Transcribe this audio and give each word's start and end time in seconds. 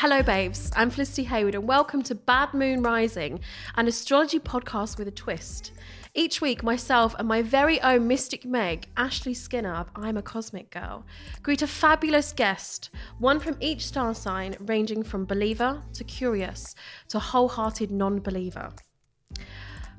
Hello, 0.00 0.22
babes. 0.22 0.70
I'm 0.76 0.90
Felicity 0.90 1.24
Hayward, 1.24 1.56
and 1.56 1.66
welcome 1.66 2.04
to 2.04 2.14
Bad 2.14 2.54
Moon 2.54 2.84
Rising, 2.84 3.40
an 3.74 3.88
astrology 3.88 4.38
podcast 4.38 4.96
with 4.96 5.08
a 5.08 5.10
twist. 5.10 5.72
Each 6.14 6.40
week, 6.40 6.62
myself 6.62 7.16
and 7.18 7.26
my 7.26 7.42
very 7.42 7.80
own 7.80 8.06
mystic 8.06 8.44
Meg, 8.44 8.86
Ashley 8.96 9.34
Skinner 9.34 9.74
of 9.74 9.90
I'm 9.96 10.16
a 10.16 10.22
Cosmic 10.22 10.70
Girl, 10.70 11.04
greet 11.42 11.62
a 11.62 11.66
fabulous 11.66 12.32
guest, 12.32 12.90
one 13.18 13.40
from 13.40 13.56
each 13.58 13.88
star 13.88 14.14
sign, 14.14 14.54
ranging 14.60 15.02
from 15.02 15.24
believer 15.24 15.82
to 15.94 16.04
curious 16.04 16.76
to 17.08 17.18
wholehearted 17.18 17.90
non 17.90 18.20
believer. 18.20 18.70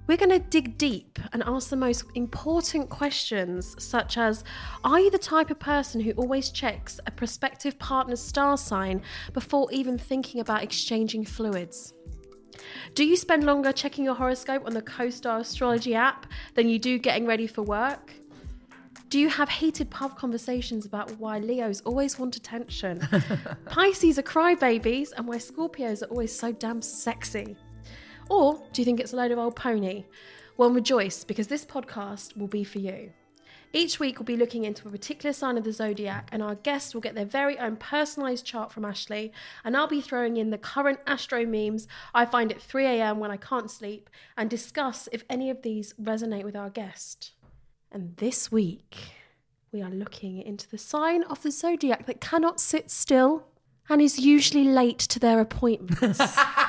We're 0.09 0.17
going 0.17 0.31
to 0.31 0.39
dig 0.39 0.75
deep 0.79 1.19
and 1.33 1.43
ask 1.45 1.69
the 1.69 1.75
most 1.75 2.03
important 2.15 2.89
questions, 2.89 3.75
such 3.77 4.17
as 4.17 4.43
Are 4.83 4.99
you 4.99 5.11
the 5.11 5.19
type 5.19 5.51
of 5.51 5.59
person 5.59 6.01
who 6.01 6.13
always 6.13 6.49
checks 6.49 6.99
a 7.05 7.11
prospective 7.11 7.77
partner's 7.77 8.19
star 8.19 8.57
sign 8.57 9.03
before 9.33 9.71
even 9.71 9.99
thinking 9.99 10.41
about 10.41 10.63
exchanging 10.63 11.25
fluids? 11.25 11.93
Do 12.95 13.05
you 13.05 13.15
spend 13.15 13.43
longer 13.43 13.71
checking 13.71 14.03
your 14.03 14.15
horoscope 14.15 14.65
on 14.65 14.73
the 14.73 14.81
CoStar 14.81 15.41
astrology 15.41 15.93
app 15.93 16.25
than 16.55 16.67
you 16.67 16.79
do 16.79 16.97
getting 16.97 17.27
ready 17.27 17.45
for 17.45 17.61
work? 17.61 18.11
Do 19.09 19.19
you 19.19 19.29
have 19.29 19.47
heated 19.47 19.91
pub 19.91 20.17
conversations 20.17 20.87
about 20.87 21.19
why 21.19 21.37
Leos 21.37 21.81
always 21.81 22.17
want 22.17 22.35
attention? 22.35 23.07
Pisces 23.65 24.17
are 24.17 24.23
crybabies 24.23 25.09
and 25.15 25.27
why 25.27 25.37
Scorpios 25.37 26.01
are 26.01 26.07
always 26.07 26.35
so 26.35 26.51
damn 26.51 26.81
sexy? 26.81 27.55
Or 28.29 28.61
do 28.71 28.81
you 28.81 28.85
think 28.85 28.99
it's 28.99 29.13
a 29.13 29.15
load 29.15 29.31
of 29.31 29.39
old 29.39 29.55
pony? 29.55 30.05
Well, 30.55 30.69
rejoice 30.69 31.23
because 31.23 31.47
this 31.47 31.65
podcast 31.65 32.37
will 32.37 32.47
be 32.47 32.63
for 32.63 32.79
you. 32.79 33.11
Each 33.71 33.99
week, 33.99 34.17
we'll 34.17 34.25
be 34.25 34.35
looking 34.35 34.63
into 34.63 34.87
a 34.87 34.91
particular 34.91 35.31
sign 35.31 35.55
of 35.55 35.63
the 35.63 35.71
zodiac, 35.71 36.27
and 36.31 36.41
our 36.41 36.55
guests 36.55 36.93
will 36.93 37.01
get 37.01 37.13
their 37.13 37.25
very 37.25 37.57
own 37.59 37.77
personalised 37.77 38.43
chart 38.43 38.71
from 38.71 38.83
Ashley. 38.83 39.31
And 39.63 39.77
I'll 39.77 39.87
be 39.87 40.01
throwing 40.01 40.37
in 40.37 40.49
the 40.49 40.57
current 40.57 40.99
astro 41.05 41.45
memes 41.45 41.87
I 42.15 42.25
find 42.25 42.51
at 42.51 42.61
3 42.61 42.85
a.m. 42.85 43.19
when 43.19 43.29
I 43.29 43.37
can't 43.37 43.69
sleep 43.69 44.09
and 44.35 44.49
discuss 44.49 45.07
if 45.11 45.23
any 45.29 45.51
of 45.51 45.61
these 45.61 45.93
resonate 46.01 46.45
with 46.45 46.55
our 46.55 46.71
guest. 46.71 47.33
And 47.91 48.17
this 48.17 48.51
week, 48.51 48.97
we 49.71 49.83
are 49.83 49.91
looking 49.91 50.41
into 50.41 50.67
the 50.67 50.79
sign 50.79 51.21
of 51.23 51.43
the 51.43 51.51
zodiac 51.51 52.07
that 52.07 52.21
cannot 52.21 52.59
sit 52.59 52.89
still 52.89 53.45
and 53.87 54.01
is 54.01 54.17
usually 54.17 54.63
late 54.63 54.99
to 54.99 55.19
their 55.19 55.39
appointments. 55.39 56.19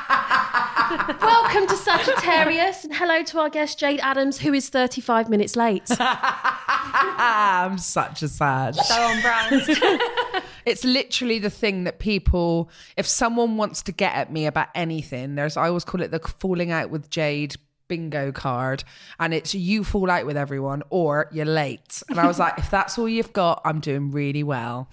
Welcome 1.21 1.69
to 1.69 1.77
Sagittarius, 1.77 2.83
and 2.83 2.93
hello 2.93 3.23
to 3.23 3.39
our 3.39 3.49
guest 3.49 3.79
Jayde 3.79 4.01
Adams, 4.01 4.41
who 4.41 4.53
is 4.53 4.69
35 4.71 5.29
minutes 5.29 5.55
late. 5.55 5.87
I'm 6.01 7.79
such 7.79 8.23
a 8.23 8.29
sad. 8.29 8.75
So 8.75 9.01
on 9.01 9.21
brand. 9.21 10.43
It's 10.67 10.85
literally 10.85 11.39
the 11.39 11.49
thing 11.49 11.85
that 11.85 12.01
people, 12.01 12.71
if 12.97 13.07
someone 13.07 13.57
wants 13.57 13.83
to 13.85 13.93
get 13.93 14.15
at 14.15 14.33
me 14.33 14.47
about 14.47 14.69
anything, 14.75 15.37
there's, 15.37 15.57
I 15.57 15.69
always 15.69 15.85
call 15.85 16.03
it 16.03 16.11
the 16.11 16.19
falling 16.19 16.71
out 16.71 16.91
with 16.91 17.09
Jayde 17.09 17.57
bingo 17.89 18.31
card. 18.33 18.85
And 19.19 19.33
it's 19.33 19.55
you 19.55 19.85
fall 19.85 20.11
out 20.11 20.27
with 20.27 20.37
everyone 20.37 20.83
or 20.91 21.29
you're 21.33 21.47
late. 21.47 22.03
And 22.09 22.19
I 22.21 22.27
was 22.27 22.39
like, 22.39 22.59
if 22.59 22.69
that's 22.69 22.99
all 22.99 23.09
you've 23.09 23.33
got, 23.33 23.63
I'm 23.65 23.81
doing 23.81 24.11
really 24.11 24.43
well. 24.43 24.89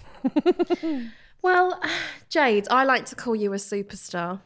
Well, 1.42 1.80
Jayde, 2.30 2.66
I 2.70 2.84
like 2.84 3.06
to 3.06 3.14
call 3.14 3.36
you 3.36 3.52
a 3.52 3.56
superstar. 3.56 4.40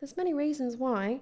There's 0.00 0.16
many 0.16 0.34
reasons 0.34 0.76
why. 0.76 1.20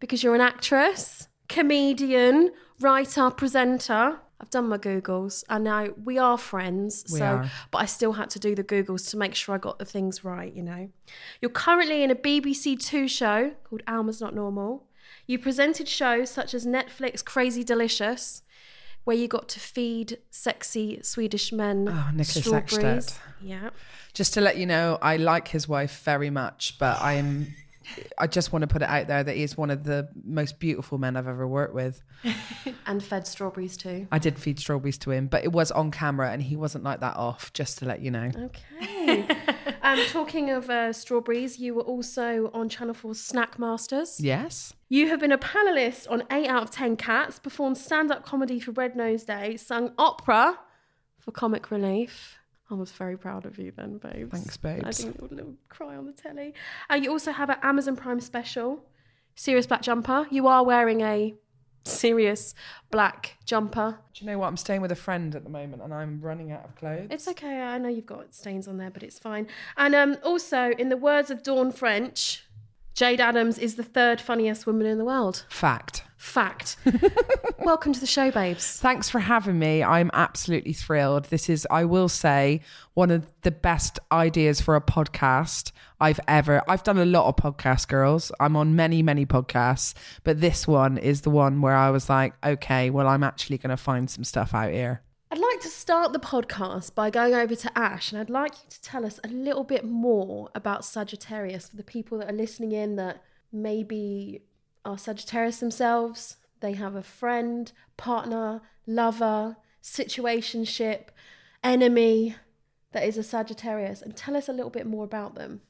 Because 0.00 0.22
you're 0.22 0.34
an 0.34 0.40
actress, 0.40 1.28
comedian, 1.48 2.52
writer, 2.80 3.30
presenter. 3.30 4.18
I've 4.40 4.50
done 4.50 4.68
my 4.68 4.78
Googles. 4.78 5.42
I 5.48 5.58
know 5.58 5.94
we 6.04 6.16
are 6.18 6.38
friends, 6.38 7.04
We 7.12 7.18
so 7.18 7.24
are. 7.24 7.50
but 7.72 7.78
I 7.78 7.86
still 7.86 8.12
had 8.12 8.30
to 8.30 8.38
do 8.38 8.54
the 8.54 8.62
Googles 8.62 9.10
to 9.10 9.16
make 9.16 9.34
sure 9.34 9.54
I 9.54 9.58
got 9.58 9.80
the 9.80 9.84
things 9.84 10.22
right, 10.24 10.52
you 10.54 10.62
know. 10.62 10.90
You're 11.40 11.50
currently 11.50 12.04
in 12.04 12.10
a 12.12 12.14
BBC 12.14 12.78
Two 12.80 13.08
show 13.08 13.52
called 13.64 13.82
Alma's 13.88 14.20
Not 14.20 14.34
Normal. 14.34 14.84
You 15.26 15.38
presented 15.40 15.88
shows 15.88 16.30
such 16.30 16.54
as 16.54 16.64
Netflix 16.66 17.24
Crazy 17.24 17.64
Delicious, 17.64 18.42
where 19.02 19.16
you 19.16 19.26
got 19.26 19.48
to 19.48 19.58
feed 19.60 20.18
sexy 20.30 21.00
Swedish 21.02 21.50
men 21.52 21.88
Oh, 21.88 22.10
Niklas 22.14 22.42
strawberries. 22.44 23.18
Yeah. 23.40 23.70
Just 24.12 24.34
to 24.34 24.40
let 24.40 24.56
you 24.56 24.66
know, 24.66 24.98
I 25.02 25.16
like 25.16 25.48
his 25.48 25.66
wife 25.66 26.02
very 26.04 26.30
much, 26.30 26.76
but 26.78 27.00
I'm. 27.00 27.54
I 28.16 28.26
just 28.26 28.52
want 28.52 28.62
to 28.62 28.66
put 28.66 28.82
it 28.82 28.88
out 28.88 29.06
there 29.06 29.22
that 29.22 29.36
he's 29.36 29.56
one 29.56 29.70
of 29.70 29.84
the 29.84 30.08
most 30.24 30.58
beautiful 30.58 30.98
men 30.98 31.16
I've 31.16 31.28
ever 31.28 31.46
worked 31.46 31.74
with. 31.74 32.02
And 32.86 33.02
fed 33.02 33.26
strawberries 33.26 33.76
too. 33.76 34.06
I 34.10 34.18
did 34.18 34.38
feed 34.38 34.58
strawberries 34.58 34.96
to 34.98 35.10
him, 35.10 35.26
but 35.26 35.44
it 35.44 35.52
was 35.52 35.70
on 35.70 35.90
camera 35.90 36.30
and 36.30 36.42
he 36.42 36.56
wasn't 36.56 36.84
like 36.84 37.00
that 37.00 37.16
off, 37.16 37.52
just 37.52 37.76
to 37.78 37.84
let 37.84 38.00
you 38.00 38.10
know. 38.10 38.30
Okay. 38.34 39.26
um, 39.82 39.98
talking 40.08 40.48
of 40.48 40.70
uh, 40.70 40.94
strawberries, 40.94 41.58
you 41.58 41.74
were 41.74 41.82
also 41.82 42.50
on 42.54 42.70
Channel 42.70 42.94
4's 42.94 43.20
Snackmasters. 43.30 44.16
Yes. 44.20 44.72
You 44.88 45.08
have 45.08 45.20
been 45.20 45.32
a 45.32 45.38
panelist 45.38 46.10
on 46.10 46.24
8 46.30 46.48
out 46.48 46.62
of 46.62 46.70
10 46.70 46.96
Cats, 46.96 47.38
performed 47.38 47.76
stand 47.76 48.10
up 48.10 48.24
comedy 48.24 48.58
for 48.58 48.72
Red 48.72 48.96
Nose 48.96 49.24
Day, 49.24 49.58
sung 49.58 49.92
opera 49.98 50.58
for 51.18 51.32
Comic 51.32 51.70
Relief. 51.70 52.37
I 52.70 52.74
was 52.74 52.92
very 52.92 53.16
proud 53.16 53.46
of 53.46 53.58
you 53.58 53.72
then, 53.74 53.98
babes. 53.98 54.30
Thanks, 54.30 54.56
babe. 54.56 54.82
I 54.84 54.90
didn't 54.90 55.22
little, 55.22 55.36
little 55.36 55.54
cry 55.68 55.96
on 55.96 56.06
the 56.06 56.12
telly. 56.12 56.52
Uh, 56.90 56.96
you 56.96 57.10
also 57.10 57.32
have 57.32 57.48
an 57.48 57.56
Amazon 57.62 57.96
Prime 57.96 58.20
special, 58.20 58.84
Serious 59.34 59.66
Black 59.66 59.82
Jumper. 59.82 60.26
You 60.30 60.46
are 60.48 60.64
wearing 60.64 61.00
a 61.00 61.34
serious 61.84 62.54
black 62.90 63.38
jumper. 63.44 63.98
Do 64.12 64.24
you 64.24 64.30
know 64.30 64.38
what? 64.38 64.48
I'm 64.48 64.56
staying 64.56 64.82
with 64.82 64.92
a 64.92 64.96
friend 64.96 65.34
at 65.34 65.44
the 65.44 65.50
moment 65.50 65.82
and 65.82 65.92
I'm 65.92 66.20
running 66.20 66.52
out 66.52 66.64
of 66.64 66.76
clothes. 66.76 67.08
It's 67.10 67.26
okay. 67.28 67.60
I 67.60 67.78
know 67.78 67.88
you've 67.88 68.06
got 68.06 68.34
stains 68.34 68.68
on 68.68 68.76
there, 68.76 68.90
but 68.90 69.02
it's 69.02 69.18
fine. 69.18 69.46
And 69.76 69.94
um, 69.94 70.16
also, 70.22 70.70
in 70.78 70.88
the 70.90 70.96
words 70.96 71.30
of 71.30 71.42
Dawn 71.42 71.72
French, 71.72 72.44
Jayde 72.94 73.20
Adams 73.20 73.58
is 73.58 73.76
the 73.76 73.84
third 73.84 74.20
funniest 74.20 74.66
woman 74.66 74.86
in 74.86 74.98
the 74.98 75.04
world. 75.04 75.46
Fact. 75.48 76.04
Fact. 76.18 76.76
Welcome 77.60 77.92
to 77.92 78.00
the 78.00 78.06
show, 78.06 78.32
babes. 78.32 78.80
Thanks 78.80 79.08
for 79.08 79.20
having 79.20 79.56
me. 79.56 79.84
I'm 79.84 80.10
absolutely 80.12 80.72
thrilled. 80.72 81.26
This 81.26 81.48
is, 81.48 81.64
I 81.70 81.84
will 81.84 82.08
say, 82.08 82.60
one 82.94 83.12
of 83.12 83.30
the 83.42 83.52
best 83.52 84.00
ideas 84.10 84.60
for 84.60 84.74
a 84.74 84.80
podcast 84.80 85.70
I've 86.00 86.18
ever. 86.26 86.60
I've 86.68 86.82
done 86.82 86.98
a 86.98 87.04
lot 87.04 87.28
of 87.28 87.36
podcasts, 87.36 87.86
girls. 87.86 88.32
I'm 88.40 88.56
on 88.56 88.74
many, 88.74 89.00
many 89.00 89.26
podcasts, 89.26 89.94
but 90.24 90.40
this 90.40 90.66
one 90.66 90.98
is 90.98 91.20
the 91.20 91.30
one 91.30 91.60
where 91.60 91.76
I 91.76 91.90
was 91.90 92.10
like, 92.10 92.34
okay, 92.44 92.90
well, 92.90 93.06
I'm 93.06 93.22
actually 93.22 93.58
going 93.58 93.70
to 93.70 93.76
find 93.76 94.10
some 94.10 94.24
stuff 94.24 94.54
out 94.54 94.72
here. 94.72 95.02
I'd 95.30 95.38
like 95.38 95.60
to 95.60 95.68
start 95.68 96.12
the 96.12 96.18
podcast 96.18 96.96
by 96.96 97.10
going 97.10 97.34
over 97.34 97.54
to 97.54 97.78
Ash, 97.78 98.10
and 98.10 98.20
I'd 98.20 98.28
like 98.28 98.54
you 98.54 98.70
to 98.70 98.82
tell 98.82 99.06
us 99.06 99.20
a 99.22 99.28
little 99.28 99.64
bit 99.64 99.84
more 99.84 100.50
about 100.56 100.84
Sagittarius 100.84 101.68
for 101.68 101.76
the 101.76 101.84
people 101.84 102.18
that 102.18 102.28
are 102.28 102.36
listening 102.36 102.72
in 102.72 102.96
that 102.96 103.22
maybe 103.52 104.42
are 104.84 104.98
Sagittarius 104.98 105.60
themselves. 105.60 106.36
They 106.60 106.72
have 106.72 106.94
a 106.94 107.02
friend, 107.02 107.70
partner, 107.96 108.62
lover, 108.86 109.56
situationship, 109.82 111.08
enemy 111.62 112.36
that 112.92 113.04
is 113.04 113.18
a 113.18 113.22
Sagittarius, 113.22 114.02
and 114.02 114.16
tell 114.16 114.36
us 114.36 114.48
a 114.48 114.52
little 114.52 114.70
bit 114.70 114.86
more 114.86 115.04
about 115.04 115.34
them. 115.34 115.60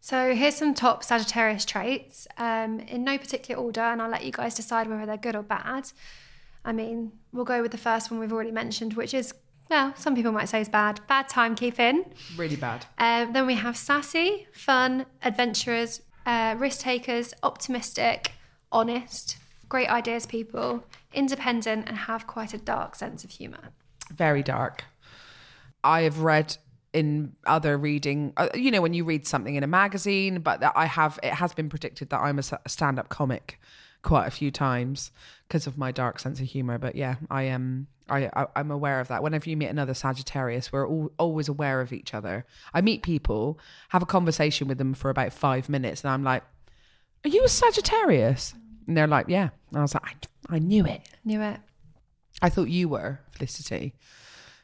So 0.00 0.34
here's 0.34 0.54
some 0.54 0.74
top 0.74 1.02
Sagittarius 1.02 1.64
traits 1.64 2.28
um, 2.36 2.80
in 2.80 3.04
no 3.04 3.18
particular 3.18 3.60
order, 3.60 3.80
and 3.80 4.00
I'll 4.00 4.10
let 4.10 4.24
you 4.24 4.32
guys 4.32 4.54
decide 4.54 4.88
whether 4.88 5.06
they're 5.06 5.16
good 5.16 5.34
or 5.34 5.42
bad. 5.42 5.90
I 6.64 6.72
mean, 6.72 7.12
we'll 7.32 7.44
go 7.44 7.62
with 7.62 7.72
the 7.72 7.78
first 7.78 8.10
one 8.10 8.20
we've 8.20 8.32
already 8.32 8.50
mentioned, 8.52 8.94
which 8.94 9.14
is, 9.14 9.32
well, 9.70 9.94
some 9.96 10.14
people 10.14 10.32
might 10.32 10.48
say 10.48 10.60
is 10.60 10.68
bad. 10.68 11.00
Bad 11.08 11.28
timekeeping. 11.28 12.12
Really 12.36 12.56
bad. 12.56 12.86
Um, 12.98 13.32
then 13.32 13.46
we 13.46 13.54
have 13.54 13.76
sassy, 13.76 14.46
fun, 14.52 15.06
adventurers, 15.22 16.02
uh, 16.26 16.54
risk 16.58 16.80
takers, 16.80 17.34
optimistic, 17.42 18.32
honest, 18.72 19.36
great 19.68 19.88
ideas 19.88 20.26
people, 20.26 20.84
independent, 21.12 21.88
and 21.88 21.96
have 21.96 22.26
quite 22.26 22.54
a 22.54 22.58
dark 22.58 22.94
sense 22.94 23.24
of 23.24 23.30
humour. 23.30 23.70
Very 24.12 24.42
dark. 24.42 24.84
I 25.84 26.02
have 26.02 26.20
read 26.20 26.56
in 26.92 27.34
other 27.46 27.76
reading, 27.76 28.32
uh, 28.36 28.48
you 28.54 28.70
know, 28.70 28.80
when 28.80 28.94
you 28.94 29.04
read 29.04 29.26
something 29.26 29.54
in 29.54 29.62
a 29.62 29.66
magazine, 29.66 30.40
but 30.40 30.60
that 30.60 30.72
I 30.74 30.86
have, 30.86 31.18
it 31.22 31.34
has 31.34 31.52
been 31.52 31.68
predicted 31.68 32.10
that 32.10 32.20
I'm 32.20 32.38
a 32.38 32.42
stand 32.42 32.98
up 32.98 33.08
comic 33.08 33.60
quite 34.02 34.26
a 34.26 34.30
few 34.30 34.50
times 34.50 35.10
because 35.46 35.66
of 35.66 35.76
my 35.76 35.92
dark 35.92 36.18
sense 36.18 36.40
of 36.40 36.46
humor. 36.46 36.78
But 36.78 36.96
yeah, 36.96 37.16
I 37.30 37.44
am. 37.44 37.88
I, 38.08 38.30
I 38.34 38.46
I'm 38.56 38.70
aware 38.70 39.00
of 39.00 39.08
that. 39.08 39.22
Whenever 39.22 39.50
you 39.50 39.56
meet 39.56 39.66
another 39.66 39.92
Sagittarius, 39.92 40.72
we're 40.72 40.88
all, 40.88 41.12
always 41.18 41.48
aware 41.48 41.82
of 41.82 41.92
each 41.92 42.14
other. 42.14 42.46
I 42.72 42.80
meet 42.80 43.02
people, 43.02 43.58
have 43.90 44.02
a 44.02 44.06
conversation 44.06 44.66
with 44.66 44.78
them 44.78 44.94
for 44.94 45.10
about 45.10 45.34
five 45.34 45.68
minutes, 45.68 46.04
and 46.04 46.10
I'm 46.10 46.24
like, 46.24 46.42
"Are 47.24 47.28
you 47.28 47.44
a 47.44 47.48
Sagittarius?" 47.48 48.54
And 48.86 48.96
they're 48.96 49.06
like, 49.06 49.26
"Yeah." 49.28 49.48
And 49.70 49.78
I 49.78 49.82
was 49.82 49.94
like, 49.94 50.04
"I, 50.50 50.56
I 50.56 50.58
knew 50.58 50.84
it. 50.86 51.02
Knew 51.24 51.40
it. 51.42 51.60
I 52.40 52.48
thought 52.50 52.68
you 52.68 52.88
were 52.88 53.20
Felicity, 53.32 53.94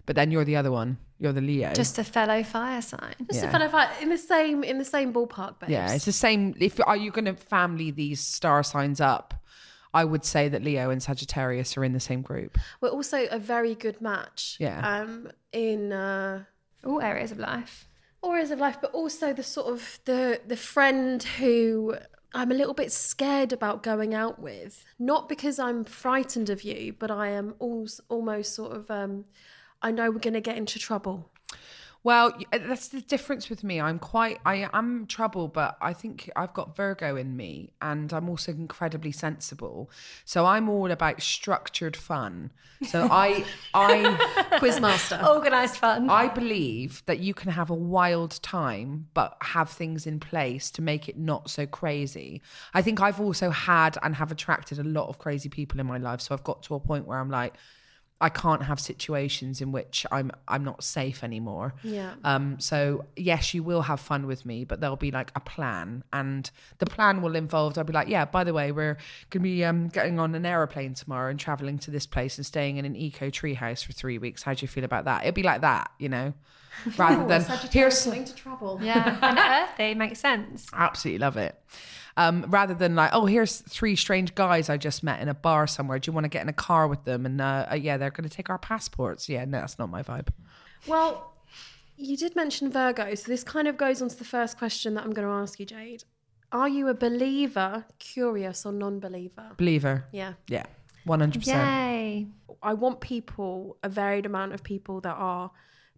but 0.06 0.14
then 0.16 0.30
you're 0.30 0.44
the 0.44 0.56
other 0.56 0.70
one. 0.70 0.98
You're 1.18 1.32
the 1.32 1.40
Leo. 1.40 1.72
Just 1.72 1.98
a 1.98 2.04
fellow 2.04 2.42
fire 2.42 2.82
sign. 2.82 3.14
Just 3.30 3.42
Yeah. 3.42 3.48
a 3.48 3.52
fellow 3.52 3.68
fight 3.68 3.90
in 4.02 4.08
the 4.08 4.18
same 4.18 4.62
in 4.64 4.78
the 4.78 4.84
same 4.84 5.12
ballpark, 5.12 5.58
babes. 5.60 5.70
yeah, 5.72 5.92
it's 5.92 6.04
the 6.04 6.12
same. 6.12 6.54
If 6.58 6.80
are 6.86 6.96
you 6.96 7.10
going 7.10 7.24
to 7.26 7.34
family 7.34 7.90
these 7.90 8.20
star 8.20 8.62
signs 8.62 9.00
up? 9.00 9.34
I 9.92 10.04
would 10.04 10.24
say 10.24 10.48
that 10.48 10.62
Leo 10.64 10.90
and 10.90 11.00
Sagittarius 11.00 11.76
are 11.76 11.84
in 11.84 11.92
the 11.92 12.00
same 12.00 12.20
group. 12.22 12.58
We're 12.80 12.88
also 12.88 13.26
a 13.30 13.38
very 13.38 13.76
good 13.76 14.00
match. 14.00 14.56
Yeah. 14.58 14.80
Um, 14.82 15.28
in 15.52 15.92
uh, 15.92 16.44
All 16.84 17.00
areas 17.00 17.30
of 17.30 17.38
life. 17.38 17.88
All 18.20 18.32
areas 18.32 18.50
of 18.50 18.58
life, 18.58 18.78
but 18.80 18.90
also 18.92 19.32
the 19.32 19.44
sort 19.44 19.68
of 19.72 20.00
the 20.04 20.40
the 20.46 20.56
friend 20.56 21.22
who 21.22 21.96
I'm 22.34 22.50
a 22.50 22.54
little 22.54 22.74
bit 22.74 22.90
scared 22.90 23.52
about 23.52 23.82
going 23.82 24.12
out 24.12 24.40
with. 24.40 24.84
Not 24.98 25.28
because 25.28 25.58
I'm 25.58 25.84
frightened 25.84 26.50
of 26.50 26.62
you, 26.62 26.94
but 26.98 27.10
I 27.10 27.28
am 27.28 27.54
almost 27.58 28.54
sort 28.54 28.76
of 28.76 28.90
um, 28.90 29.24
I 29.80 29.90
know 29.90 30.10
we're 30.10 30.18
going 30.18 30.34
to 30.34 30.40
get 30.40 30.56
into 30.56 30.78
trouble. 30.78 31.30
Well, 32.04 32.34
uh, 32.52 32.58
that's 32.58 32.88
the 32.88 33.00
difference 33.00 33.48
with 33.48 33.64
me. 33.64 33.80
I'm 33.80 33.98
quite, 33.98 34.38
I 34.44 34.68
am 34.74 35.06
trouble, 35.06 35.48
but 35.48 35.78
I 35.80 35.94
think 35.94 36.30
I've 36.36 36.52
got 36.52 36.76
Virgo 36.76 37.16
in 37.16 37.34
me 37.34 37.70
and 37.80 38.12
I'm 38.12 38.28
also 38.28 38.52
incredibly 38.52 39.10
sensible. 39.10 39.90
So 40.26 40.44
I'm 40.44 40.68
all 40.68 40.90
about 40.90 41.22
structured 41.22 41.96
fun. 41.96 42.52
So 42.86 43.08
I, 43.10 43.46
I, 43.74 44.02
Quizmaster. 44.60 45.26
Organised 45.26 45.78
fun. 45.78 46.10
I 46.10 46.28
believe 46.28 47.02
that 47.06 47.20
you 47.20 47.32
can 47.32 47.50
have 47.50 47.70
a 47.70 47.74
wild 47.74 48.42
time, 48.42 49.08
but 49.14 49.38
have 49.40 49.70
things 49.70 50.06
in 50.06 50.20
place 50.20 50.70
to 50.72 50.82
make 50.82 51.08
it 51.08 51.18
not 51.18 51.48
so 51.48 51.64
crazy. 51.66 52.42
I 52.74 52.82
think 52.82 53.00
I've 53.00 53.18
also 53.20 53.48
had 53.48 53.96
and 54.02 54.14
have 54.16 54.30
attracted 54.30 54.78
a 54.78 54.84
lot 54.84 55.08
of 55.08 55.18
crazy 55.18 55.48
people 55.48 55.80
in 55.80 55.86
my 55.86 55.96
life. 55.96 56.20
So 56.20 56.34
I've 56.34 56.44
got 56.44 56.62
to 56.64 56.74
a 56.74 56.80
point 56.80 57.06
where 57.06 57.18
I'm 57.18 57.30
like, 57.30 57.54
I 58.20 58.28
can't 58.28 58.62
have 58.62 58.78
situations 58.80 59.60
in 59.60 59.72
which 59.72 60.06
I'm 60.10 60.30
I'm 60.46 60.64
not 60.64 60.84
safe 60.84 61.24
anymore. 61.24 61.74
Yeah. 61.82 62.14
Um. 62.22 62.58
So 62.60 63.04
yes, 63.16 63.52
you 63.54 63.62
will 63.62 63.82
have 63.82 64.00
fun 64.00 64.26
with 64.26 64.46
me, 64.46 64.64
but 64.64 64.80
there'll 64.80 64.96
be 64.96 65.10
like 65.10 65.32
a 65.34 65.40
plan, 65.40 66.04
and 66.12 66.50
the 66.78 66.86
plan 66.86 67.22
will 67.22 67.36
involve. 67.36 67.76
I'll 67.76 67.84
be 67.84 67.92
like, 67.92 68.08
yeah. 68.08 68.24
By 68.24 68.44
the 68.44 68.54
way, 68.54 68.72
we're 68.72 68.96
gonna 69.30 69.42
be 69.42 69.64
um 69.64 69.88
getting 69.88 70.18
on 70.18 70.34
an 70.34 70.46
aeroplane 70.46 70.94
tomorrow 70.94 71.28
and 71.30 71.38
traveling 71.40 71.78
to 71.80 71.90
this 71.90 72.06
place 72.06 72.38
and 72.38 72.46
staying 72.46 72.76
in 72.76 72.84
an 72.84 72.96
eco 72.96 73.30
tree 73.30 73.54
house 73.54 73.82
for 73.82 73.92
three 73.92 74.18
weeks. 74.18 74.44
How 74.44 74.54
do 74.54 74.62
you 74.62 74.68
feel 74.68 74.84
about 74.84 75.04
that? 75.06 75.22
It'll 75.22 75.32
be 75.34 75.42
like 75.42 75.60
that, 75.62 75.90
you 75.98 76.08
know, 76.08 76.34
rather 76.96 77.26
than 77.26 77.44
here's 77.70 78.06
going 78.06 78.24
to 78.24 78.34
travel. 78.34 78.78
yeah. 78.80 79.18
and 79.22 79.68
they 79.76 79.94
make 79.94 80.16
sense. 80.16 80.68
absolutely 80.72 81.18
love 81.18 81.36
it. 81.36 81.60
Um, 82.16 82.44
rather 82.48 82.74
than 82.74 82.94
like, 82.94 83.10
oh, 83.12 83.26
here's 83.26 83.60
three 83.62 83.96
strange 83.96 84.34
guys 84.36 84.68
I 84.70 84.76
just 84.76 85.02
met 85.02 85.20
in 85.20 85.28
a 85.28 85.34
bar 85.34 85.66
somewhere. 85.66 85.98
Do 85.98 86.08
you 86.08 86.12
want 86.12 86.24
to 86.26 86.28
get 86.28 86.42
in 86.42 86.48
a 86.48 86.52
car 86.52 86.86
with 86.86 87.04
them? 87.04 87.26
And 87.26 87.40
uh, 87.40 87.66
uh, 87.72 87.74
yeah, 87.74 87.96
they're 87.96 88.10
going 88.10 88.28
to 88.28 88.34
take 88.34 88.48
our 88.50 88.58
passports. 88.58 89.28
Yeah, 89.28 89.44
no, 89.44 89.58
that's 89.60 89.78
not 89.80 89.90
my 89.90 90.02
vibe. 90.02 90.28
Well, 90.86 91.32
you 91.96 92.16
did 92.16 92.36
mention 92.36 92.70
Virgo, 92.70 93.14
so 93.16 93.26
this 93.26 93.42
kind 93.42 93.66
of 93.66 93.76
goes 93.76 94.00
on 94.00 94.08
to 94.08 94.16
the 94.16 94.24
first 94.24 94.58
question 94.58 94.94
that 94.94 95.04
I'm 95.04 95.12
going 95.12 95.26
to 95.26 95.32
ask 95.34 95.58
you, 95.58 95.66
Jayde. 95.66 96.04
Are 96.52 96.68
you 96.68 96.86
a 96.88 96.94
believer, 96.94 97.84
curious, 97.98 98.64
or 98.64 98.70
non-believer? 98.72 99.52
Believer. 99.56 100.04
Yeah. 100.12 100.34
Yeah, 100.48 100.66
one 101.04 101.18
hundred 101.18 101.40
percent. 101.40 101.68
Yay. 101.68 102.26
I 102.62 102.74
want 102.74 103.00
people, 103.00 103.76
a 103.82 103.88
varied 103.88 104.24
amount 104.24 104.52
of 104.52 104.62
people 104.62 105.00
that 105.00 105.16
are 105.16 105.50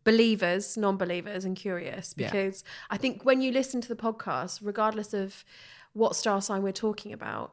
believers, 0.05 0.77
non 0.79 0.97
believers, 0.97 1.45
and 1.45 1.57
curious 1.57 2.15
Yeah. 2.17 2.31
because 2.31 2.65
I 2.89 2.97
think 2.97 3.25
when 3.25 3.43
you 3.43 3.53
listen 3.53 3.81
to 3.83 3.89
the 3.89 3.97
podcast, 3.97 4.61
regardless 4.63 5.13
of 5.13 5.45
what 5.97 6.15
star 6.15 6.41
sign 6.43 6.63
we're 6.63 6.73
talking 6.73 7.13
about, 7.13 7.53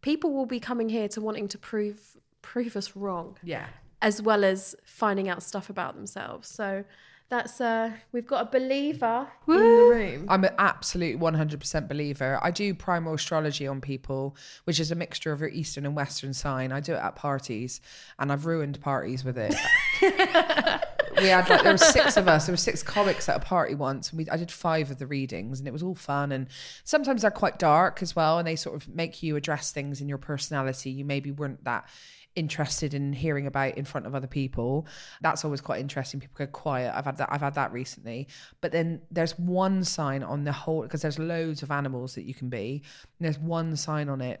people 0.00 0.32
will 0.32 0.46
be 0.46 0.60
coming 0.60 0.88
here 0.88 1.08
to 1.08 1.20
wanting 1.20 1.48
to 1.48 1.58
prove 1.58 2.16
prove 2.42 2.76
us 2.76 2.94
wrong 2.94 3.36
Yeah. 3.42 3.66
as 4.02 4.20
well 4.22 4.44
as 4.44 4.76
finding 4.84 5.28
out 5.28 5.42
stuff 5.42 5.70
about 5.70 5.94
themselves. 5.96 6.46
So 6.48 6.84
that's 7.30 7.58
uh 7.60 7.90
we've 8.12 8.26
got 8.26 8.46
a 8.46 8.50
believer 8.58 9.26
in 9.48 9.54
the 9.54 9.60
room. 9.60 10.26
I'm 10.28 10.44
an 10.44 10.54
absolute 10.58 11.18
100% 11.18 11.88
believer. 11.88 12.38
I 12.42 12.50
do 12.50 12.74
primal 12.74 13.14
astrology 13.14 13.66
on 13.66 13.80
people, 13.80 14.36
which 14.64 14.78
is 14.78 14.90
a 14.92 14.94
mixture 14.94 15.32
of 15.32 15.40
your 15.40 15.48
Eastern 15.48 15.86
and 15.86 15.96
Western 15.96 16.34
sign. 16.34 16.70
I 16.70 16.80
do 16.80 16.92
it 16.92 16.98
at 17.08 17.16
parties, 17.16 17.80
and 18.18 18.30
I've 18.30 18.44
ruined 18.46 18.78
parties 18.82 19.24
with 19.24 19.38
it. 19.38 19.54
we 21.18 21.28
had 21.28 21.48
like 21.48 21.62
there 21.62 21.72
were 21.72 21.78
six 21.78 22.16
of 22.16 22.28
us. 22.28 22.46
There 22.46 22.52
were 22.52 22.56
six 22.56 22.82
comics 22.82 23.28
at 23.28 23.36
a 23.36 23.40
party 23.40 23.74
once, 23.74 24.10
and 24.10 24.18
we 24.18 24.28
I 24.30 24.36
did 24.36 24.50
five 24.50 24.90
of 24.90 24.98
the 24.98 25.06
readings, 25.06 25.58
and 25.58 25.68
it 25.68 25.72
was 25.72 25.82
all 25.82 25.94
fun. 25.94 26.32
And 26.32 26.48
sometimes 26.84 27.22
they're 27.22 27.30
quite 27.30 27.58
dark 27.58 28.02
as 28.02 28.14
well, 28.14 28.38
and 28.38 28.46
they 28.46 28.56
sort 28.56 28.76
of 28.76 28.88
make 28.88 29.22
you 29.22 29.36
address 29.36 29.72
things 29.72 30.00
in 30.00 30.08
your 30.08 30.18
personality 30.18 30.90
you 30.90 31.04
maybe 31.04 31.30
weren't 31.30 31.64
that 31.64 31.88
interested 32.36 32.94
in 32.94 33.12
hearing 33.12 33.46
about 33.46 33.76
in 33.76 33.84
front 33.84 34.06
of 34.06 34.14
other 34.14 34.26
people. 34.26 34.86
That's 35.20 35.44
always 35.44 35.60
quite 35.60 35.80
interesting. 35.80 36.20
People 36.20 36.46
go 36.46 36.50
quiet. 36.50 36.92
I've 36.94 37.04
had 37.04 37.18
that. 37.18 37.28
I've 37.30 37.40
had 37.40 37.54
that 37.54 37.72
recently. 37.72 38.28
But 38.60 38.72
then 38.72 39.02
there's 39.10 39.38
one 39.38 39.84
sign 39.84 40.22
on 40.22 40.44
the 40.44 40.52
whole 40.52 40.82
because 40.82 41.02
there's 41.02 41.18
loads 41.18 41.62
of 41.62 41.70
animals 41.70 42.14
that 42.14 42.24
you 42.24 42.34
can 42.34 42.48
be. 42.48 42.82
There's 43.20 43.38
one 43.38 43.76
sign 43.76 44.08
on 44.08 44.20
it 44.20 44.40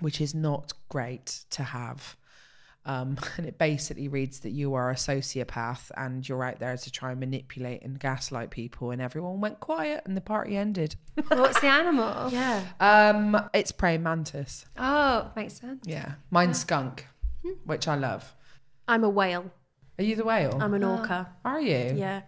which 0.00 0.20
is 0.20 0.34
not 0.34 0.72
great 0.88 1.44
to 1.50 1.62
have. 1.62 2.16
Um, 2.86 3.18
and 3.36 3.46
it 3.46 3.58
basically 3.58 4.08
reads 4.08 4.40
that 4.40 4.50
you 4.50 4.74
are 4.74 4.90
a 4.90 4.94
sociopath 4.94 5.90
and 5.96 6.26
you're 6.26 6.44
out 6.44 6.60
there 6.60 6.76
to 6.76 6.90
try 6.90 7.10
and 7.10 7.20
manipulate 7.20 7.82
and 7.82 7.98
gaslight 7.98 8.50
people, 8.50 8.92
and 8.92 9.02
everyone 9.02 9.40
went 9.40 9.60
quiet 9.60 10.02
and 10.06 10.16
the 10.16 10.20
party 10.20 10.56
ended. 10.56 10.94
What's 11.28 11.60
the 11.60 11.66
animal? 11.66 12.30
Yeah. 12.36 12.62
um, 12.80 13.48
it's 13.52 13.72
praying 13.72 14.02
mantis. 14.02 14.66
Oh, 14.78 15.30
makes 15.36 15.54
sense. 15.54 15.84
Yeah, 15.86 16.14
mine's 16.30 16.60
skunk, 16.60 17.06
which 17.64 17.88
I 17.88 17.96
love. 17.96 18.34
I'm 18.86 19.02
a 19.04 19.08
whale. 19.08 19.50
Are 19.98 20.04
you 20.04 20.14
the 20.14 20.24
whale? 20.24 20.56
I'm 20.60 20.74
an 20.74 20.84
orca. 20.84 21.32
Are 21.44 21.60
you? 21.60 21.94
Yeah. 21.96 22.22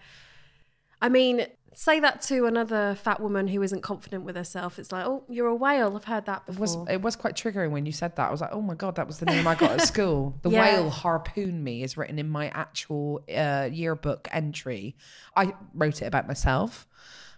I 1.00 1.09
mean, 1.09 1.47
say 1.81 2.01
that 2.01 2.21
to 2.21 2.45
another 2.47 2.97
fat 3.01 3.21
woman 3.21 3.47
who 3.47 3.63
isn't 3.63 3.83
confident 3.83 4.25
with 4.25 4.35
herself. 4.35 4.81
It's 4.81 4.91
like, 4.91 5.07
oh, 5.07 5.23
you're 5.29 5.47
a 5.47 5.55
whale. 5.55 5.95
I've 5.95 6.03
heard 6.07 6.27
that 6.27 6.43
It 6.49 6.57
before. 6.59 6.61
was 6.61 6.77
it 6.91 7.01
was 7.03 7.15
quite 7.15 7.37
triggering 7.37 7.71
when 7.71 7.87
you 7.87 7.93
said 7.93 8.17
that. 8.17 8.27
I 8.29 8.33
was 8.33 8.41
like, 8.41 8.51
oh 8.53 8.61
my 8.61 8.75
god, 8.75 8.97
that 8.97 9.07
was 9.07 9.19
the 9.21 9.27
name 9.27 9.47
I 9.47 9.55
got 9.55 9.71
at 9.71 9.83
school. 9.93 10.35
The 10.43 10.51
Yeah. 10.51 10.61
whale 10.61 10.91
harpoon 10.91 11.63
me 11.63 11.85
is 11.85 11.97
written 11.97 12.19
in 12.19 12.29
my 12.29 12.49
actual 12.49 13.23
uh, 13.33 13.69
yearbook 13.71 14.27
entry. 14.33 14.97
I 15.37 15.55
wrote 15.73 16.03
it 16.03 16.07
about 16.07 16.27
myself, 16.27 16.89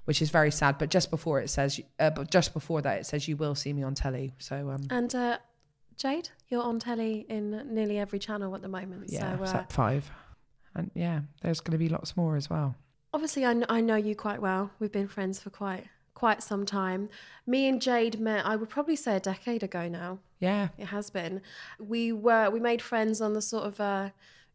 which 0.06 0.22
is 0.22 0.30
very 0.30 0.50
sad. 0.50 0.78
But 0.78 0.88
just 0.88 1.10
before 1.10 1.38
it 1.40 1.50
says, 1.50 1.78
uh, 1.98 2.08
but 2.08 2.30
just 2.30 2.54
before 2.54 2.80
that, 2.80 2.98
it 3.00 3.04
says 3.04 3.28
you 3.28 3.36
will 3.36 3.54
see 3.54 3.74
me 3.74 3.82
on 3.82 3.94
telly. 3.94 4.32
So 4.38 4.70
um, 4.70 4.86
and 4.88 5.14
uh, 5.14 5.36
Jayde, 5.98 6.30
you're 6.48 6.62
on 6.62 6.78
telly 6.78 7.26
in 7.28 7.74
nearly 7.74 7.98
every 7.98 8.18
channel 8.18 8.54
at 8.54 8.62
the 8.62 8.68
moment. 8.68 9.04
yeah, 9.08 9.36
so 9.36 9.58
uh, 9.58 9.64
five, 9.68 10.10
and 10.74 10.90
yeah, 10.94 11.20
there's 11.42 11.60
going 11.60 11.72
to 11.72 11.78
be 11.78 11.90
lots 11.90 12.16
more 12.16 12.36
as 12.36 12.48
well. 12.48 12.74
Obviously, 13.12 13.44
I, 13.44 13.52
kn- 13.52 13.66
I 13.68 13.80
know 13.80 13.96
you 13.96 14.14
quite 14.14 14.40
well. 14.40 14.70
We've 14.78 14.92
been 14.92 15.08
friends 15.08 15.40
for 15.40 15.50
quite 15.50 15.86
quite 16.14 16.42
some 16.42 16.66
time. 16.66 17.08
Me 17.46 17.66
and 17.66 17.80
Jayde 17.80 18.18
met, 18.18 18.44
I 18.44 18.54
would 18.54 18.68
probably 18.68 18.94
say 18.96 19.16
a 19.16 19.20
decade 19.20 19.62
ago 19.62 19.88
now. 19.88 20.18
Yeah, 20.38 20.68
It 20.76 20.86
has 20.86 21.08
been. 21.10 21.40
We 21.78 22.12
were 22.12 22.50
we 22.50 22.60
made 22.60 22.82
friends 22.82 23.20
on 23.20 23.32
the 23.32 23.40
sort 23.42 23.64
of 23.64 23.80
uh, 23.80 24.10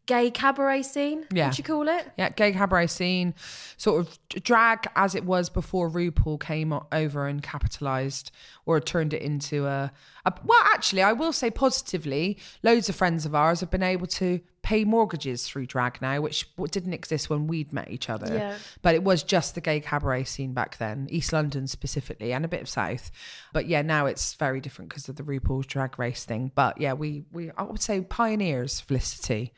gay 0.06 0.30
cabaret 0.30 0.82
scene. 0.82 1.26
Yeah. 1.32 1.48
What 1.48 1.58
you 1.58 1.64
call 1.64 1.88
it? 1.88 2.08
Yeah, 2.16 2.28
gay 2.30 2.52
cabaret 2.52 2.86
scene, 2.86 3.34
sort 3.76 4.00
of 4.06 4.18
drag 4.42 4.86
as 4.94 5.14
it 5.16 5.24
was 5.24 5.48
before 5.50 5.90
RuPaul 5.90 6.38
came 6.40 6.72
over 6.92 7.26
and 7.26 7.42
capitalized 7.42 8.30
or 8.64 8.80
turned 8.80 9.12
it 9.12 9.22
into 9.22 9.66
a, 9.66 9.92
a. 10.24 10.32
Well, 10.44 10.62
actually, 10.66 11.02
I 11.02 11.12
will 11.12 11.32
say 11.32 11.50
positively, 11.50 12.38
loads 12.62 12.88
of 12.88 12.94
friends 12.96 13.26
of 13.26 13.34
ours 13.34 13.60
have 13.60 13.70
been 13.70 13.82
able 13.82 14.06
to 14.08 14.40
pay 14.66 14.84
mortgages 14.84 15.46
through 15.46 15.64
drag 15.64 16.02
now, 16.02 16.20
which 16.20 16.44
didn't 16.72 16.92
exist 16.92 17.30
when 17.30 17.46
we'd 17.46 17.72
met 17.72 17.88
each 17.88 18.10
other. 18.10 18.34
Yeah. 18.34 18.56
But 18.82 18.96
it 18.96 19.04
was 19.04 19.22
just 19.22 19.54
the 19.54 19.60
gay 19.60 19.78
cabaret 19.78 20.24
scene 20.24 20.54
back 20.54 20.78
then, 20.78 21.06
East 21.08 21.32
London 21.32 21.68
specifically, 21.68 22.32
and 22.32 22.44
a 22.44 22.48
bit 22.48 22.62
of 22.62 22.68
South. 22.68 23.12
But 23.52 23.66
yeah, 23.66 23.82
now 23.82 24.06
it's 24.06 24.34
very 24.34 24.60
different 24.60 24.88
because 24.88 25.08
of 25.08 25.14
the 25.14 25.22
RuPaul's 25.22 25.66
Drag 25.66 25.96
Race 26.00 26.24
thing. 26.24 26.50
But 26.52 26.80
yeah, 26.80 26.94
we 26.94 27.26
we 27.32 27.52
I 27.56 27.62
would 27.62 27.80
say 27.80 28.00
pioneers, 28.00 28.80
Felicity. 28.80 29.52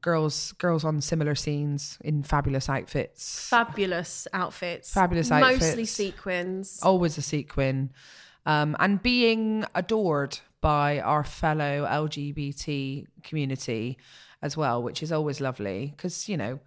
Girls, 0.00 0.52
girls 0.58 0.84
on 0.84 1.00
similar 1.00 1.36
scenes 1.36 1.96
in 2.00 2.22
fabulous 2.24 2.68
outfits. 2.68 3.48
Fabulous 3.48 4.26
outfits. 4.32 4.92
Fabulous 4.92 5.30
Mostly 5.30 5.84
sequins. 5.84 6.80
always 6.82 7.18
a 7.18 7.22
sequin, 7.22 7.90
um, 8.46 8.76
and 8.80 9.00
being 9.02 9.64
adored 9.76 10.38
by 10.60 11.00
our 11.00 11.22
fellow 11.24 11.86
LGBT 11.88 13.06
community 13.22 13.98
as 14.42 14.56
well, 14.56 14.82
which 14.82 15.02
is 15.02 15.12
always 15.12 15.40
lovely 15.40 15.92
because 15.96 16.28
you 16.28 16.36
know. 16.36 16.60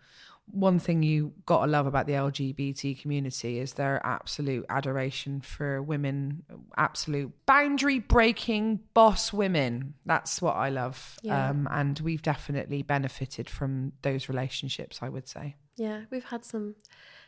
One 0.52 0.78
thing 0.78 1.02
you 1.02 1.34
got 1.48 1.66
to 1.66 1.72
love 1.72 1.88
about 1.88 2.06
the 2.06 2.14
LGBT 2.14 3.02
community 3.02 3.58
is 3.58 3.74
their 3.74 4.00
absolute 4.06 4.64
adoration 4.70 5.42
for 5.42 5.82
women, 5.82 6.44
absolute 6.78 7.34
boundary 7.48 7.98
breaking 7.98 8.82
boss 8.94 9.34
women. 9.34 9.96
That's 10.06 10.44
what 10.44 10.56
I 10.56 10.70
love. 10.70 11.18
Yeah. 11.24 11.50
Um, 11.50 11.68
and 11.72 12.00
we've 12.00 12.22
definitely 12.22 12.84
benefited 12.84 13.50
from 13.50 13.94
those 14.04 14.30
relationships, 14.30 15.00
I 15.02 15.10
would 15.10 15.28
say. 15.28 15.56
Yeah, 15.78 16.02
we've 16.12 16.26
had 16.26 16.46
some 16.46 16.76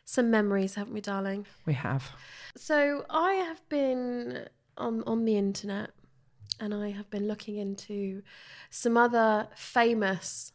some 0.05 0.31
memories, 0.31 0.75
haven't 0.75 0.93
we, 0.93 1.01
darling? 1.01 1.45
We 1.65 1.73
have. 1.73 2.11
So 2.55 3.05
I 3.09 3.33
have 3.33 3.67
been 3.67 4.47
on 4.77 5.03
on 5.05 5.25
the 5.25 5.37
internet 5.37 5.89
and 6.59 6.73
I 6.73 6.91
have 6.91 7.09
been 7.09 7.27
looking 7.27 7.57
into 7.57 8.21
some 8.69 8.97
other 8.97 9.47
famous 9.55 10.51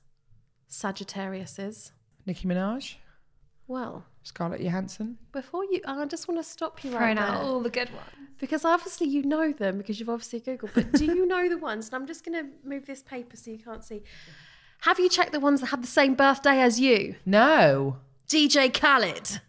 Sagittariuses. 0.71 1.92
Nicki 2.26 2.47
Minaj, 2.49 2.94
Well, 3.66 4.04
Scarlett 4.23 4.61
Johansson. 4.61 5.18
before 5.32 5.64
you, 5.64 5.80
I 5.87 6.04
just 6.06 6.28
want 6.28 6.38
to 6.40 6.44
stop 6.49 6.82
you 6.85 6.92
right 6.97 7.14
now. 7.14 7.26
there 7.26 7.37
out 7.37 7.44
all 7.44 7.61
the 7.61 7.71
good 7.71 7.90
ones. 7.90 8.09
because 8.38 8.64
obviously 8.64 9.06
you 9.09 9.23
know 9.23 9.52
them 9.52 9.78
because 9.78 9.99
you've 10.00 10.09
obviously 10.09 10.40
googled. 10.40 10.71
But 10.75 10.92
do 10.92 11.04
you 11.04 11.26
know 11.26 11.49
the 11.49 11.59
ones? 11.59 11.87
And 11.88 11.94
I'm 11.97 12.06
just 12.06 12.25
going 12.25 12.42
to 12.44 12.50
move 12.68 12.87
this 12.87 13.02
paper 13.02 13.37
so 13.37 13.50
you 13.50 13.59
can't 13.59 13.85
see. 13.85 14.02
Have 14.82 14.99
you 14.99 15.09
checked 15.09 15.32
the 15.32 15.40
ones 15.40 15.61
that 15.61 15.66
have 15.66 15.80
the 15.82 15.87
same 15.88 16.14
birthday 16.14 16.61
as 16.61 16.80
you? 16.80 17.16
No. 17.26 17.99
DJ 18.28 18.73
Khaled, 18.73 19.40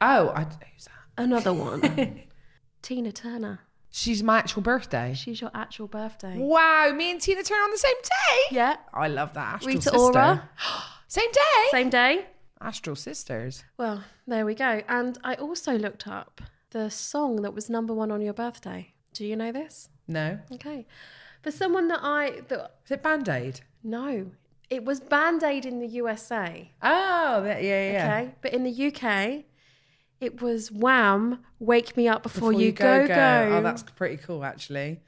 Oh, 0.00 0.28
I, 0.34 0.42
who's 0.44 0.84
that? 0.84 0.92
another 1.22 1.52
one. 1.54 2.22
Tina 2.82 3.10
Turner. 3.12 3.60
She's 3.96 4.22
my 4.22 4.36
actual 4.36 4.60
birthday. 4.60 5.14
She's 5.14 5.40
your 5.40 5.50
actual 5.54 5.86
birthday. 5.88 6.36
Wow, 6.36 6.92
me 6.94 7.12
and 7.12 7.18
Tina 7.18 7.42
Turner 7.42 7.62
on 7.62 7.70
the 7.70 7.78
same 7.78 7.96
day. 8.02 8.54
Yeah. 8.54 8.76
I 8.92 9.08
love 9.08 9.32
that. 9.32 9.54
Astral 9.54 9.68
Rita 9.68 9.82
sister. 9.82 9.98
Ora. 9.98 10.50
same 11.08 11.32
day. 11.32 11.64
Same 11.70 11.88
day. 11.88 12.26
Astral 12.60 12.94
sisters. 12.94 13.64
Well, 13.78 14.04
there 14.26 14.44
we 14.44 14.54
go. 14.54 14.82
And 14.86 15.16
I 15.24 15.36
also 15.36 15.78
looked 15.78 16.06
up 16.06 16.42
the 16.72 16.90
song 16.90 17.40
that 17.40 17.54
was 17.54 17.70
number 17.70 17.94
one 17.94 18.10
on 18.10 18.20
your 18.20 18.34
birthday. 18.34 18.92
Do 19.14 19.24
you 19.24 19.34
know 19.34 19.50
this? 19.50 19.88
No. 20.06 20.40
Okay. 20.52 20.86
For 21.40 21.50
someone 21.50 21.88
that 21.88 22.00
I 22.02 22.42
that 22.48 22.74
Is 22.84 22.90
it 22.90 23.02
Band 23.02 23.30
Aid? 23.30 23.60
no, 23.82 24.30
it 24.68 24.84
was 24.84 25.00
Band 25.00 25.42
Aid 25.42 25.64
in 25.64 25.80
the 25.80 25.86
USA. 25.86 26.70
Oh, 26.82 27.42
that, 27.44 27.62
yeah, 27.62 27.92
yeah. 27.92 28.18
Okay, 28.18 28.34
but 28.42 28.52
in 28.52 28.62
the 28.62 28.88
UK, 28.88 29.44
it 30.20 30.40
was 30.40 30.70
Wham! 30.70 31.40
Wake 31.58 31.96
Me 31.96 32.08
Up 32.08 32.22
Before, 32.22 32.52
you, 32.52 32.72
go, 32.72 33.06
go 33.06 33.50
Oh, 33.52 33.62
that's 33.62 33.82
pretty 33.82 34.16
cool, 34.16 34.44
actually. 34.44 35.00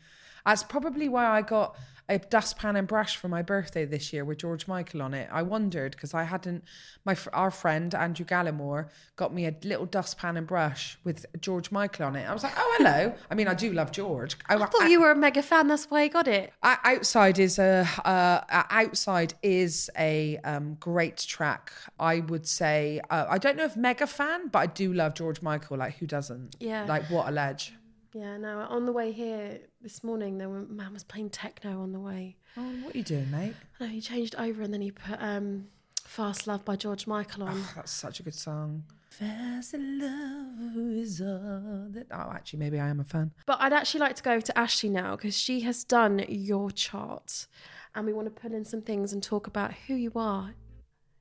That's 0.44 0.62
probably 0.62 1.08
why 1.08 1.26
I 1.26 1.42
got 1.42 1.76
a 2.08 2.18
dustpan 2.18 2.76
and 2.76 2.88
brush 2.88 3.16
for 3.16 3.28
my 3.28 3.42
birthday 3.42 3.84
this 3.84 4.12
year 4.12 4.24
with 4.24 4.38
George 4.38 4.66
Michael 4.66 5.02
on 5.02 5.12
it. 5.12 5.28
I 5.30 5.42
wondered 5.42 5.92
because 5.92 6.14
I 6.14 6.24
hadn't. 6.24 6.64
My 7.04 7.16
our 7.32 7.50
friend 7.50 7.94
Andrew 7.94 8.24
Gallimore 8.24 8.88
got 9.16 9.34
me 9.34 9.46
a 9.46 9.54
little 9.62 9.86
dustpan 9.86 10.36
and 10.36 10.46
brush 10.46 10.98
with 11.04 11.26
George 11.40 11.70
Michael 11.70 12.06
on 12.06 12.16
it. 12.16 12.28
I 12.28 12.32
was 12.32 12.42
like, 12.42 12.54
oh 12.56 12.74
hello. 12.78 13.12
I 13.30 13.34
mean, 13.34 13.48
I 13.48 13.54
do 13.54 13.72
love 13.72 13.92
George. 13.92 14.36
I 14.48 14.56
thought 14.56 14.90
you 14.90 15.00
were 15.00 15.10
a 15.10 15.16
mega 15.16 15.42
fan. 15.42 15.68
That's 15.68 15.86
why 15.86 16.04
you 16.04 16.10
got 16.10 16.28
it. 16.28 16.52
Outside 16.62 17.38
is 17.38 17.58
a 17.58 17.86
uh, 18.04 18.08
uh, 18.08 18.62
outside 18.70 19.34
is 19.42 19.90
a 19.98 20.38
um, 20.44 20.76
great 20.80 21.18
track. 21.18 21.72
I 22.00 22.20
would 22.20 22.46
say 22.46 23.00
uh, 23.10 23.26
I 23.28 23.38
don't 23.38 23.56
know 23.56 23.64
if 23.64 23.76
mega 23.76 24.06
fan, 24.06 24.48
but 24.48 24.58
I 24.58 24.66
do 24.66 24.94
love 24.94 25.14
George 25.14 25.42
Michael. 25.42 25.76
Like 25.76 25.96
who 25.98 26.06
doesn't? 26.06 26.56
Yeah. 26.58 26.84
Like 26.84 27.10
what 27.10 27.28
a 27.28 27.32
ledge. 27.32 27.74
Yeah, 28.14 28.36
no. 28.38 28.60
On 28.70 28.86
the 28.86 28.92
way 28.92 29.12
here 29.12 29.60
this 29.82 30.02
morning, 30.02 30.38
there 30.38 30.48
were 30.48 30.62
man 30.62 30.92
was 30.92 31.04
playing 31.04 31.30
techno 31.30 31.82
on 31.82 31.92
the 31.92 32.00
way. 32.00 32.36
Oh, 32.56 32.62
what 32.82 32.94
are 32.94 32.98
you 32.98 33.04
doing, 33.04 33.30
mate? 33.30 33.54
No, 33.80 33.86
he 33.86 34.00
changed 34.00 34.34
over 34.36 34.62
and 34.62 34.72
then 34.72 34.80
he 34.80 34.90
put 34.90 35.20
um, 35.20 35.68
"Fastlove" 36.06 36.64
by 36.64 36.76
George 36.76 37.06
Michael 37.06 37.44
on. 37.44 37.62
That's 37.76 37.92
such 37.92 38.20
a 38.20 38.22
good 38.22 38.34
song. 38.34 38.84
Fast 39.10 39.74
love 39.74 40.76
is 40.76 41.20
all 41.20 41.88
that. 41.90 42.06
Oh, 42.10 42.30
actually, 42.32 42.60
maybe 42.60 42.78
I 42.78 42.88
am 42.88 43.00
a 43.00 43.04
fan. 43.04 43.32
But 43.46 43.58
I'd 43.60 43.72
actually 43.72 44.00
like 44.00 44.16
to 44.16 44.22
go 44.22 44.40
to 44.40 44.58
Ashley 44.58 44.90
now 44.90 45.16
because 45.16 45.36
she 45.36 45.60
has 45.60 45.84
done 45.84 46.24
your 46.28 46.70
chart, 46.70 47.46
and 47.94 48.06
we 48.06 48.12
want 48.12 48.34
to 48.34 48.40
pull 48.40 48.54
in 48.54 48.64
some 48.64 48.82
things 48.82 49.12
and 49.12 49.22
talk 49.22 49.46
about 49.46 49.72
who 49.86 49.94
you 49.94 50.12
are 50.14 50.54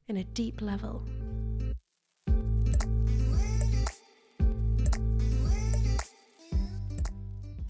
in 0.07 0.17
a 0.17 0.23
deep 0.23 0.61
level. 0.61 1.03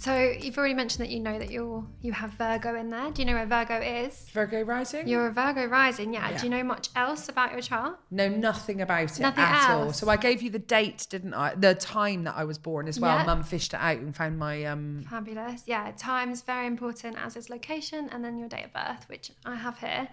So 0.08 0.18
you've 0.40 0.58
already 0.58 0.74
mentioned 0.74 1.06
that 1.06 1.12
you 1.12 1.20
know 1.20 1.38
that 1.38 1.52
you're 1.52 1.86
you 2.02 2.14
have 2.14 2.32
Virgo 2.32 2.76
in 2.76 2.90
there. 2.90 3.12
Do 3.12 3.22
you 3.22 3.26
know 3.26 3.34
where 3.34 3.46
Virgo 3.46 3.82
is? 3.82 4.30
Virgo 4.32 4.62
rising. 4.62 5.06
You're 5.06 5.28
a 5.28 5.34
Virgo 5.34 5.66
rising, 5.66 6.14
yeah. 6.14 6.30
Yeah. 6.30 6.38
Do 6.38 6.44
you 6.46 6.50
know 6.50 6.64
much 6.64 6.88
else 6.96 7.28
about 7.28 7.52
your 7.52 7.60
chart? 7.60 8.00
No, 8.10 8.30
nothing 8.30 8.80
about 8.80 9.12
it 9.12 9.20
Nothing 9.20 9.44
at 9.44 9.70
all. 9.70 9.92
So 9.92 10.08
I 10.08 10.16
gave 10.16 10.42
you 10.42 10.50
the 10.50 10.60
date, 10.60 11.08
didn't 11.10 11.34
I? 11.34 11.56
The 11.56 11.76
time 11.76 12.24
that 12.24 12.36
I 12.38 12.46
was 12.46 12.58
born 12.58 12.88
as 12.88 13.02
well. 13.02 13.18
Yeah. 13.18 13.26
Mum 13.26 13.44
fished 13.44 13.74
it 13.74 13.82
out 13.82 13.98
and 13.98 14.16
found 14.16 14.40
my 14.40 14.64
um. 14.64 15.04
Fabulous. 15.10 15.64
Yeah, 15.66 15.92
time's 15.98 16.42
very 16.42 16.68
important, 16.68 17.18
as 17.22 17.36
is 17.36 17.50
location, 17.50 18.08
and 18.10 18.24
then 18.24 18.38
your 18.38 18.48
date 18.48 18.64
of 18.64 18.74
birth, 18.74 19.10
which 19.10 19.32
I 19.46 19.56
have 19.56 19.78
here. 19.80 20.08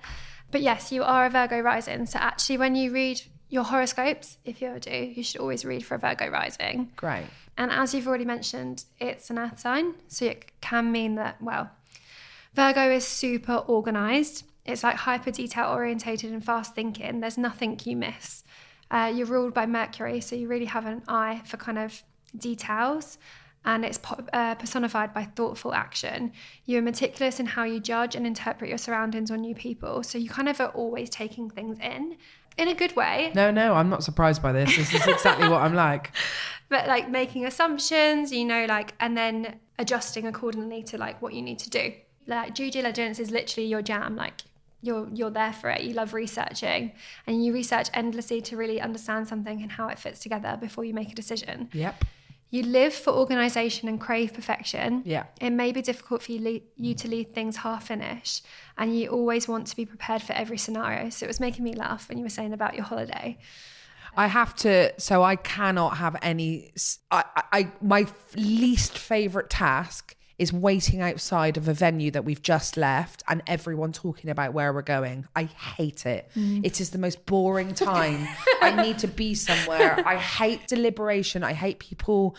But 0.51 0.63
yes, 0.63 0.91
you 0.91 1.05
are 1.05 1.27
a 1.27 1.31
Virgo 1.31 1.61
rising. 1.61 2.07
So 2.07 2.19
actually, 2.19 2.59
when 2.59 2.75
you 2.75 2.93
read 2.93 3.23
your 3.49 3.65
horoscopes, 3.65 4.39
if 4.45 4.61
you 4.61 4.69
ever 4.69 4.79
do, 4.79 4.91
you 4.91 5.23
should 5.23 5.41
always 5.41 5.65
read 5.65 5.85
for 5.85 5.95
a 5.95 5.99
Virgo 5.99 6.29
rising. 6.29 6.91
Great. 6.97 7.27
And 7.57 7.71
as 7.71 7.95
you've 7.95 8.09
already 8.09 8.25
mentioned, 8.25 8.85
it's 8.99 9.31
an 9.31 9.39
earth 9.39 9.61
sign. 9.61 9.95
So 10.09 10.27
it 10.27 10.51
can 10.61 10.91
mean 10.91 11.15
that, 11.17 11.41
well, 11.41 11.71
Virgo 12.55 12.91
is 12.91 13.07
super 13.07 13.57
organized. 13.57 14.45
It's 14.65 14.83
like 14.83 14.97
hyper 14.97 15.31
detail 15.31 15.71
orientated 15.71 16.33
and 16.33 16.45
fast 16.45 16.75
thinking. 16.75 17.21
There's 17.21 17.39
nothing 17.39 17.79
you 17.85 17.97
miss. 17.97 18.45
Uh, 18.91 19.13
you're 19.15 19.27
ruled 19.27 19.55
by 19.55 19.67
Mercury, 19.67 20.21
so 20.21 20.37
you 20.37 20.49
really 20.49 20.67
have 20.67 20.87
an 20.87 21.03
eye 21.09 21.43
for 21.45 21.57
kind 21.57 21.79
of 21.79 22.03
details. 22.37 23.19
And 23.67 23.85
it's 23.85 23.99
po- 23.99 24.25
uh, 24.33 24.57
personified 24.57 25.15
by 25.15 25.25
thoughtful 25.25 25.73
action. 25.73 26.33
You're 26.67 26.83
meticulous 26.83 27.41
in 27.41 27.47
how 27.47 27.65
you 27.65 27.81
judge 27.81 28.15
and 28.15 28.27
interpret 28.27 28.69
your 28.69 28.79
surroundings 28.79 29.31
or 29.31 29.39
new 29.39 29.55
people. 29.55 30.03
So 30.03 30.19
you 30.19 30.29
kind 30.29 30.49
of 30.49 30.61
are 30.61 30.69
always 30.69 31.09
taking 31.09 31.49
things 31.49 31.79
in 31.79 32.17
in 32.57 32.69
a 32.69 32.75
good 32.75 32.95
way. 32.97 33.33
No, 33.35 33.51
no, 33.51 33.75
I'm 33.75 33.89
not 33.91 34.05
surprised 34.05 34.43
by 34.43 34.53
this. 34.53 34.77
This 34.77 34.95
is 34.95 35.07
exactly 35.07 35.49
what 35.49 35.63
I'm 35.63 35.75
like. 35.75 36.13
but 36.69 36.87
like 36.87 37.11
making 37.11 37.47
assumptions, 37.47 38.33
you 38.33 38.45
know, 38.45 38.67
like 38.69 38.95
and 39.01 39.17
then 39.17 39.57
adjusting 39.79 40.27
accordingly 40.27 40.83
to 40.85 40.99
like 40.99 41.21
what 41.21 41.35
you 41.35 41.43
need 41.43 41.59
to 41.61 41.71
do. 41.71 41.93
Like 42.27 42.55
due 42.55 42.71
diligence 42.71 43.19
is 43.19 43.31
literally 43.31 43.69
your 43.69 43.83
jam. 43.83 44.17
Like 44.17 44.43
you're 44.83 45.09
you're 45.13 45.31
there 45.31 45.53
for 45.53 45.71
it. 45.71 45.83
You 45.83 45.95
love 45.95 46.15
researching, 46.15 46.93
and 47.27 47.45
you 47.45 47.53
research 47.53 47.89
endlessly 47.95 48.41
to 48.43 48.57
really 48.57 48.81
understand 48.81 49.29
something 49.29 49.63
and 49.63 49.73
how 49.73 49.89
it 49.89 49.99
fits 49.99 50.21
together 50.21 50.57
before 50.61 50.85
you 50.85 50.95
make 50.95 51.13
a 51.13 51.15
decision. 51.15 51.69
Yep. 51.73 52.05
You 52.55 52.63
live 52.63 52.95
for 52.95 53.13
organization 53.13 53.89
and 53.89 54.01
crave 54.01 54.33
perfection. 54.33 55.03
Yeah. 55.05 55.25
It 55.41 55.51
may 55.51 55.73
be 55.73 55.83
difficult 55.83 56.23
for 56.23 56.31
you, 56.31 56.41
le- 56.41 56.61
you 56.77 56.95
to 56.95 57.09
leave 57.09 57.31
things 57.31 57.57
half 57.57 57.89
finished, 57.89 58.47
and 58.79 58.97
you 58.97 59.09
always 59.09 59.49
want 59.49 59.67
to 59.67 59.75
be 59.75 59.85
prepared 59.85 60.23
for 60.23 60.35
every 60.35 60.57
scenario. 60.57 61.11
So 61.11 61.25
it 61.25 61.27
was 61.27 61.41
making 61.41 61.65
me 61.65 61.75
laugh 61.75 62.09
when 62.09 62.17
you 62.17 62.23
were 62.23 62.37
saying 62.39 62.53
about 62.53 62.75
your 62.77 62.85
holiday. 62.85 63.39
I 64.17 64.29
have 64.29 64.55
to. 64.57 64.93
So 65.01 65.25
I 65.25 65.35
cannot 65.35 65.97
have 65.97 66.15
any. 66.23 66.73
I, 67.11 67.25
I, 67.53 67.73
my 67.83 68.03
f- 68.03 68.37
least 68.37 68.99
favorite 68.99 69.51
task 69.51 70.15
is 70.39 70.53
waiting 70.53 71.01
outside 71.01 71.57
of 71.57 71.69
a 71.69 71.73
venue 71.75 72.11
that 72.11 72.25
we've 72.25 72.43
just 72.43 72.77
left 72.77 73.23
and 73.29 73.43
everyone 73.47 73.93
talking 73.93 74.31
about 74.31 74.53
where 74.53 74.73
we're 74.73 74.83
going. 74.83 75.27
I 75.37 75.45
hate 75.45 76.07
it. 76.07 76.29
It 76.35 76.81
is 76.81 76.91
the 76.91 76.99
most 76.99 77.25
boring 77.27 77.73
time. 77.75 78.27
I 78.61 78.75
need 78.83 78.99
to 78.99 79.07
be 79.09 79.35
somewhere. 79.35 80.03
I 80.05 80.17
hate 80.17 80.67
deliberation. 80.67 81.45
I 81.45 81.53
hate 81.53 81.79
people 81.79 82.37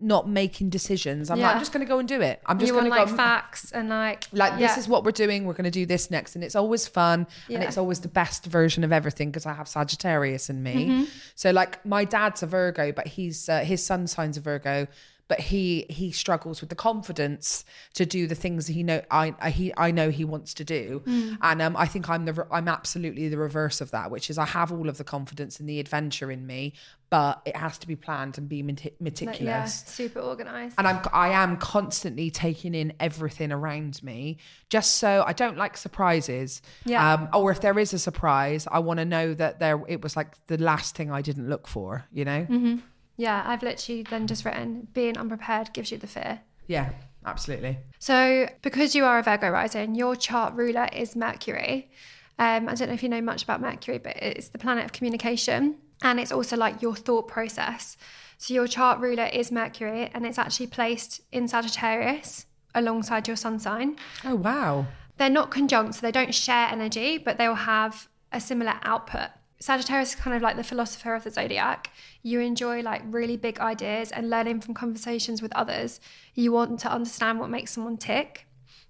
not 0.00 0.28
making 0.28 0.68
decisions. 0.70 1.28
I'm 1.30 1.40
like, 1.40 1.54
I'm 1.54 1.58
just 1.60 1.72
going 1.72 1.84
to 1.84 1.88
go 1.88 1.98
and 1.98 2.06
do 2.06 2.20
it. 2.20 2.40
I'm 2.46 2.58
just 2.60 2.68
you 2.68 2.74
going 2.74 2.84
want 2.88 2.94
to 2.94 3.00
like 3.06 3.10
go. 3.10 3.16
facts 3.16 3.72
and 3.72 3.88
like 3.88 4.26
like 4.32 4.56
this 4.58 4.76
is 4.76 4.86
what 4.86 5.02
we're 5.02 5.10
doing 5.10 5.44
we're 5.44 5.54
going 5.54 5.64
to 5.64 5.70
do 5.72 5.86
this 5.86 6.08
next 6.08 6.36
and 6.36 6.44
it's 6.44 6.54
always 6.54 6.86
fun 6.86 7.26
and 7.50 7.64
it's 7.64 7.76
always 7.76 7.98
the 8.00 8.08
best 8.08 8.44
version 8.46 8.84
of 8.84 8.92
everything 8.92 9.28
because 9.30 9.44
i 9.44 9.52
have 9.52 9.66
sagittarius 9.66 10.48
in 10.48 10.62
me 10.62 10.86
Mm-hmm. 10.86 11.04
so 11.34 11.50
like 11.50 11.84
my 11.84 12.04
dad's 12.04 12.44
a 12.44 12.46
virgo 12.46 12.92
but 12.92 13.08
he's 13.08 13.48
uh, 13.48 13.60
his 13.60 13.84
sun 13.84 14.06
sign's 14.06 14.36
a 14.36 14.40
virgo 14.40 14.86
but 15.28 15.40
he 15.40 15.84
he 15.90 16.10
struggles 16.10 16.60
with 16.60 16.70
the 16.70 16.76
confidence 16.76 17.64
to 17.94 18.04
do 18.06 18.26
the 18.26 18.34
things 18.34 18.66
that 18.66 18.72
he 18.72 18.82
know 18.82 19.02
I 19.10 19.34
I- 19.40 19.50
he 19.50 19.72
I 19.76 19.90
know 19.90 20.10
he 20.10 20.24
wants 20.24 20.54
to 20.54 20.64
do, 20.64 21.02
and 21.06 21.62
um 21.62 21.76
I 21.76 21.86
think 21.86 22.08
I'm 22.08 22.24
the 22.24 22.46
I'm 22.50 22.66
absolutely 22.68 23.28
the 23.28 23.38
reverse 23.38 23.80
of 23.80 23.90
that, 23.92 24.10
which 24.10 24.30
is 24.30 24.38
I 24.38 24.46
have 24.46 24.72
all 24.72 24.88
of 24.88 24.98
the 24.98 25.04
confidence 25.04 25.60
and 25.60 25.68
the 25.68 25.80
adventure 25.80 26.30
in 26.32 26.46
me, 26.46 26.72
but 27.10 27.42
it 27.44 27.56
has 27.56 27.78
to 27.78 27.86
be 27.86 27.94
planned 27.96 28.38
and 28.38 28.48
be 28.48 28.62
meticulous 28.62 29.40
yeah, 29.42 29.64
super 29.66 30.20
organized. 30.20 30.74
and 30.78 30.86
I'm 30.88 31.00
I 31.12 31.28
am 31.30 31.56
constantly 31.58 32.30
taking 32.30 32.74
in 32.74 32.92
everything 33.00 33.52
around 33.52 34.02
me, 34.02 34.38
just 34.70 34.96
so 34.96 35.24
I 35.26 35.32
don't 35.32 35.56
like 35.56 35.76
surprises. 35.76 36.62
Yeah. 36.84 37.14
Um, 37.14 37.28
or 37.34 37.50
if 37.50 37.60
there 37.60 37.78
is 37.78 37.92
a 37.92 37.98
surprise, 37.98 38.66
I 38.70 38.78
want 38.78 38.98
to 38.98 39.04
know 39.04 39.34
that 39.34 39.58
there 39.58 39.80
it 39.88 40.02
was 40.02 40.16
like 40.16 40.30
the 40.46 40.58
last 40.58 40.96
thing 40.96 41.10
I 41.10 41.22
didn't 41.22 41.48
look 41.48 41.66
for. 41.68 42.06
You 42.12 42.24
know. 42.24 42.46
Mm-hmm. 42.48 42.76
Yeah, 43.18 43.42
I've 43.44 43.62
literally 43.62 44.04
then 44.04 44.26
just 44.26 44.46
written 44.46 44.88
being 44.94 45.18
unprepared 45.18 45.74
gives 45.74 45.92
you 45.92 45.98
the 45.98 46.06
fear. 46.06 46.40
Yeah. 46.66 46.92
Absolutely. 47.26 47.78
So, 47.98 48.48
because 48.62 48.94
you 48.94 49.04
are 49.04 49.18
a 49.18 49.22
Virgo 49.22 49.50
rising, 49.50 49.94
your 49.94 50.16
chart 50.16 50.54
ruler 50.54 50.88
is 50.92 51.14
Mercury. 51.14 51.90
Um, 52.38 52.68
I 52.68 52.74
don't 52.74 52.88
know 52.88 52.94
if 52.94 53.02
you 53.02 53.08
know 53.08 53.20
much 53.20 53.42
about 53.42 53.60
Mercury, 53.60 53.98
but 53.98 54.16
it's 54.16 54.48
the 54.48 54.58
planet 54.58 54.84
of 54.84 54.92
communication 54.92 55.76
and 56.00 56.20
it's 56.20 56.30
also 56.30 56.56
like 56.56 56.80
your 56.80 56.94
thought 56.94 57.26
process. 57.28 57.96
So, 58.38 58.54
your 58.54 58.66
chart 58.66 59.00
ruler 59.00 59.26
is 59.26 59.52
Mercury 59.52 60.10
and 60.14 60.24
it's 60.24 60.38
actually 60.38 60.68
placed 60.68 61.20
in 61.32 61.48
Sagittarius 61.48 62.46
alongside 62.74 63.26
your 63.26 63.36
sun 63.36 63.58
sign. 63.58 63.96
Oh 64.24 64.36
wow. 64.36 64.86
They're 65.16 65.28
not 65.28 65.50
conjunct, 65.50 65.96
so 65.96 66.00
they 66.02 66.12
don't 66.12 66.34
share 66.34 66.68
energy, 66.68 67.18
but 67.18 67.36
they'll 67.36 67.54
have 67.54 68.08
a 68.32 68.40
similar 68.40 68.74
output. 68.82 69.30
Sagittarius 69.60 70.10
is 70.10 70.14
kind 70.14 70.36
of 70.36 70.42
like 70.42 70.56
the 70.56 70.64
philosopher 70.64 71.14
of 71.14 71.24
the 71.24 71.30
zodiac. 71.30 71.90
You 72.22 72.40
enjoy 72.40 72.80
like 72.82 73.02
really 73.06 73.36
big 73.36 73.58
ideas 73.58 74.12
and 74.12 74.30
learning 74.30 74.60
from 74.60 74.74
conversations 74.74 75.42
with 75.42 75.52
others. 75.54 76.00
You 76.34 76.52
want 76.52 76.78
to 76.80 76.92
understand 76.92 77.40
what 77.40 77.50
makes 77.50 77.72
someone 77.72 77.96
tick 77.96 78.46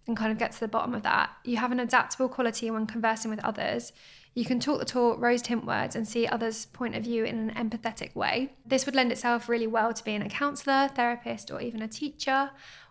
and 0.06 0.16
kind 0.16 0.30
of 0.30 0.38
get 0.38 0.52
to 0.52 0.60
the 0.60 0.68
bottom 0.68 0.94
of 0.94 1.02
that. 1.04 1.30
You 1.44 1.56
have 1.56 1.72
an 1.72 1.80
adaptable 1.80 2.28
quality 2.28 2.70
when 2.70 2.86
conversing 2.86 3.30
with 3.30 3.44
others. 3.44 3.92
You 4.34 4.44
can 4.44 4.60
talk 4.60 4.78
the 4.78 4.84
talk, 4.84 5.20
rose 5.20 5.42
tint 5.42 5.64
words, 5.64 5.96
and 5.96 6.06
see 6.06 6.26
others' 6.26 6.66
point 6.66 6.94
of 6.94 7.02
view 7.02 7.24
in 7.24 7.50
an 7.50 7.70
empathetic 7.70 8.14
way. 8.14 8.52
This 8.64 8.86
would 8.86 8.94
lend 8.94 9.10
itself 9.10 9.48
really 9.48 9.66
well 9.66 9.92
to 9.92 10.04
being 10.04 10.22
a 10.22 10.28
counsellor, 10.28 10.88
therapist, 10.94 11.50
or 11.50 11.60
even 11.60 11.82
a 11.82 11.88
teacher, 11.88 12.50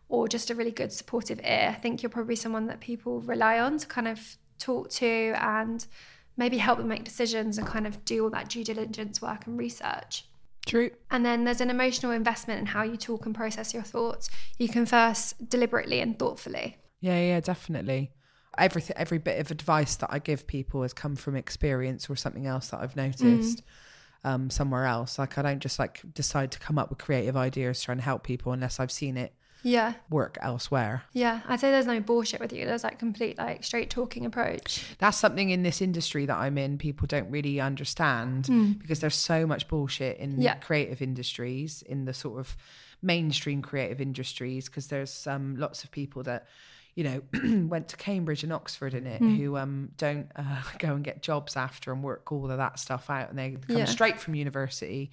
or 0.10 0.28
just 0.28 0.50
a 0.50 0.56
really 0.56 0.72
good 0.72 0.92
supportive 0.92 1.40
ear. 1.44 1.70
I 1.70 1.80
think 1.80 2.02
you're 2.02 2.10
probably 2.10 2.36
someone 2.36 2.68
that 2.68 2.80
people 2.80 3.22
rely 3.22 3.60
on 3.60 3.78
to 3.78 3.88
kind 3.88 4.08
of 4.08 4.38
talk 4.60 4.90
to 4.90 5.34
and 5.38 5.86
maybe 6.38 6.58
help 6.58 6.78
them 6.78 6.88
make 6.88 7.04
decisions 7.04 7.58
and 7.58 7.68
kind 7.68 7.86
of 7.86 8.06
do 8.06 8.24
all 8.24 8.30
that 8.30 8.50
due 8.50 8.64
diligence 8.64 9.22
work 9.22 9.48
and 9.48 9.58
research. 9.58 10.26
True. 10.66 10.92
And 11.10 11.26
then 11.26 11.46
there's 11.46 11.62
an 11.62 11.70
emotional 11.70 12.12
investment 12.12 12.60
in 12.60 12.66
how 12.68 12.84
you 12.84 12.98
talk 12.98 13.26
and 13.26 13.34
process 13.34 13.74
your 13.74 13.84
thoughts. 13.84 14.30
You 14.58 14.68
converse 14.68 15.34
deliberately 15.34 16.02
and 16.02 16.20
thoughtfully. 16.20 16.78
Yeah, 17.00 17.20
yeah, 17.20 17.40
definitely. 17.40 18.12
Everything, 18.58 18.96
every 18.98 19.18
bit 19.18 19.40
of 19.40 19.50
advice 19.50 19.96
that 19.98 20.10
I 20.12 20.20
give 20.20 20.46
people 20.46 20.82
has 20.82 20.94
come 20.94 21.16
from 21.16 21.36
experience 21.36 22.10
or 22.10 22.16
something 22.16 22.48
else 22.48 22.70
that 22.70 22.82
I've 22.82 22.96
noticed 22.96 23.62
um, 24.24 24.50
somewhere 24.50 24.86
else. 24.86 25.18
Like 25.18 25.38
I 25.38 25.42
don't 25.42 25.60
just 25.60 25.80
like 25.80 26.02
decide 26.14 26.52
to 26.52 26.60
come 26.60 26.78
up 26.78 26.90
with 26.90 27.00
creative 27.00 27.38
ideas 27.38 27.82
trying 27.82 28.00
to 28.00 28.04
help 28.04 28.24
people 28.24 28.52
unless 28.52 28.80
I've 28.80 28.92
seen 28.92 29.16
it 29.16 29.34
Yeah. 29.64 29.94
work 30.10 30.38
elsewhere. 30.42 31.04
Yeah. 31.14 31.42
I'd 31.48 31.60
say 31.60 31.72
there's 31.72 31.86
no 31.88 32.00
bullshit 32.00 32.40
with 32.40 32.54
you. 32.54 32.66
There's 32.66 32.84
like 32.84 33.00
complete, 33.00 33.38
like 33.38 33.64
straight 33.64 33.90
talking 33.90 34.26
approach. 34.26 34.84
That's 35.00 35.18
something 35.18 35.50
in 35.50 35.64
this 35.64 35.82
industry 35.82 36.26
that 36.26 36.38
I'm 36.38 36.58
in 36.58 36.78
people 36.78 37.08
don't 37.08 37.30
really 37.30 37.60
understand 37.60 38.48
because 38.80 39.00
there's 39.00 39.16
so 39.16 39.46
much 39.46 39.68
bullshit 39.68 40.18
in 40.18 40.40
Yeah. 40.42 40.56
creative 40.56 41.02
industries, 41.02 41.82
in 41.82 42.06
the 42.06 42.14
sort 42.14 42.40
of 42.40 42.56
mainstream 43.02 43.62
creative 43.62 44.02
industries, 44.02 44.68
because 44.68 44.88
there's 44.88 45.28
um, 45.28 45.56
lots 45.58 45.84
of 45.84 45.92
people 45.92 46.24
that 46.24 46.48
you 46.98 47.04
know 47.04 47.22
went 47.68 47.88
to 47.90 47.96
Cambridge 47.96 48.44
and 48.44 48.52
Oxford 48.52 48.96
in 48.96 49.06
it 49.06 49.22
who 49.22 49.56
um, 49.56 49.90
don't 49.98 50.28
uh, 50.36 50.62
go 50.80 50.96
and 50.96 51.04
get 51.04 51.22
jobs 51.22 51.56
after 51.56 51.92
and 51.94 52.04
work 52.04 52.32
all 52.32 52.50
of 52.50 52.58
that 52.58 52.80
stuff 52.80 53.10
out, 53.10 53.30
and 53.30 53.38
they 53.38 53.52
come 53.68 53.78
Yeah. 53.78 53.86
straight 53.86 54.20
from 54.20 54.34
university. 54.34 55.12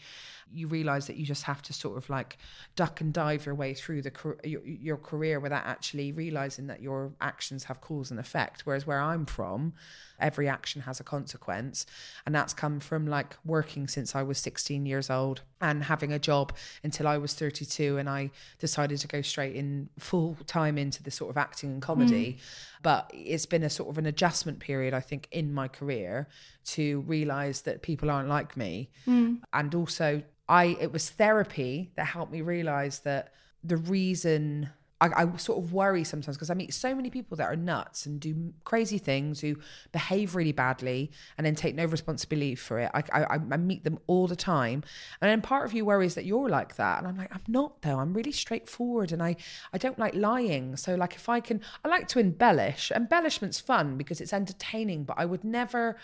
You 0.51 0.67
realize 0.69 1.07
that 1.09 1.17
you 1.17 1.27
just 1.27 1.43
have 1.45 1.61
to 1.63 1.73
sort 1.73 1.97
of 1.99 2.09
like 2.09 2.39
duck 2.75 3.01
and 3.03 3.13
dive 3.13 3.45
your 3.45 3.55
way 3.55 3.75
through 3.75 4.01
the 4.03 4.13
your, 4.45 4.65
your 4.65 4.97
career 4.97 5.41
without 5.41 5.67
actually 5.67 6.11
realizing 6.13 6.69
that 6.69 6.81
your 6.81 7.13
actions 7.21 7.65
have 7.65 7.81
cause 7.81 8.11
and 8.11 8.19
effect. 8.21 8.63
Whereas 8.65 8.87
where 8.87 9.01
I'm 9.01 9.27
from, 9.27 9.75
every 10.19 10.49
action 10.49 10.83
has 10.83 11.01
a 11.01 11.05
consequence, 11.05 11.85
and 12.25 12.35
that's 12.35 12.55
come 12.55 12.81
from 12.81 13.07
like 13.07 13.37
working 13.45 13.89
since 13.89 14.15
I 14.15 14.23
was 14.23 14.39
16 14.39 14.87
years 14.87 15.11
old 15.11 15.43
and 15.61 15.85
having 15.85 16.13
a 16.13 16.19
job 16.19 16.53
until 16.83 17.09
I 17.09 17.19
was 17.19 17.35
32, 17.35 17.99
and 17.99 18.09
I 18.09 18.31
decided 18.59 18.99
to 19.01 19.09
go 19.09 19.23
straight 19.23 19.57
in 19.57 19.89
full 19.99 20.37
time 20.47 20.79
into 20.79 21.03
the 21.03 21.11
sort 21.11 21.31
of 21.31 21.37
acting 21.37 21.74
and 21.75 21.83
comedy. 21.83 22.39
But 22.83 23.11
it's 23.13 23.47
been 23.47 23.63
a 23.63 23.71
sort 23.71 23.91
of 23.91 23.99
an 23.99 24.07
adjustment 24.07 24.61
period, 24.61 24.95
I 24.95 25.01
think, 25.01 25.29
in 25.31 25.53
my 25.53 25.69
career 25.69 26.29
to 26.67 27.01
realize 27.01 27.63
that 27.63 27.83
people 27.83 28.11
aren't 28.11 28.29
like 28.29 28.57
me, 28.57 28.91
hmm. 29.05 29.37
and 29.53 29.75
also 29.75 30.23
I 30.49 30.77
it 30.81 30.93
was 30.93 31.11
therapy 31.11 31.93
that 31.97 32.07
helped 32.07 32.33
me 32.33 32.41
realize 32.41 33.01
that 33.01 33.33
the 33.63 33.77
reason 33.77 34.71
I, 35.05 35.23
I 35.23 35.37
sort 35.37 35.63
of 35.63 35.73
worry 35.73 36.03
sometimes 36.03 36.37
because 36.37 36.49
I 36.49 36.55
meet 36.55 36.73
so 36.73 36.95
many 36.95 37.11
people 37.11 37.37
that 37.37 37.45
are 37.45 37.57
nuts 37.57 38.07
and 38.07 38.19
do 38.19 38.55
crazy 38.65 38.99
things 38.99 39.41
who 39.41 39.57
behave 39.93 40.35
really 40.35 40.53
badly 40.53 41.11
and 41.37 41.47
then 41.47 41.55
take 41.55 41.75
no 41.75 41.85
responsibility 41.85 42.55
for 42.55 42.79
it. 42.79 42.91
I, 42.95 43.03
I, 43.13 43.35
I 43.35 43.57
meet 43.57 43.85
them 43.85 43.99
all 44.07 44.27
the 44.27 44.37
time. 44.37 44.83
And 45.21 45.31
then 45.31 45.43
part 45.43 45.67
of 45.67 45.75
you 45.75 45.85
worries 45.85 46.15
that 46.15 46.25
you're 46.25 46.49
like 46.49 46.77
that. 46.77 46.99
And 46.99 47.07
I'm 47.07 47.17
like, 47.19 47.35
I'm 47.35 47.43
not 47.49 47.83
though. 47.83 47.99
I'm 47.99 48.15
really 48.15 48.33
straightforward 48.33 49.13
and 49.13 49.23
I, 49.23 49.37
I 49.73 49.79
don't 49.79 49.99
like 49.99 50.15
lying. 50.15 50.77
So 50.77 50.95
like 50.95 51.15
if 51.15 51.29
I 51.29 51.41
can, 51.41 51.61
I 51.85 51.89
like 51.89 52.09
to 52.09 52.19
embellish. 52.19 52.91
Embellishment's 52.91 53.61
fun 53.61 53.99
because 53.99 54.21
it's 54.21 54.33
entertaining, 54.33 55.05
but 55.05 55.19
I 55.19 55.27
would 55.27 55.45
never 55.45 55.97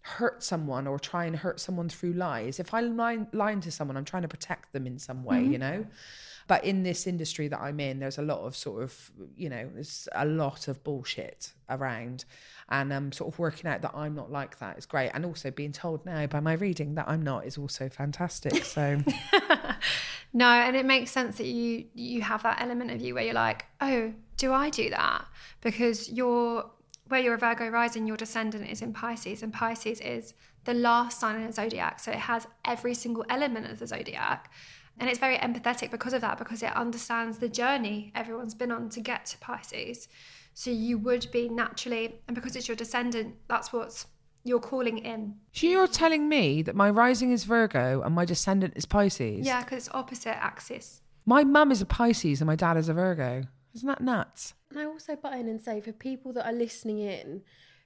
hurt 0.00 0.42
someone 0.42 0.86
or 0.86 0.98
try 0.98 1.26
and 1.26 1.36
hurt 1.36 1.60
someone 1.60 1.88
through 1.88 2.14
lies. 2.14 2.58
If 2.58 2.72
I'm 2.74 2.96
lying, 2.96 3.28
lying 3.32 3.60
to 3.60 3.70
someone, 3.70 3.96
I'm 3.96 4.04
trying 4.04 4.22
to 4.22 4.28
protect 4.28 4.72
them 4.72 4.86
in 4.86 4.98
some 4.98 5.22
way, 5.22 5.42
mm-hmm. 5.42 5.52
you 5.52 5.58
know? 5.58 5.86
But 6.48 6.64
in 6.64 6.82
this 6.82 7.06
industry 7.06 7.46
that 7.48 7.60
I'm 7.60 7.78
in, 7.78 8.00
there's 8.00 8.18
a 8.18 8.22
lot 8.22 8.40
of 8.40 8.56
sort 8.56 8.82
of, 8.82 9.12
you 9.36 9.48
know, 9.48 9.68
there's 9.72 10.08
a 10.12 10.24
lot 10.24 10.66
of 10.66 10.82
bullshit 10.82 11.52
around. 11.70 12.24
And 12.70 12.92
um, 12.92 13.12
sort 13.12 13.32
of 13.32 13.38
working 13.38 13.70
out 13.70 13.82
that 13.82 13.92
I'm 13.94 14.14
not 14.14 14.32
like 14.32 14.58
that 14.58 14.76
is 14.76 14.86
great. 14.86 15.10
And 15.14 15.24
also 15.24 15.50
being 15.50 15.72
told 15.72 16.04
now 16.04 16.26
by 16.26 16.40
my 16.40 16.54
reading 16.54 16.96
that 16.96 17.08
I'm 17.08 17.22
not 17.22 17.46
is 17.46 17.56
also 17.56 17.88
fantastic. 17.88 18.64
So, 18.64 18.98
No, 20.32 20.46
and 20.46 20.76
it 20.76 20.84
makes 20.84 21.10
sense 21.10 21.38
that 21.38 21.46
you 21.46 21.86
you 21.94 22.22
have 22.22 22.42
that 22.42 22.60
element 22.60 22.90
of 22.90 23.00
you 23.00 23.14
where 23.14 23.24
you're 23.24 23.34
like, 23.34 23.64
oh, 23.80 24.12
do 24.36 24.52
I 24.52 24.70
do 24.70 24.90
that? 24.90 25.24
Because 25.60 26.10
you're 26.10 26.70
where 27.08 27.20
you're 27.20 27.34
a 27.34 27.38
Virgo 27.38 27.68
rising, 27.68 28.06
your 28.06 28.18
descendant 28.18 28.68
is 28.68 28.82
in 28.82 28.92
Pisces, 28.92 29.42
and 29.42 29.52
Pisces 29.52 30.00
is 30.00 30.34
the 30.64 30.74
last 30.74 31.18
sign 31.18 31.36
in 31.36 31.46
the 31.46 31.52
zodiac, 31.52 31.98
so 31.98 32.10
it 32.10 32.18
has 32.18 32.46
every 32.66 32.92
single 32.92 33.24
element 33.30 33.70
of 33.70 33.78
the 33.78 33.86
zodiac, 33.86 34.52
and 35.00 35.08
it's 35.08 35.18
very 35.18 35.36
empathetic 35.38 35.90
because 35.90 36.12
of 36.12 36.20
that, 36.20 36.38
because 36.38 36.62
it 36.62 36.74
understands 36.74 37.38
the 37.38 37.48
journey 37.48 38.12
everyone's 38.14 38.54
been 38.54 38.72
on 38.72 38.88
to 38.90 39.00
get 39.00 39.26
to 39.26 39.38
Pisces. 39.38 40.08
So 40.54 40.70
you 40.70 40.98
would 40.98 41.28
be 41.30 41.48
naturally, 41.48 42.20
and 42.26 42.34
because 42.34 42.56
it's 42.56 42.68
your 42.68 42.76
descendant, 42.76 43.36
that's 43.48 43.72
what's 43.72 44.06
you're 44.44 44.60
calling 44.60 44.98
in. 44.98 45.34
so 45.52 45.66
you're 45.66 45.86
telling 45.86 46.28
me 46.28 46.62
that 46.62 46.74
my 46.74 46.88
rising 46.88 47.32
is 47.32 47.44
Virgo 47.44 48.00
and 48.02 48.14
my 48.14 48.24
descendant 48.24 48.72
is 48.76 48.86
Pisces? 48.86 49.46
Yeah, 49.46 49.62
because 49.62 49.86
it's 49.86 49.94
opposite 49.94 50.36
axis. 50.42 51.02
My 51.26 51.44
mum 51.44 51.70
is 51.70 51.82
a 51.82 51.86
Pisces 51.86 52.40
and 52.40 52.46
my 52.46 52.56
dad 52.56 52.76
is 52.76 52.88
a 52.88 52.94
Virgo. 52.94 53.44
Isn't 53.74 53.88
that 53.88 54.00
nuts? 54.00 54.54
And 54.70 54.78
I 54.78 54.84
also 54.84 55.16
butt 55.16 55.34
in 55.34 55.48
and 55.48 55.60
say 55.60 55.80
for 55.80 55.92
people 55.92 56.32
that 56.32 56.46
are 56.46 56.52
listening 56.52 57.00
in 57.00 57.42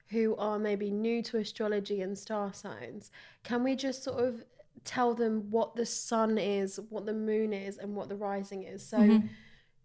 who 0.09 0.35
are 0.37 0.59
maybe 0.59 0.91
new 0.91 1.21
to 1.23 1.37
astrology 1.37 2.01
and 2.01 2.17
star 2.17 2.53
signs, 2.53 3.11
can 3.43 3.63
we 3.63 3.75
just 3.75 4.03
sort 4.03 4.23
of 4.23 4.45
tell 4.83 5.13
them 5.15 5.49
what 5.49 5.75
the 5.75 5.85
sun 5.85 6.37
is, 6.37 6.79
what 6.89 7.05
the 7.05 7.13
moon 7.13 7.53
is, 7.53 7.77
and 7.77 7.95
what 7.95 8.09
the 8.09 8.15
rising 8.15 8.63
is? 8.63 8.85
So 8.85 8.97
Mm-hmm. 8.97 9.27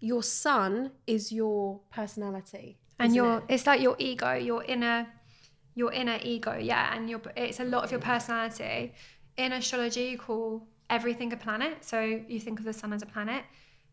your 0.01 0.23
sun 0.23 0.93
is 1.07 1.33
your 1.33 1.81
personality. 1.91 2.79
and 3.01 3.15
your 3.15 3.39
it? 3.39 3.45
it's 3.49 3.67
like 3.67 3.81
your 3.81 3.97
ego 3.99 4.33
your 4.35 4.63
inner 4.65 5.07
your 5.75 5.93
inner 5.93 6.19
ego 6.23 6.57
yeah 6.59 6.95
and 6.95 7.09
your 7.11 7.21
it's 7.37 7.61
a 7.61 7.65
lot 7.65 7.85
of 7.85 7.91
your 7.93 8.01
personality 8.01 8.93
in 9.37 9.53
astrology 9.53 10.05
you 10.13 10.19
call 10.19 10.67
everything 10.91 11.33
a 11.33 11.37
planet 11.37 11.85
so 11.85 12.01
you 12.01 12.41
think 12.41 12.59
of 12.59 12.65
the 12.65 12.73
sun 12.73 12.93
as 12.93 13.03
a 13.03 13.07
planet 13.07 13.45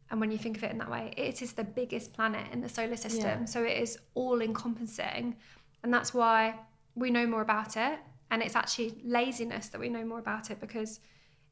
and 0.10 0.20
when 0.22 0.32
you 0.32 0.38
think 0.38 0.58
of 0.58 0.64
it 0.64 0.72
in 0.72 0.78
that 0.80 0.90
way 0.90 1.14
it 1.18 1.42
is 1.42 1.54
the 1.54 1.64
biggest 1.64 2.14
planet 2.14 2.46
in 2.54 2.62
the 2.62 2.70
solar 2.70 2.96
system 2.96 3.42
Yeah. 3.42 3.46
so 3.46 3.64
it 3.64 3.78
is 3.86 3.98
all 4.16 4.42
encompassing 4.42 5.36
and 5.84 5.94
that's 5.94 6.12
why 6.14 6.56
we 6.96 7.12
know 7.12 7.28
more 7.28 7.42
about 7.42 7.78
it 7.78 8.00
and 8.36 8.44
it's 8.44 8.56
actually 8.62 8.90
laziness 9.06 9.70
that 9.70 9.80
we 9.80 9.88
know 9.96 10.04
more 10.12 10.20
about 10.20 10.52
it 10.52 10.60
because 10.60 11.00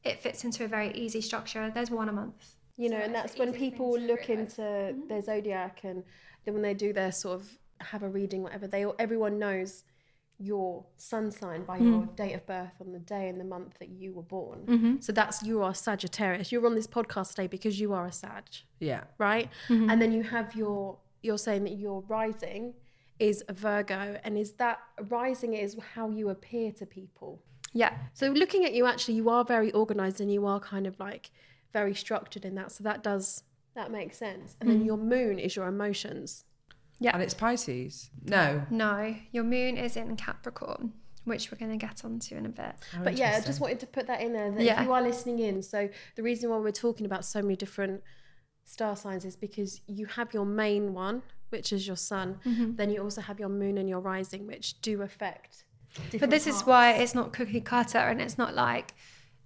it 0.04 0.20
fits 0.24 0.44
into 0.44 0.60
a 0.64 0.68
very 0.68 0.90
easy 1.04 1.22
structure 1.30 1.70
there's 1.74 1.90
one 1.90 2.08
a 2.10 2.12
month 2.12 2.54
you 2.76 2.88
know, 2.90 2.98
So 2.98 3.04
and 3.06 3.14
that's 3.14 3.38
when 3.38 3.52
people 3.52 3.94
to 3.94 4.00
look 4.10 4.26
realise. 4.28 4.58
into 4.58 4.96
their 5.08 5.22
zodiac 5.22 5.80
and 5.84 6.02
then 6.44 6.54
when 6.54 6.62
they 6.68 6.74
do 6.74 6.92
their 6.92 7.12
sort 7.12 7.36
of 7.40 7.44
have 7.80 8.02
a 8.02 8.08
reading, 8.08 8.42
whatever, 8.42 8.66
they 8.66 8.84
all 8.84 8.96
everyone 8.98 9.38
knows 9.38 9.84
your 10.38 10.84
sun 10.96 11.30
sign 11.30 11.62
by 11.64 11.78
Hmm. 11.78 11.88
your 11.92 12.02
date 12.16 12.32
of 12.32 12.44
birth 12.46 12.72
on 12.80 12.90
the 12.92 12.98
day 12.98 13.28
and 13.28 13.38
the 13.40 13.44
month 13.44 13.78
that 13.78 13.90
you 13.90 14.12
were 14.12 14.24
born. 14.38 14.98
So 15.00 15.12
that's 15.12 15.42
you 15.44 15.62
are 15.62 15.72
Sagittarius. 15.72 16.50
You're 16.50 16.66
on 16.66 16.74
this 16.74 16.88
podcast 16.88 17.28
today 17.36 17.46
because 17.46 17.78
you 17.78 17.92
are 17.92 18.06
a 18.06 18.12
Sag, 18.12 18.44
Yeah. 18.80 19.04
right? 19.18 19.48
Mm-hmm. 19.68 19.88
And 19.90 20.02
then 20.02 20.10
you 20.12 20.24
have 20.24 20.48
your 20.56 20.98
you're 21.22 21.38
saying 21.38 21.62
that 21.68 21.76
you're 21.82 22.02
rising 22.08 22.74
is 23.18 23.42
a 23.48 23.52
Virgo, 23.52 24.18
and 24.24 24.36
is 24.36 24.52
that 24.54 24.78
rising 25.08 25.54
is 25.54 25.76
how 25.94 26.10
you 26.10 26.28
appear 26.30 26.72
to 26.72 26.86
people. 26.86 27.40
Yeah. 27.72 27.92
So 28.12 28.28
looking 28.28 28.64
at 28.64 28.72
you, 28.74 28.86
actually, 28.86 29.14
you 29.14 29.28
are 29.30 29.44
very 29.44 29.70
organized 29.72 30.20
and 30.20 30.32
you 30.32 30.46
are 30.46 30.60
kind 30.60 30.86
of 30.86 30.98
like 31.00 31.30
very 31.72 31.94
structured 31.94 32.44
in 32.44 32.54
that. 32.56 32.72
So 32.72 32.84
that 32.84 33.02
does 33.02 33.42
that 33.74 33.90
makes 33.90 34.16
sense. 34.18 34.56
And 34.60 34.68
Mm. 34.68 34.72
then 34.72 34.84
your 34.84 34.96
moon 34.96 35.38
is 35.40 35.56
your 35.56 35.66
emotions. 35.66 36.44
Yeah. 37.00 37.10
And 37.12 37.22
it's 37.22 37.34
Pisces. 37.34 38.10
No. 38.22 38.64
No, 38.70 39.16
your 39.32 39.42
moon 39.42 39.76
is 39.76 39.96
in 39.96 40.14
Capricorn, 40.16 40.92
which 41.24 41.50
we're 41.50 41.58
going 41.58 41.76
to 41.76 41.86
get 41.86 42.04
onto 42.04 42.36
in 42.36 42.46
a 42.46 42.50
bit. 42.50 42.74
but 43.02 43.16
yeah, 43.16 43.36
I 43.36 43.44
just 43.44 43.60
wanted 43.60 43.80
to 43.80 43.86
put 43.88 44.06
that 44.06 44.20
in 44.20 44.32
there 44.32 44.52
that 44.52 44.62
Yeah. 44.62 44.80
if 44.80 44.86
you 44.86 44.92
are 44.92 45.02
listening 45.02 45.40
in, 45.40 45.60
so 45.62 45.88
the 46.14 46.22
reason 46.22 46.50
why 46.50 46.58
we're 46.58 46.70
talking 46.70 47.04
about 47.04 47.24
so 47.24 47.42
many 47.42 47.56
different 47.56 48.04
star 48.64 48.94
signs 48.94 49.24
is 49.24 49.34
because 49.34 49.80
you 49.88 50.06
have 50.06 50.32
your 50.32 50.46
main 50.46 50.94
one, 50.94 51.22
which 51.54 51.72
is 51.72 51.86
your 51.86 51.96
sun. 51.96 52.40
Mm-hmm. 52.44 52.74
Then 52.74 52.90
you 52.90 53.00
also 53.00 53.20
have 53.20 53.38
your 53.38 53.48
moon 53.48 53.78
and 53.78 53.88
your 53.88 54.00
rising, 54.00 54.46
which 54.46 54.80
do 54.82 55.02
affect. 55.02 55.64
But 56.18 56.30
this 56.30 56.48
is 56.48 56.62
why 56.62 56.92
it's 56.94 57.14
not 57.14 57.32
cookie 57.32 57.60
cutter 57.60 57.98
and 57.98 58.20
it's 58.20 58.36
not 58.36 58.54
like 58.54 58.94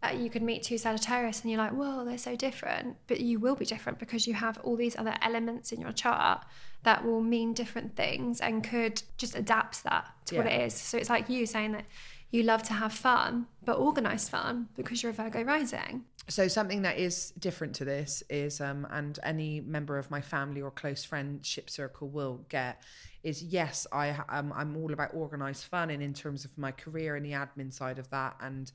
uh, 0.03 0.15
you 0.17 0.31
could 0.31 0.43
meet 0.43 0.63
two 0.63 0.79
Sagittarius 0.79 1.43
and 1.43 1.51
you're 1.51 1.61
like, 1.61 1.73
whoa, 1.73 2.05
they're 2.07 2.17
so 2.31 2.35
different. 2.35 2.97
But 3.09 3.21
you 3.21 3.39
will 3.39 3.57
be 3.57 3.67
different 3.67 3.99
because 3.99 4.27
you 4.27 4.33
have 4.33 4.59
all 4.65 4.77
these 4.77 4.97
other 4.97 5.15
elements 5.21 5.71
in 5.73 5.81
your 5.81 5.93
chart 5.93 6.47
that 6.85 7.05
will 7.05 7.21
mean 7.21 7.53
different 7.53 7.95
things 7.95 8.41
and 8.41 8.65
could 8.65 9.03
just 9.19 9.37
adapt 9.37 9.85
that 9.85 10.09
to 10.27 10.39
what 10.39 10.47
it 10.47 10.63
is. 10.63 10.75
So 10.75 10.97
it's 10.97 11.11
like 11.11 11.29
you 11.29 11.45
saying 11.45 11.73
that 11.73 11.85
you 12.31 12.43
love 12.43 12.63
to 12.65 12.73
have 12.73 12.93
fun, 12.93 13.47
but 13.65 13.77
organized 13.77 14.31
fun 14.31 14.69
because 14.77 15.03
you're 15.03 15.11
a 15.11 15.15
Virgo 15.15 15.43
rising. 15.43 16.05
So 16.29 16.47
something 16.47 16.83
that 16.83 16.99
is 16.99 17.33
different 17.39 17.75
to 17.77 17.87
this 17.87 18.23
is, 18.29 18.61
um, 18.61 18.87
and 18.91 19.19
any 19.23 19.61
member 19.61 19.97
of 19.97 20.11
my 20.11 20.21
family 20.21 20.61
or 20.61 20.71
close 20.71 21.03
friendship 21.03 21.71
circle 21.71 22.09
will 22.09 22.45
get, 22.51 22.83
is 23.23 23.43
yes, 23.43 23.87
I 23.93 24.11
um, 24.29 24.53
I'm 24.55 24.77
all 24.77 24.93
about 24.93 25.15
organised 25.15 25.67
fun, 25.67 25.89
and 25.91 26.03
in 26.03 26.13
terms 26.13 26.45
of 26.45 26.57
my 26.59 26.71
career 26.71 27.17
and 27.17 27.25
the 27.25 27.33
admin 27.33 27.73
side 27.73 27.99
of 27.99 28.11
that, 28.11 28.37
and 28.43 28.71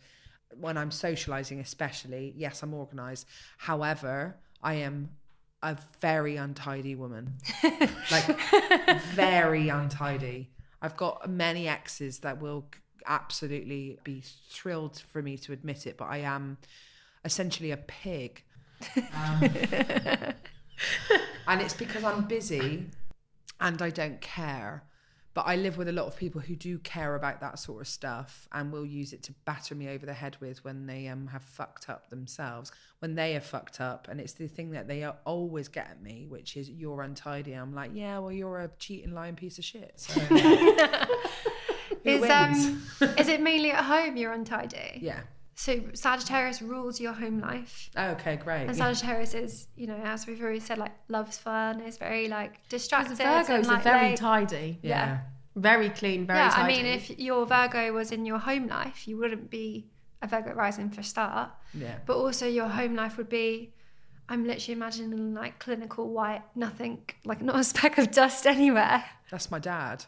when 0.59 0.77
I'm 0.77 0.89
socialising, 0.89 1.59
especially, 1.59 2.33
yes, 2.35 2.63
I'm 2.63 2.73
organised. 2.73 3.27
However, 3.57 4.35
I 4.61 4.75
am 4.75 5.09
a 5.61 5.77
very 6.01 6.37
untidy 6.37 6.95
woman, 6.95 7.35
like 8.11 8.39
very 9.13 9.69
untidy. 9.69 10.49
I've 10.81 10.97
got 10.97 11.29
many 11.29 11.67
exes 11.67 12.19
that 12.19 12.41
will 12.41 12.65
absolutely 13.05 13.99
be 14.03 14.23
thrilled 14.49 14.99
for 14.99 15.21
me 15.21 15.37
to 15.37 15.53
admit 15.53 15.87
it, 15.87 15.97
but 15.97 16.05
I 16.05 16.17
am 16.17 16.57
essentially 17.25 17.71
a 17.71 17.77
pig. 17.77 18.43
Um, 18.97 19.43
and 21.47 21.61
it's 21.61 21.73
because 21.73 22.03
I'm 22.03 22.25
busy 22.25 22.85
and 23.59 23.81
I 23.81 23.89
don't 23.89 24.19
care. 24.21 24.83
But 25.35 25.47
I 25.47 25.55
live 25.55 25.77
with 25.77 25.87
a 25.87 25.91
lot 25.91 26.05
of 26.05 26.15
people 26.15 26.41
who 26.41 26.55
do 26.55 26.77
care 26.77 27.15
about 27.15 27.41
that 27.41 27.57
sort 27.57 27.81
of 27.81 27.87
stuff 27.87 28.47
and 28.51 28.71
will 28.71 28.85
use 28.85 29.13
it 29.13 29.23
to 29.23 29.33
batter 29.45 29.73
me 29.73 29.89
over 29.89 30.05
the 30.05 30.13
head 30.13 30.37
with 30.39 30.63
when 30.63 30.85
they 30.85 31.07
um, 31.07 31.25
have 31.25 31.41
fucked 31.43 31.89
up 31.89 32.11
themselves. 32.11 32.71
When 32.99 33.15
they 33.15 33.35
are 33.35 33.39
fucked 33.41 33.81
up, 33.81 34.07
and 34.11 34.19
it's 34.19 34.33
the 34.33 34.47
thing 34.47 34.69
that 34.71 34.87
they 34.87 35.03
are- 35.03 35.15
always 35.25 35.69
get 35.69 35.89
at 35.89 36.03
me, 36.03 36.27
which 36.29 36.55
is 36.55 36.69
you're 36.69 37.01
untidy. 37.01 37.53
I'm 37.53 37.73
like, 37.73 37.89
yeah, 37.95 38.19
well, 38.19 38.31
you're 38.31 38.59
a 38.59 38.69
cheating, 38.77 39.15
lying 39.15 39.33
piece 39.35 39.57
of 39.57 39.65
shit. 39.65 39.93
So 39.95 40.19
who 40.21 40.35
Is 42.03 42.21
wins? 42.21 42.31
um 43.01 43.09
is 43.17 43.27
it 43.27 43.41
mainly 43.41 43.71
at 43.71 43.83
home 43.85 44.15
you're 44.17 44.33
untidy? 44.33 44.99
yeah. 45.01 45.21
So 45.55 45.81
Sagittarius 45.93 46.61
rules 46.61 46.99
your 46.99 47.13
home 47.13 47.39
life. 47.39 47.89
Oh, 47.95 48.11
okay, 48.11 48.35
great. 48.37 48.67
And 48.67 48.77
Yeah. 48.77 48.93
Sagittarius 48.93 49.33
is, 49.33 49.67
you 49.75 49.87
know, 49.87 49.97
as 50.03 50.25
we've 50.25 50.41
already 50.41 50.59
said, 50.59 50.77
like 50.77 50.93
loves 51.07 51.37
fun, 51.37 51.81
is 51.81 51.97
very 51.97 52.27
like 52.27 52.67
distracted. 52.69 53.17
Virgos 53.17 53.49
and, 53.49 53.67
are 53.67 53.79
very 53.79 54.15
tidy, 54.15 54.79
yeah. 54.81 55.19
very 55.55 55.89
clean, 55.89 56.25
very 56.25 56.39
yeah, 56.39 56.49
tidy. 56.49 56.73
I 56.73 56.75
mean, 56.75 56.85
if 56.85 57.19
your 57.19 57.45
Virgo 57.45 57.93
was 57.93 58.11
in 58.11 58.25
your 58.25 58.39
home 58.39 58.67
life, 58.67 59.07
you 59.07 59.17
wouldn't 59.17 59.49
be 59.49 59.87
a 60.21 60.27
Virgo 60.27 60.53
rising 60.53 60.89
for 60.89 61.03
start. 61.03 61.51
Yeah. 61.73 61.97
But 62.05 62.17
also 62.17 62.47
your 62.47 62.67
home 62.67 62.95
life 62.95 63.17
would 63.17 63.29
be, 63.29 63.73
I'm 64.29 64.45
literally 64.45 64.73
imagining 64.73 65.33
like 65.33 65.59
clinical 65.59 66.09
white, 66.09 66.41
nothing, 66.55 67.03
like 67.25 67.41
not 67.41 67.59
a 67.59 67.63
speck 67.73 67.97
of 67.97 68.11
dust 68.11 68.47
anywhere. 68.47 69.03
That's 69.29 69.51
my 69.51 69.59
dad. 69.59 70.05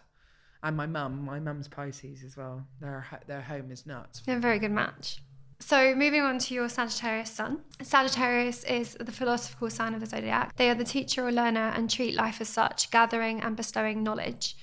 And 0.64 0.76
my 0.76 0.88
mum. 0.88 1.24
My 1.24 1.40
mum's 1.40 1.68
Pisces 1.68 2.24
as 2.24 2.36
well. 2.36 2.66
Their 2.82 3.06
their 3.28 3.42
home 3.42 3.70
is 3.70 3.86
nuts. 3.86 4.22
They're 4.26 4.38
a 4.38 4.40
very 4.40 4.58
good 4.58 4.72
match. 4.72 5.22
So, 5.68 5.96
moving 5.96 6.22
on 6.22 6.38
to 6.38 6.54
your 6.54 6.70
Sagittarius 6.70 7.32
sun. 7.32 7.62
Sagittarius 7.82 8.64
is 8.66 8.96
the 9.00 9.12
philosophical 9.12 9.72
sign 9.72 9.96
of 9.96 10.00
the 10.00 10.06
zodiac. 10.06 10.56
They 10.58 10.70
are 10.70 10.76
the 10.76 10.84
teacher 10.84 11.26
or 11.26 11.32
learner 11.32 11.74
and 11.76 11.90
treat 11.90 12.14
life 12.14 12.40
as 12.40 12.50
such, 12.50 12.92
gathering 12.92 13.42
and 13.42 13.58
bestowing 13.58 14.04
knowledge. 14.04 14.56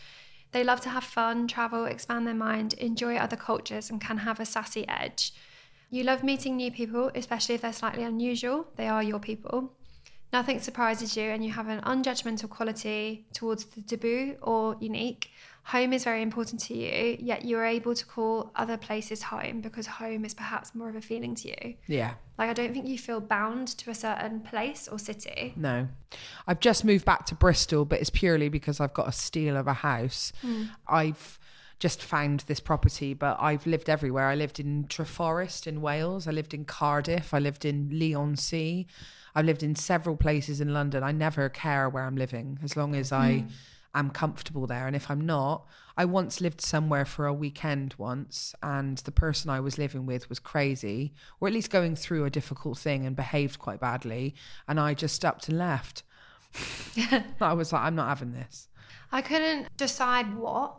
They 0.53 0.63
love 0.63 0.81
to 0.83 0.91
have 0.91 1.03
fun, 1.03 1.49
travel, 1.49 1.87
expand 1.87 2.25
their 2.29 2.35
mind, 2.35 2.75
enjoy 2.75 3.17
other 3.17 3.35
cultures, 3.35 3.91
and 3.91 4.01
can 4.01 4.19
have 4.19 4.39
a 4.39 4.47
sassy 4.47 4.87
edge. 4.87 5.33
You 5.91 6.05
love 6.05 6.23
meeting 6.23 6.57
new 6.57 6.71
people, 6.71 7.11
especially 7.17 7.57
if 7.57 7.63
they're 7.63 7.73
slightly 7.73 8.05
unusual. 8.05 8.69
They 8.77 8.87
are 8.87 9.03
your 9.03 9.19
people. 9.19 9.73
Nothing 10.33 10.61
surprises 10.61 11.17
you, 11.17 11.25
and 11.25 11.45
you 11.45 11.51
have 11.51 11.67
an 11.67 11.81
unjudgmental 11.81 12.49
quality 12.49 13.27
towards 13.35 13.65
the 13.65 13.83
taboo 13.83 14.37
or 14.41 14.77
unique. 14.79 15.33
Home 15.67 15.93
is 15.93 16.03
very 16.03 16.23
important 16.23 16.61
to 16.63 16.75
you, 16.75 17.17
yet 17.21 17.45
you 17.45 17.57
are 17.57 17.65
able 17.65 17.95
to 17.95 18.05
call 18.05 18.51
other 18.57 18.77
places 18.77 19.23
home 19.23 19.61
because 19.61 19.87
home 19.87 20.25
is 20.25 20.35
perhaps 20.35 20.75
more 20.75 20.89
of 20.89 20.97
a 20.97 21.01
feeling 21.01 21.35
to 21.37 21.49
you. 21.49 21.75
Yeah. 21.87 22.15
Like, 22.37 22.51
I 22.51 22.53
don't 22.53 22.73
think 22.73 22.89
you 22.89 22.99
feel 22.99 23.21
bound 23.21 23.69
to 23.79 23.91
a 23.91 23.95
certain 23.95 24.41
place 24.41 24.89
or 24.89 24.99
city. 24.99 25.55
No. 25.57 25.87
I've 26.49 26.59
just 26.59 26.85
moved 26.85 27.05
back 27.05 27.27
to 27.27 27.37
Bristol, 27.37 27.85
but 27.85 28.01
it's 28.01 28.11
purely 28.11 28.49
because 28.49 28.81
I've 28.81 28.93
got 28.93 29.09
a 29.09 29.13
steal 29.13 29.57
of 29.57 29.69
a 29.69 29.75
house. 29.75 30.33
Hmm. 30.43 30.65
I've 30.89 31.39
just 31.79 32.03
found 32.03 32.41
this 32.47 32.61
property, 32.61 33.15
but 33.15 33.37
I've 33.41 33.67
lived 33.67 33.89
everywhere. 33.89 34.29
I 34.29 34.35
lived 34.35 34.59
in 34.59 34.85
Treforest 34.85 35.67
in 35.67 35.81
Wales. 35.81 36.27
I 36.27 36.33
lived 36.33 36.55
in 36.55 36.65
Cardiff. 36.65 37.33
I 37.33 37.39
lived 37.39 37.65
in 37.65 37.89
Leigh-on-Sea. 37.93 38.87
I've 39.35 39.47
lived 39.47 39.63
in 39.63 39.75
several 39.77 40.17
places 40.17 40.61
in 40.61 40.75
London. 40.75 41.03
I 41.03 41.13
never 41.13 41.49
care 41.49 41.89
where 41.89 42.05
I'm 42.05 42.17
living 42.17 42.59
as 42.63 42.77
long 42.77 42.95
as 42.95 43.13
I 43.13 43.39
hmm. 43.39 43.49
Am 43.95 44.11
comfortable 44.11 44.67
there. 44.67 44.87
And 44.87 44.97
if 44.97 45.11
I'm 45.11 45.21
not, 45.21 45.67
I 45.97 46.05
once 46.05 46.41
lived 46.41 46.61
somewhere 46.61 47.05
for 47.05 47.27
a 47.27 47.35
weekend 47.35 47.95
once, 47.99 48.55
and 48.63 48.99
the 48.99 49.13
person 49.13 49.51
I 49.51 49.61
was 49.61 49.79
living 49.79 50.07
with 50.07 50.29
was 50.29 50.39
crazy, 50.39 51.13
or 51.41 51.49
at 51.49 51.55
least 51.55 51.71
going 51.71 51.97
through 51.97 52.25
a 52.25 52.31
difficult 52.31 52.79
thing 52.79 53.07
and 53.07 53.15
behaved 53.15 53.59
quite 53.59 53.81
badly. 53.81 54.35
And 54.67 54.81
I 54.81 54.95
just 54.95 55.25
upped 55.25 55.49
and 55.49 55.59
left. 55.59 56.03
I 57.41 57.53
was 57.53 57.73
like, 57.73 57.83
I'm 57.83 57.95
not 57.95 58.09
having 58.09 58.33
this. 58.33 58.69
I 59.11 59.21
couldn't 59.21 59.77
decide 59.77 60.37
what, 60.37 60.77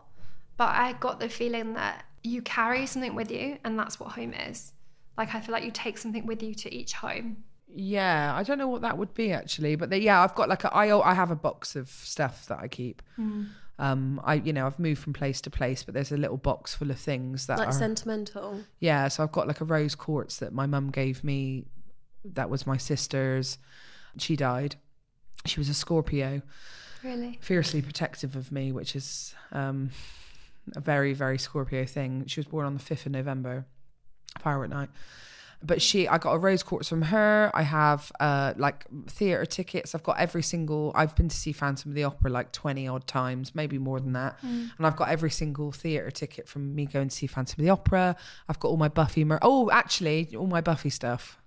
but 0.58 0.70
I 0.70 0.94
got 0.94 1.20
the 1.20 1.30
feeling 1.30 1.74
that 1.74 2.06
you 2.24 2.42
carry 2.42 2.86
something 2.86 3.16
with 3.16 3.32
you, 3.32 3.58
and 3.64 3.78
that's 3.78 4.00
what 4.00 4.14
home 4.14 4.34
is. 4.34 4.74
Like, 5.18 5.36
I 5.36 5.40
feel 5.40 5.54
like 5.54 5.64
you 5.64 5.72
take 5.72 5.98
something 6.00 6.26
with 6.26 6.42
you 6.42 6.56
to 6.56 6.74
each 6.74 6.94
home. 6.94 7.44
Yeah, 7.76 8.34
I 8.36 8.44
don't 8.44 8.58
know 8.60 8.68
what 8.68 8.82
that 8.82 8.98
would 8.98 9.14
be 9.16 9.32
actually, 9.32 9.76
but 9.76 9.90
the, 9.90 10.00
yeah, 10.00 10.22
I've 10.22 10.36
got 10.36 10.48
like 10.48 10.64
a 10.64 10.74
I 10.74 10.96
I 11.10 11.14
have 11.16 11.32
a 11.32 11.36
box 11.36 11.76
of 11.76 11.90
stuff 11.90 12.46
that 12.48 12.60
I 12.60 12.68
keep. 12.68 13.02
Um, 13.80 14.22
I 14.24 14.36
you 14.36 14.54
know 14.54 14.68
I've 14.68 14.78
moved 14.78 15.02
from 15.02 15.14
place 15.14 15.42
to 15.42 15.50
place, 15.50 15.84
but 15.84 15.94
there's 15.96 16.12
a 16.12 16.18
little 16.18 16.38
box 16.38 16.76
full 16.76 16.92
of 16.92 17.00
things 17.00 17.48
that 17.48 17.58
like 17.58 17.70
are 17.70 17.72
sentimental. 17.72 18.62
yeah. 18.80 19.08
So 19.08 19.24
I've 19.24 19.32
got 19.32 19.48
like 19.48 19.62
a 19.62 19.66
rose 19.66 19.96
quartz 19.96 20.38
that 20.38 20.54
my 20.54 20.68
mum 20.68 20.92
gave 20.92 21.24
me. 21.24 21.66
That 22.24 22.50
was 22.50 22.68
my 22.68 22.78
sister's. 22.78 23.58
She 24.20 24.36
died. 24.36 24.76
She 25.46 25.60
was 25.60 25.68
a 25.68 25.74
Scorpio, 25.74 26.42
Really? 27.04 27.40
fiercely 27.42 27.82
protective 27.82 28.36
of 28.36 28.52
me, 28.52 28.72
which 28.72 28.96
is 28.96 29.34
um, 29.52 29.90
a 30.76 30.80
very 30.80 31.14
very 31.14 31.40
Scorpio 31.40 31.86
thing. 31.86 32.26
She 32.28 32.40
was 32.40 32.46
born 32.46 32.66
on 32.68 32.76
the 32.76 32.80
fifth 32.80 33.08
of 33.08 33.12
November, 33.12 33.66
firework 34.40 34.70
night 34.70 34.90
but 35.66 35.82
she 35.82 36.08
i 36.08 36.18
got 36.18 36.34
a 36.34 36.38
rose 36.38 36.62
quartz 36.64 36.90
from 36.90 37.02
her 37.04 37.50
i 37.54 37.62
have 37.62 38.12
uh 38.20 38.54
like 38.58 38.86
theater 39.08 39.46
tickets 39.46 39.96
i've 39.96 40.04
got 40.04 40.18
every 40.20 40.44
single 40.44 40.92
i've 40.96 41.16
been 41.16 41.30
to 41.30 41.36
see 41.36 41.52
phantom 41.54 41.92
of 41.92 41.96
the 41.96 42.04
opera 42.04 42.30
like 42.30 42.52
20 42.52 42.88
odd 42.88 43.08
times 43.08 43.56
maybe 43.56 43.78
more 43.78 44.00
than 44.00 44.14
that 44.14 44.38
and 44.44 44.72
i've 44.82 44.96
got 44.96 45.10
every 45.10 45.30
single 45.32 45.72
theater 45.72 46.12
ticket 46.12 46.48
from 46.48 46.76
me 46.76 46.86
going 46.86 47.08
to 47.08 47.16
see 47.16 47.28
phantom 47.28 47.56
of 47.62 47.64
the 47.66 47.70
opera 47.72 48.16
i've 48.50 48.60
got 48.60 48.68
all 48.68 48.78
my 48.78 48.90
buffy 48.90 49.24
mer- 49.24 49.40
oh 49.42 49.72
actually 49.72 50.36
all 50.36 50.48
my 50.48 50.62
buffy 50.62 50.90
stuff 50.90 51.38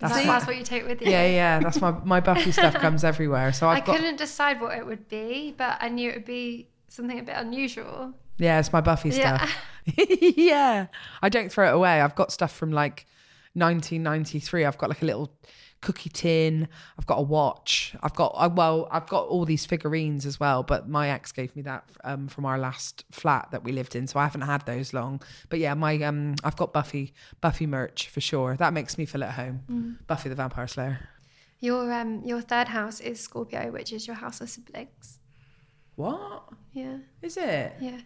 That's, 0.00 0.14
my- 0.14 0.24
that's 0.24 0.46
what 0.46 0.56
you 0.56 0.64
take 0.64 0.86
with 0.86 1.00
you. 1.02 1.10
yeah 1.10 1.26
yeah 1.26 1.60
that's 1.60 1.80
my 1.80 1.92
my 2.04 2.20
buffy 2.20 2.50
stuff 2.60 2.74
comes 2.74 3.04
everywhere 3.04 3.52
so 3.52 3.68
I 3.68 3.76
i've 3.76 3.84
got 3.84 3.96
couldn't 3.96 4.16
decide 4.16 4.60
what 4.60 4.76
it 4.76 4.84
would 4.84 5.08
be, 5.08 5.54
but 5.56 5.78
I 5.80 5.88
knew 5.90 6.10
it 6.10 6.16
would 6.16 6.24
be 6.24 6.68
something 6.88 7.18
a 7.20 7.22
bit 7.22 7.36
unusual. 7.36 8.14
Yeah, 8.38 8.58
it's 8.58 8.72
my 8.72 8.80
Buffy 8.80 9.10
Yeah. 9.10 9.36
stuff. 9.46 9.54
Yeah. 10.20 10.86
I 11.22 11.28
don't 11.28 11.52
throw 11.52 11.68
it 11.68 11.74
away. 11.74 12.00
I've 12.00 12.14
got 12.16 12.32
stuff 12.32 12.52
from 12.56 12.72
like 12.72 13.06
1993. 13.54 14.64
I've 14.64 14.78
got 14.78 14.88
like 14.90 15.02
a 15.02 15.06
little 15.06 15.30
cookie 15.82 16.10
tin. 16.10 16.68
I've 16.98 17.06
got 17.06 17.18
a 17.18 17.22
watch. 17.22 17.94
I've 18.02 18.14
got 18.14 18.34
I, 18.36 18.46
well, 18.48 18.86
I've 18.90 19.06
got 19.08 19.26
all 19.28 19.44
these 19.44 19.64
figurines 19.66 20.26
as 20.26 20.38
well. 20.38 20.62
But 20.62 20.88
my 20.88 21.08
ex 21.10 21.32
gave 21.32 21.54
me 21.56 21.62
that 21.62 21.84
um, 22.04 22.28
from 22.28 22.44
our 22.44 22.58
last 22.58 23.04
flat 23.10 23.48
that 23.50 23.64
we 23.64 23.72
lived 23.72 23.96
in, 23.96 24.06
so 24.06 24.18
I 24.20 24.24
haven't 24.24 24.42
had 24.42 24.66
those 24.66 24.92
long. 24.92 25.22
But 25.48 25.58
yeah, 25.58 25.74
my 25.74 25.96
um, 26.02 26.34
I've 26.44 26.56
got 26.56 26.72
Buffy 26.72 27.12
Buffy 27.40 27.66
merch 27.66 28.08
for 28.08 28.20
sure. 28.20 28.56
That 28.56 28.72
makes 28.72 28.98
me 28.98 29.06
feel 29.06 29.24
at 29.24 29.32
home. 29.34 29.98
Buffy 30.06 30.28
the 30.28 30.34
Vampire 30.34 30.66
Slayer. 30.68 31.08
Your 31.60 31.92
um 31.92 32.22
your 32.24 32.40
third 32.40 32.68
house 32.68 33.00
is 33.00 33.20
Scorpio, 33.20 33.70
which 33.70 33.92
is 33.92 34.06
your 34.06 34.16
house 34.16 34.40
of 34.40 34.48
siblings. 34.50 35.18
What 35.96 36.44
Yeah, 36.72 36.98
is 37.20 37.36
it? 37.36 37.74
yeah. 37.80 38.00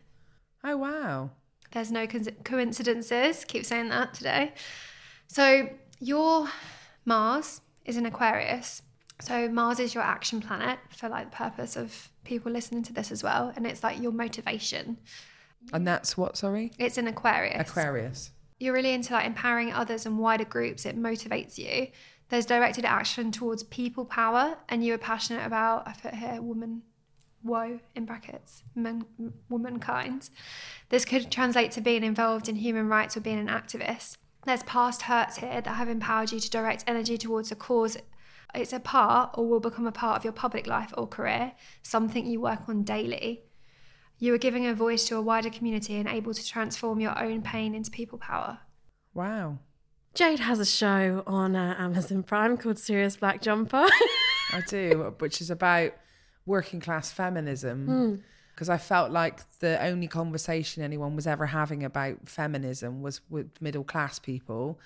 Oh 0.65 0.77
wow. 0.77 1.31
There's 1.73 1.91
no 1.93 2.07
co- 2.07 2.21
coincidences. 2.45 3.45
Keep 3.45 3.65
saying 3.65 3.89
that 3.91 4.15
today. 4.15 4.53
So 5.27 5.69
your 6.01 6.49
Mars 7.05 7.61
is 7.85 7.97
an 7.97 8.07
Aquarius. 8.07 8.83
So 9.21 9.49
Mars 9.49 9.79
is 9.79 9.95
your 9.95 10.03
action 10.03 10.41
planet 10.41 10.79
for 10.91 11.09
like 11.09 11.31
the 11.31 11.37
purpose 11.37 11.77
of 11.77 12.09
people 12.25 12.51
listening 12.51 12.83
to 12.85 12.93
this 12.93 13.13
as 13.13 13.23
well, 13.23 13.53
and 13.55 13.67
it's 13.67 13.83
like 13.83 14.01
your 14.01 14.13
motivation. 14.13 14.99
And 15.73 15.87
that's 15.87 16.17
what? 16.17 16.37
Sorry, 16.37 16.73
It's 16.79 16.99
an 16.99 17.07
Aquarius. 17.07 17.71
Aquarius. 17.71 18.31
You're 18.61 18.75
really 18.75 18.93
into 18.93 19.13
like 19.13 19.27
empowering 19.27 19.73
others 19.73 20.07
and 20.07 20.19
wider 20.19 20.45
groups. 20.45 20.87
It 20.87 20.99
motivates 20.99 21.59
you. 21.59 21.89
There's 22.29 22.47
directed 22.47 22.85
action 22.85 23.31
towards 23.33 23.63
people 23.63 24.05
power, 24.05 24.57
and 24.69 24.85
you 24.85 24.95
are 24.95 24.99
passionate 24.99 25.47
about. 25.47 25.87
I 25.87 25.93
put 25.93 26.15
here 26.15 26.41
woman, 26.41 26.83
woe 27.43 27.81
in 27.95 28.05
brackets, 28.05 28.63
men, 28.75 29.05
womankind. 29.49 30.31
This 30.89 31.05
could 31.05 31.31
translate 31.31 31.71
to 31.73 31.81
being 31.81 32.03
involved 32.05 32.49
in 32.49 32.57
human 32.57 32.89
rights 32.89 33.17
or 33.17 33.21
being 33.21 33.39
an 33.39 33.49
activist. 33.49 34.17
There's 34.47 34.63
past 34.65 35.03
hurts 35.03 35.37
here 35.39 35.61
that 35.61 35.67
have 35.67 35.89
empowered 35.89 36.33
you 36.33 36.41
to 36.41 36.51
direct 36.51 36.85
energy 36.87 37.17
towards 37.17 37.51
a 37.51 37.57
cause. 37.57 37.97
It's 38.55 38.73
a 38.73 38.81
part 38.81 39.31
or 39.35 39.49
will 39.49 39.61
become 39.61 39.87
a 39.87 39.93
part 39.93 40.19
of 40.19 40.25
your 40.25 40.33
public 40.33 40.67
life 40.67 40.93
or 40.97 41.07
career, 41.07 41.53
something 41.83 42.27
you 42.27 42.41
work 42.41 42.69
on 42.69 42.83
daily. 42.83 43.45
You 44.19 44.35
are 44.35 44.39
giving 44.39 44.67
a 44.67 44.75
voice 44.75 45.07
to 45.09 45.17
a 45.17 45.23
wider 45.23 45.51
community 45.51 45.97
and 45.97 46.09
able 46.09 46.35
to 46.35 46.47
transform 46.47 47.01
your 47.01 47.19
own 47.21 47.43
pain 47.43 47.75
into 47.75 47.91
people 47.91 48.19
power. 48.19 48.59
Wow. 49.13 49.59
Jayde 50.15 50.39
has 50.41 50.61
a 50.61 50.67
show 50.67 51.25
on 51.27 51.57
uh, 51.57 51.75
Amazon 51.77 52.23
Prime 52.23 52.57
called 52.57 52.79
Serious 52.79 53.17
Black 53.17 53.43
Jumper. 53.43 53.87
I 54.53 54.61
do, 54.69 55.15
which 55.19 55.41
is 55.41 55.51
about 55.51 55.93
working 56.47 56.81
class 56.81 57.11
feminism. 57.11 58.23
Because 58.55 58.69
I 58.69 58.79
felt 58.79 59.11
like 59.11 59.41
the 59.59 59.83
only 59.85 60.07
conversation 60.07 60.83
anyone 60.83 61.17
was 61.17 61.27
ever 61.27 61.47
having 61.47 61.83
about 61.83 62.29
feminism 62.29 63.03
was 63.03 63.21
with 63.29 63.51
middle 63.61 63.83
class 63.85 64.19
people. 64.19 64.79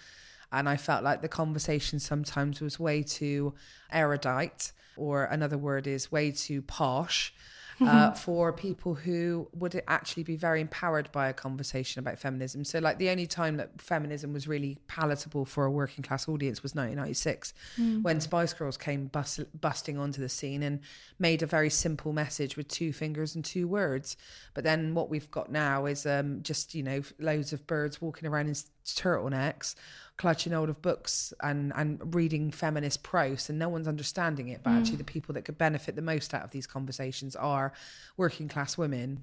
And 0.51 0.69
I 0.69 0.79
felt 0.79 1.05
like 1.05 1.21
the 1.21 1.29
conversation 1.29 1.99
sometimes 1.99 2.63
was 2.63 2.81
way 2.81 3.03
too 3.03 3.55
erudite, 3.93 4.73
or 4.97 5.25
another 5.25 5.59
word 5.59 5.87
is 5.87 6.11
way 6.11 6.31
too 6.31 6.63
posh. 6.63 7.35
Uh, 7.81 8.13
for 8.13 8.53
people 8.53 8.95
who 8.95 9.49
would 9.55 9.81
actually 9.87 10.25
be 10.25 10.37
very 10.37 10.61
empowered 10.61 11.11
by 11.13 11.29
a 11.29 11.33
conversation 11.33 12.01
about 12.01 12.19
feminism. 12.19 12.65
So, 12.65 12.81
like, 12.81 12.99
the 12.99 13.09
only 13.11 13.27
time 13.27 13.57
that 13.59 13.81
feminism 13.81 14.33
was 14.33 14.49
really 14.49 14.79
palatable 14.89 15.45
for 15.45 15.65
a 15.65 15.71
working 15.71 16.03
class 16.03 16.29
audience 16.29 16.63
was 16.63 16.75
1996 16.75 17.55
when 18.03 18.21
Spice 18.21 18.53
Girls 18.53 18.77
came 18.77 19.07
bust- 19.07 19.61
busting 19.61 19.97
onto 19.97 20.21
the 20.21 20.29
scene 20.29 20.63
and 20.63 20.81
made 21.19 21.43
a 21.43 21.47
very 21.47 21.71
simple 21.71 22.13
message 22.13 22.57
with 22.57 22.69
two 22.69 22.93
fingers 22.93 23.35
and 23.35 23.45
two 23.45 23.69
words. 23.69 24.17
But 24.55 24.65
then 24.65 24.95
what 24.95 25.09
we've 25.09 25.31
got 25.31 25.51
now 25.51 25.87
is 25.87 26.05
um, 26.07 26.43
just, 26.43 26.75
you 26.75 26.83
know, 26.83 27.03
loads 27.21 27.53
of 27.53 27.67
birds 27.67 28.01
walking 28.01 28.29
around 28.29 28.49
in 28.49 28.55
turtlenecks, 28.85 29.75
clutching 30.19 30.53
hold 30.53 30.69
of 30.69 30.83
books 30.83 31.33
and, 31.43 31.73
and 31.77 32.15
reading 32.15 32.51
feminist 32.51 33.03
prose, 33.03 33.49
and 33.49 33.59
no 33.59 33.69
one's 33.69 33.89
understanding 33.89 34.49
it. 34.49 34.61
But 34.63 34.71
actually, 34.75 34.97
the 34.99 35.05
people 35.05 35.33
that 35.35 35.45
could 35.47 35.57
benefit 35.57 35.97
the 35.97 36.03
most 36.03 36.35
out 36.35 36.43
of 36.45 36.51
these 36.51 36.67
conversations 36.67 37.35
are 37.37 37.73
working 38.17 38.49
class 38.49 38.77
women 38.77 39.21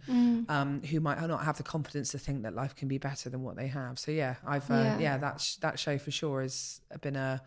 um, 0.49 0.81
who 0.89 0.99
might 0.99 1.21
not 1.21 1.43
have 1.43 1.57
the 1.57 1.63
confidence 1.63 2.09
to 2.11 2.17
think 2.17 2.43
that 2.43 2.55
life 2.55 2.75
can 2.75 2.87
be 2.87 2.97
better 2.97 3.29
than 3.29 3.43
what 3.43 3.55
they 3.57 3.67
have. 3.67 3.99
So, 3.99 4.09
yeah, 4.11 4.35
I've, 4.47 4.71
uh, 4.71 4.73
Yeah. 4.73 4.99
yeah, 4.99 5.17
that, 5.17 5.41
sh- 5.41 5.55
that 5.57 5.77
show 5.77 5.97
for 5.97 6.11
sure 6.11 6.41
has 6.41 6.81
been 7.01 7.15
a, 7.15 7.41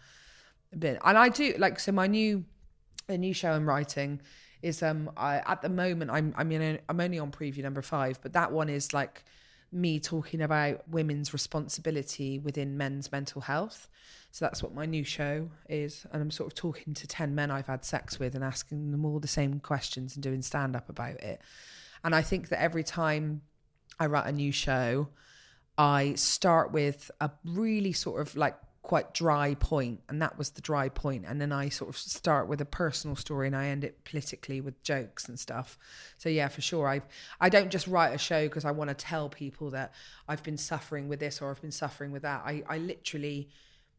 a 0.73 0.77
bit 0.77 0.99
and 1.03 1.17
i 1.17 1.31
do 1.31 1.55
like 1.57 1.81
so 1.81 1.91
my 1.93 2.07
new 2.07 2.45
the 3.07 3.17
new 3.17 3.33
show 3.33 3.53
i'm 3.53 3.67
writing 3.67 4.21
is 4.61 4.83
um 4.83 5.11
I, 5.17 5.37
at 5.47 5.63
the 5.63 5.71
moment 5.71 6.11
i'm 6.11 6.35
i 6.37 6.45
mean 6.45 6.79
i'm 6.91 7.01
only 7.01 7.19
on 7.19 7.31
preview 7.31 7.63
number 7.63 7.81
five 7.81 8.21
but 8.21 8.35
that 8.35 8.53
one 8.53 8.69
is 8.69 8.93
like 8.93 9.25
me 9.71 10.01
talking 10.01 10.41
about 10.41 10.89
women's 10.89 11.33
responsibility 11.33 12.39
within 12.39 12.77
men's 12.77 13.13
mental 13.13 13.43
health. 13.43 13.89
So 14.31 14.45
that's 14.45 14.63
what 14.63 14.75
my 14.75 14.87
new 14.87 15.05
show 15.05 15.51
is 15.69 16.07
and 16.13 16.21
i'm 16.21 16.31
sort 16.31 16.53
of 16.53 16.55
talking 16.55 16.93
to 16.93 17.07
10 17.07 17.35
men 17.35 17.51
i've 17.51 17.67
had 17.67 17.83
sex 17.83 18.19
with 18.19 18.35
and 18.35 18.45
asking 18.45 18.91
them 18.91 19.07
all 19.07 19.19
the 19.19 19.27
same 19.27 19.59
questions 19.59 20.15
and 20.15 20.23
doing 20.23 20.43
stand 20.43 20.77
up 20.77 20.89
about 20.89 21.21
it. 21.23 21.41
And 22.05 22.15
i 22.15 22.23
think 22.23 22.49
that 22.51 22.61
every 22.61 22.85
time 22.85 23.43
i 23.99 24.07
write 24.07 24.27
a 24.27 24.33
new 24.33 24.53
show 24.53 25.09
I 25.79 26.15
start 26.15 26.73
with 26.73 27.09
a 27.21 27.31
really 27.45 27.93
sort 27.93 28.21
of 28.21 28.37
like 28.37 28.57
quite 28.83 29.13
dry 29.13 29.55
point, 29.55 30.01
and 30.09 30.23
that 30.23 30.39
was 30.39 30.51
the 30.51 30.61
dry 30.61 30.89
point. 30.89 31.25
And 31.27 31.41
then 31.41 31.53
I 31.53 31.69
sort 31.69 31.91
of 31.91 31.97
start 31.97 32.49
with 32.49 32.61
a 32.61 32.65
personal 32.65 33.17
story, 33.17 33.47
and 33.47 33.57
I 33.57 33.67
end 33.67 33.85
it 33.85 34.05
politically 34.05 34.61
with 34.61 34.83
jokes 34.83 35.29
and 35.29 35.39
stuff. 35.39 35.79
So 36.17 36.29
yeah, 36.29 36.49
for 36.49 36.61
sure, 36.61 36.89
I 36.89 37.03
I 37.41 37.49
don't 37.49 37.71
just 37.71 37.87
write 37.87 38.15
a 38.15 38.19
show 38.19 38.47
because 38.47 38.65
I 38.65 38.71
want 38.71 38.89
to 38.89 38.95
tell 38.95 39.29
people 39.29 39.71
that 39.71 39.93
I've 40.29 40.43
been 40.43 40.59
suffering 40.59 41.09
with 41.09 41.21
this 41.21 41.43
or 41.43 41.51
I've 41.51 41.61
been 41.61 41.71
suffering 41.71 42.13
with 42.13 42.23
that. 42.23 42.43
I 42.45 42.63
I 42.69 42.79
literally 42.79 43.49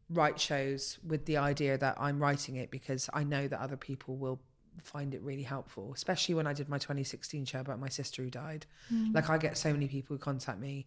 write 0.08 0.40
shows 0.40 0.98
with 1.06 1.24
the 1.26 1.36
idea 1.36 1.78
that 1.78 1.96
I'm 2.00 2.18
writing 2.18 2.56
it 2.56 2.70
because 2.70 3.08
I 3.14 3.22
know 3.22 3.46
that 3.46 3.60
other 3.60 3.76
people 3.76 4.16
will 4.16 4.40
find 4.82 5.14
it 5.14 5.22
really 5.22 5.42
helpful, 5.42 5.92
especially 5.94 6.34
when 6.34 6.46
I 6.46 6.52
did 6.52 6.68
my 6.68 6.78
2016 6.78 7.44
show 7.44 7.60
about 7.60 7.78
my 7.78 7.88
sister 7.88 8.22
who 8.22 8.30
died. 8.30 8.66
Mm. 8.92 9.14
Like 9.14 9.30
I 9.30 9.38
get 9.38 9.56
so 9.56 9.72
many 9.72 9.88
people 9.88 10.16
who 10.16 10.20
contact 10.20 10.58
me 10.58 10.86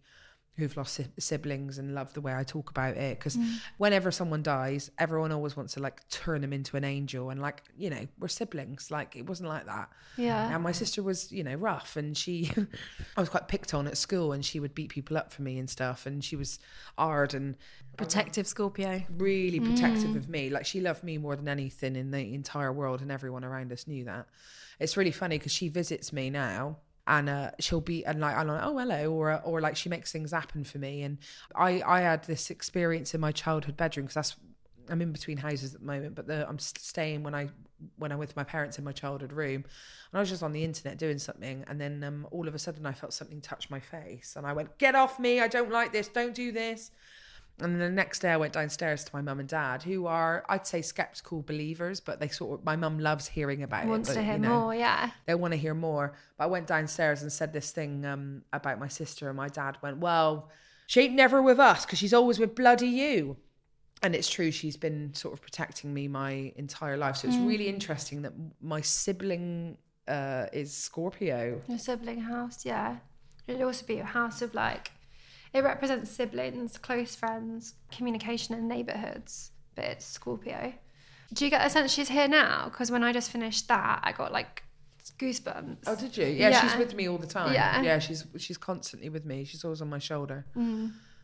who've 0.56 0.76
lost 0.76 0.94
si- 0.94 1.06
siblings 1.18 1.78
and 1.78 1.94
love 1.94 2.12
the 2.14 2.20
way 2.20 2.34
I 2.34 2.44
talk 2.44 2.70
about 2.70 2.96
it 2.96 3.18
because 3.18 3.36
mm. 3.36 3.56
whenever 3.78 4.10
someone 4.10 4.42
dies, 4.42 4.90
everyone 4.98 5.32
always 5.32 5.56
wants 5.56 5.74
to 5.74 5.80
like 5.80 6.08
turn 6.08 6.42
them 6.42 6.52
into 6.52 6.76
an 6.76 6.84
angel 6.84 7.30
and 7.30 7.40
like 7.40 7.62
you 7.76 7.90
know 7.90 8.06
we're 8.18 8.28
siblings. 8.28 8.90
Like 8.90 9.16
it 9.16 9.26
wasn't 9.26 9.48
like 9.48 9.66
that. 9.66 9.88
Yeah. 10.16 10.54
And 10.54 10.62
my 10.62 10.72
sister 10.72 11.02
was 11.02 11.32
you 11.32 11.44
know 11.44 11.54
rough 11.54 11.96
and 11.96 12.16
she, 12.16 12.50
I 13.16 13.20
was 13.20 13.28
quite 13.28 13.48
picked 13.48 13.74
on 13.74 13.86
at 13.86 13.96
school 13.96 14.32
and 14.32 14.44
she 14.44 14.60
would 14.60 14.74
beat 14.74 14.90
people 14.90 15.16
up 15.16 15.32
for 15.32 15.42
me 15.42 15.58
and 15.58 15.68
stuff 15.68 16.06
and 16.06 16.24
she 16.24 16.36
was 16.36 16.58
hard 16.96 17.34
and 17.34 17.56
Protective 17.96 18.46
Scorpio. 18.46 19.02
really 19.16 19.60
protective 19.60 20.10
mm. 20.10 20.16
of 20.16 20.28
me. 20.28 20.50
Like 20.50 20.66
she 20.66 20.80
loved 20.80 21.04
me 21.04 21.18
more 21.18 21.36
than 21.36 21.48
anything 21.48 21.96
in 21.96 22.10
the 22.10 22.34
entire 22.34 22.72
world, 22.72 23.00
and 23.00 23.10
everyone 23.10 23.44
around 23.44 23.72
us 23.72 23.86
knew 23.86 24.04
that. 24.04 24.26
It's 24.80 24.96
really 24.96 25.12
funny 25.12 25.38
because 25.38 25.52
she 25.52 25.68
visits 25.68 26.12
me 26.12 26.30
now. 26.30 26.78
And 27.06 27.28
uh, 27.28 27.50
she'll 27.60 27.82
be 27.82 28.04
and 28.06 28.20
like 28.20 28.36
I'm 28.36 28.46
like 28.46 28.62
oh 28.62 28.78
hello 28.78 29.12
or 29.12 29.40
or 29.42 29.60
like 29.60 29.76
she 29.76 29.88
makes 29.88 30.10
things 30.10 30.32
happen 30.32 30.64
for 30.64 30.78
me. 30.78 31.02
And 31.02 31.18
I 31.54 31.82
I 31.84 32.00
had 32.00 32.24
this 32.24 32.50
experience 32.50 33.14
in 33.14 33.20
my 33.20 33.32
childhood 33.32 33.76
bedroom 33.76 34.06
because 34.06 34.14
that's 34.14 34.36
I'm 34.88 35.02
in 35.02 35.12
between 35.12 35.38
houses 35.38 35.74
at 35.74 35.80
the 35.80 35.86
moment 35.86 36.14
but 36.14 36.26
the, 36.26 36.46
I'm 36.48 36.58
staying 36.58 37.22
when 37.22 37.34
I 37.34 37.48
when 37.96 38.12
I'm 38.12 38.18
with 38.18 38.36
my 38.36 38.44
parents 38.44 38.78
in 38.78 38.84
my 38.84 38.92
childhood 38.92 39.32
room. 39.32 39.64
And 39.64 40.18
I 40.18 40.20
was 40.20 40.30
just 40.30 40.42
on 40.42 40.52
the 40.52 40.64
internet 40.64 40.96
doing 40.96 41.18
something 41.18 41.64
and 41.68 41.80
then 41.80 42.02
um, 42.04 42.26
all 42.30 42.48
of 42.48 42.54
a 42.54 42.58
sudden 42.58 42.86
I 42.86 42.92
felt 42.92 43.12
something 43.12 43.40
touch 43.40 43.68
my 43.68 43.80
face 43.80 44.34
and 44.36 44.46
I 44.46 44.52
went 44.54 44.78
get 44.78 44.94
off 44.94 45.18
me 45.18 45.40
I 45.40 45.48
don't 45.48 45.70
like 45.70 45.92
this 45.92 46.08
don't 46.08 46.34
do 46.34 46.52
this 46.52 46.90
and 47.60 47.72
then 47.72 47.78
the 47.78 47.90
next 47.90 48.18
day, 48.18 48.30
I 48.30 48.36
went 48.36 48.52
downstairs 48.52 49.04
to 49.04 49.10
my 49.14 49.22
mum 49.22 49.38
and 49.38 49.48
dad, 49.48 49.84
who 49.84 50.06
are, 50.06 50.44
I'd 50.48 50.66
say, 50.66 50.82
skeptical 50.82 51.42
believers, 51.42 52.00
but 52.00 52.18
they 52.18 52.26
sort 52.26 52.58
of, 52.58 52.64
my 52.64 52.74
mum 52.74 52.98
loves 52.98 53.28
hearing 53.28 53.62
about 53.62 53.86
Wants 53.86 54.08
it. 54.08 54.14
but, 54.14 54.20
to 54.20 54.24
hear 54.24 54.34
you 54.34 54.40
know, 54.40 54.60
more, 54.60 54.74
yeah. 54.74 55.10
They 55.26 55.36
want 55.36 55.52
to 55.52 55.58
hear 55.58 55.74
more. 55.74 56.14
But 56.36 56.44
I 56.44 56.46
went 56.48 56.66
downstairs 56.66 57.22
and 57.22 57.32
said 57.32 57.52
this 57.52 57.70
thing 57.70 58.04
um, 58.04 58.42
about 58.52 58.80
my 58.80 58.88
sister, 58.88 59.28
and 59.28 59.36
my 59.36 59.48
dad 59.48 59.78
went, 59.82 59.98
Well, 59.98 60.50
she 60.88 61.02
ain't 61.02 61.14
never 61.14 61.40
with 61.40 61.60
us 61.60 61.86
because 61.86 62.00
she's 62.00 62.12
always 62.12 62.40
with 62.40 62.56
bloody 62.56 62.88
you. 62.88 63.36
And 64.02 64.16
it's 64.16 64.28
true, 64.28 64.50
she's 64.50 64.76
been 64.76 65.14
sort 65.14 65.32
of 65.32 65.40
protecting 65.40 65.94
me 65.94 66.08
my 66.08 66.52
entire 66.56 66.96
life. 66.96 67.16
So 67.16 67.28
it's 67.28 67.36
really 67.36 67.68
interesting 67.68 68.22
that 68.22 68.32
my 68.60 68.80
sibling 68.80 69.78
uh, 70.08 70.46
is 70.52 70.76
Scorpio. 70.76 71.60
Your 71.68 71.78
sibling 71.78 72.20
house, 72.20 72.66
yeah. 72.66 72.96
It'd 73.46 73.62
also 73.62 73.86
be 73.86 74.00
a 74.00 74.04
house 74.04 74.42
of 74.42 74.54
like, 74.54 74.90
it 75.54 75.62
represents 75.62 76.10
siblings, 76.10 76.76
close 76.76 77.14
friends, 77.14 77.74
communication, 77.90 78.54
and 78.54 78.68
neighborhoods. 78.68 79.52
But 79.76 79.84
it's 79.86 80.04
Scorpio. 80.04 80.74
Do 81.32 81.44
you 81.44 81.50
get 81.50 81.66
a 81.66 81.70
sense 81.70 81.92
she's 81.92 82.08
here 82.08 82.28
now? 82.28 82.68
Because 82.70 82.90
when 82.90 83.02
I 83.02 83.12
just 83.12 83.30
finished 83.30 83.68
that, 83.68 84.00
I 84.02 84.12
got 84.12 84.32
like 84.32 84.64
goosebumps. 85.18 85.84
Oh, 85.86 85.96
did 85.96 86.16
you? 86.16 86.26
Yeah, 86.26 86.60
she's 86.60 86.76
with 86.76 86.94
me 86.94 87.08
all 87.08 87.18
the 87.18 87.26
time. 87.26 87.54
Yeah. 87.54 87.82
yeah, 87.82 87.98
she's 87.98 88.24
she's 88.36 88.58
constantly 88.58 89.08
with 89.08 89.24
me. 89.24 89.44
She's 89.44 89.64
always 89.64 89.80
on 89.80 89.88
my 89.88 89.98
shoulder. 89.98 90.44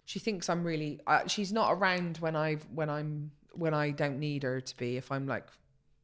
She 0.07 0.19
thinks 0.19 0.49
I'm 0.49 0.65
really. 0.65 1.01
Uh, 1.07 1.27
she's 1.27 1.53
not 1.53 1.73
around 1.73 2.19
when 2.19 2.35
I 2.37 2.57
when 2.75 2.89
I'm 2.91 3.33
when 3.53 3.75
I 3.75 3.91
don't 3.91 4.19
need 4.19 4.43
her 4.45 4.61
to 4.61 4.77
be. 4.77 4.97
If 4.97 5.13
I'm 5.13 5.27
like 5.27 5.47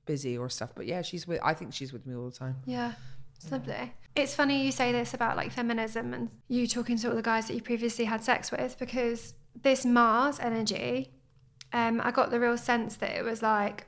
busy 0.05 0.39
or 0.39 0.49
stuff, 0.49 0.73
but 0.75 0.87
yeah, 0.87 1.03
she's 1.03 1.27
with. 1.27 1.41
I 1.43 1.55
think 1.55 1.73
she's 1.75 1.93
with 1.93 2.07
me 2.07 2.15
all 2.15 2.27
the 2.27 2.37
time. 2.37 2.57
Yeah, 2.67 2.93
it's 3.37 3.51
lovely. 3.51 3.93
It's 4.15 4.35
funny 4.35 4.65
you 4.65 4.73
say 4.73 4.93
this 4.93 5.13
about 5.13 5.37
like 5.37 5.53
feminism 5.53 6.15
and 6.15 6.31
you 6.49 6.67
talking 6.67 6.97
to 6.99 7.11
all 7.11 7.17
the 7.17 7.23
guys 7.23 7.49
that 7.49 7.55
you 7.55 7.61
previously 7.61 8.07
had 8.07 8.25
sex 8.25 8.51
with 8.51 8.79
because 8.79 9.35
this 9.63 9.85
Mars 9.85 10.39
energy, 10.41 11.13
um, 11.73 12.01
I 12.03 12.11
got 12.11 12.31
the 12.31 12.41
real 12.41 12.57
sense 12.57 12.97
that 12.97 13.11
it 13.11 13.25
was 13.25 13.43
like 13.43 13.87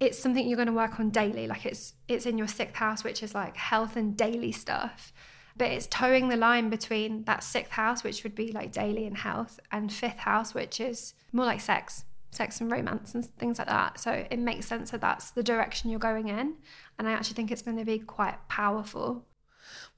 it's 0.00 0.18
something 0.18 0.46
you're 0.46 0.56
going 0.56 0.66
to 0.66 0.72
work 0.72 0.98
on 0.98 1.10
daily. 1.10 1.46
Like 1.46 1.66
it's 1.66 1.94
it's 2.08 2.26
in 2.26 2.36
your 2.38 2.48
sixth 2.48 2.74
house, 2.74 3.04
which 3.04 3.22
is 3.22 3.34
like 3.34 3.56
health 3.56 3.96
and 3.96 4.16
daily 4.16 4.52
stuff. 4.52 5.12
But 5.56 5.70
it's 5.70 5.86
towing 5.86 6.28
the 6.28 6.36
line 6.36 6.68
between 6.68 7.24
that 7.24 7.44
sixth 7.44 7.72
house, 7.72 8.02
which 8.02 8.24
would 8.24 8.34
be 8.34 8.50
like 8.50 8.72
daily 8.72 9.06
and 9.06 9.16
health, 9.16 9.60
and 9.70 9.92
fifth 9.92 10.18
house, 10.18 10.52
which 10.52 10.80
is 10.80 11.14
more 11.32 11.46
like 11.46 11.60
sex, 11.60 12.04
sex 12.32 12.60
and 12.60 12.70
romance 12.70 13.14
and 13.14 13.24
things 13.24 13.58
like 13.58 13.68
that. 13.68 14.00
So 14.00 14.26
it 14.30 14.38
makes 14.38 14.66
sense 14.66 14.90
that 14.90 15.00
that's 15.00 15.30
the 15.30 15.44
direction 15.44 15.90
you're 15.90 16.00
going 16.00 16.28
in. 16.28 16.54
And 16.98 17.08
I 17.08 17.12
actually 17.12 17.34
think 17.34 17.50
it's 17.50 17.62
going 17.62 17.76
to 17.76 17.84
be 17.84 17.98
quite 17.98 18.48
powerful. 18.48 19.26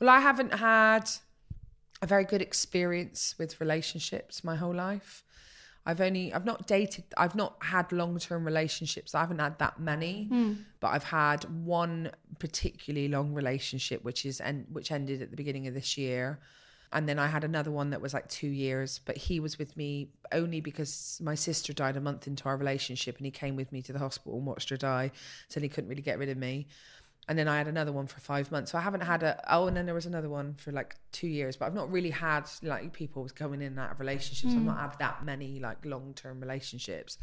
Well, 0.00 0.08
I 0.08 0.20
haven't 0.20 0.54
had 0.54 1.10
a 2.02 2.06
very 2.06 2.24
good 2.24 2.42
experience 2.42 3.34
with 3.38 3.60
relationships 3.60 4.44
my 4.44 4.56
whole 4.56 4.74
life. 4.74 5.22
I've 5.86 6.00
only 6.00 6.32
I've 6.34 6.44
not 6.44 6.66
dated 6.66 7.04
I've 7.16 7.36
not 7.36 7.56
had 7.60 7.92
long-term 7.92 8.44
relationships. 8.44 9.14
I 9.14 9.20
haven't 9.20 9.38
had 9.38 9.58
that 9.60 9.78
many, 9.78 10.24
hmm. 10.24 10.52
but 10.80 10.88
I've 10.88 11.04
had 11.04 11.44
one 11.64 12.10
particularly 12.40 13.08
long 13.08 13.32
relationship 13.32 14.02
which 14.02 14.26
is 14.26 14.40
and 14.40 14.66
which 14.72 14.90
ended 14.90 15.22
at 15.22 15.30
the 15.30 15.36
beginning 15.36 15.68
of 15.68 15.74
this 15.74 15.96
year. 15.96 16.40
And 16.92 17.08
then 17.08 17.18
I 17.18 17.26
had 17.26 17.44
another 17.44 17.70
one 17.70 17.90
that 17.90 18.00
was 18.00 18.14
like 18.14 18.28
2 18.28 18.46
years, 18.46 19.00
but 19.04 19.16
he 19.16 19.40
was 19.40 19.58
with 19.58 19.76
me 19.76 20.08
only 20.32 20.60
because 20.60 21.20
my 21.22 21.34
sister 21.34 21.72
died 21.72 21.96
a 21.96 22.00
month 22.00 22.26
into 22.26 22.48
our 22.48 22.56
relationship 22.56 23.16
and 23.16 23.26
he 23.26 23.30
came 23.30 23.56
with 23.56 23.72
me 23.72 23.82
to 23.82 23.92
the 23.92 23.98
hospital 23.98 24.38
and 24.38 24.46
watched 24.46 24.70
her 24.70 24.76
die, 24.76 25.10
so 25.48 25.60
he 25.60 25.68
couldn't 25.68 25.90
really 25.90 26.02
get 26.02 26.18
rid 26.18 26.28
of 26.28 26.38
me 26.38 26.66
and 27.28 27.38
then 27.38 27.48
I 27.48 27.58
had 27.58 27.66
another 27.66 27.92
one 27.92 28.06
for 28.06 28.20
five 28.20 28.52
months. 28.52 28.70
So 28.70 28.78
I 28.78 28.80
haven't 28.80 29.00
had 29.00 29.22
a 29.22 29.42
oh, 29.52 29.66
and 29.66 29.76
then 29.76 29.84
there 29.86 29.94
was 29.94 30.06
another 30.06 30.28
one 30.28 30.54
for 30.54 30.70
like 30.70 30.94
two 31.10 31.26
years. 31.26 31.56
But 31.56 31.66
I've 31.66 31.74
not 31.74 31.90
really 31.90 32.10
had 32.10 32.48
like 32.62 32.92
people 32.92 33.28
coming 33.34 33.60
in 33.62 33.68
and 33.68 33.80
out 33.80 33.90
of 33.92 34.00
relationships. 34.00 34.54
I've 34.54 34.62
not 34.62 34.78
had 34.78 34.98
that 35.00 35.24
many 35.24 35.58
like 35.58 35.84
long 35.84 36.14
term 36.14 36.40
relationships, 36.40 37.18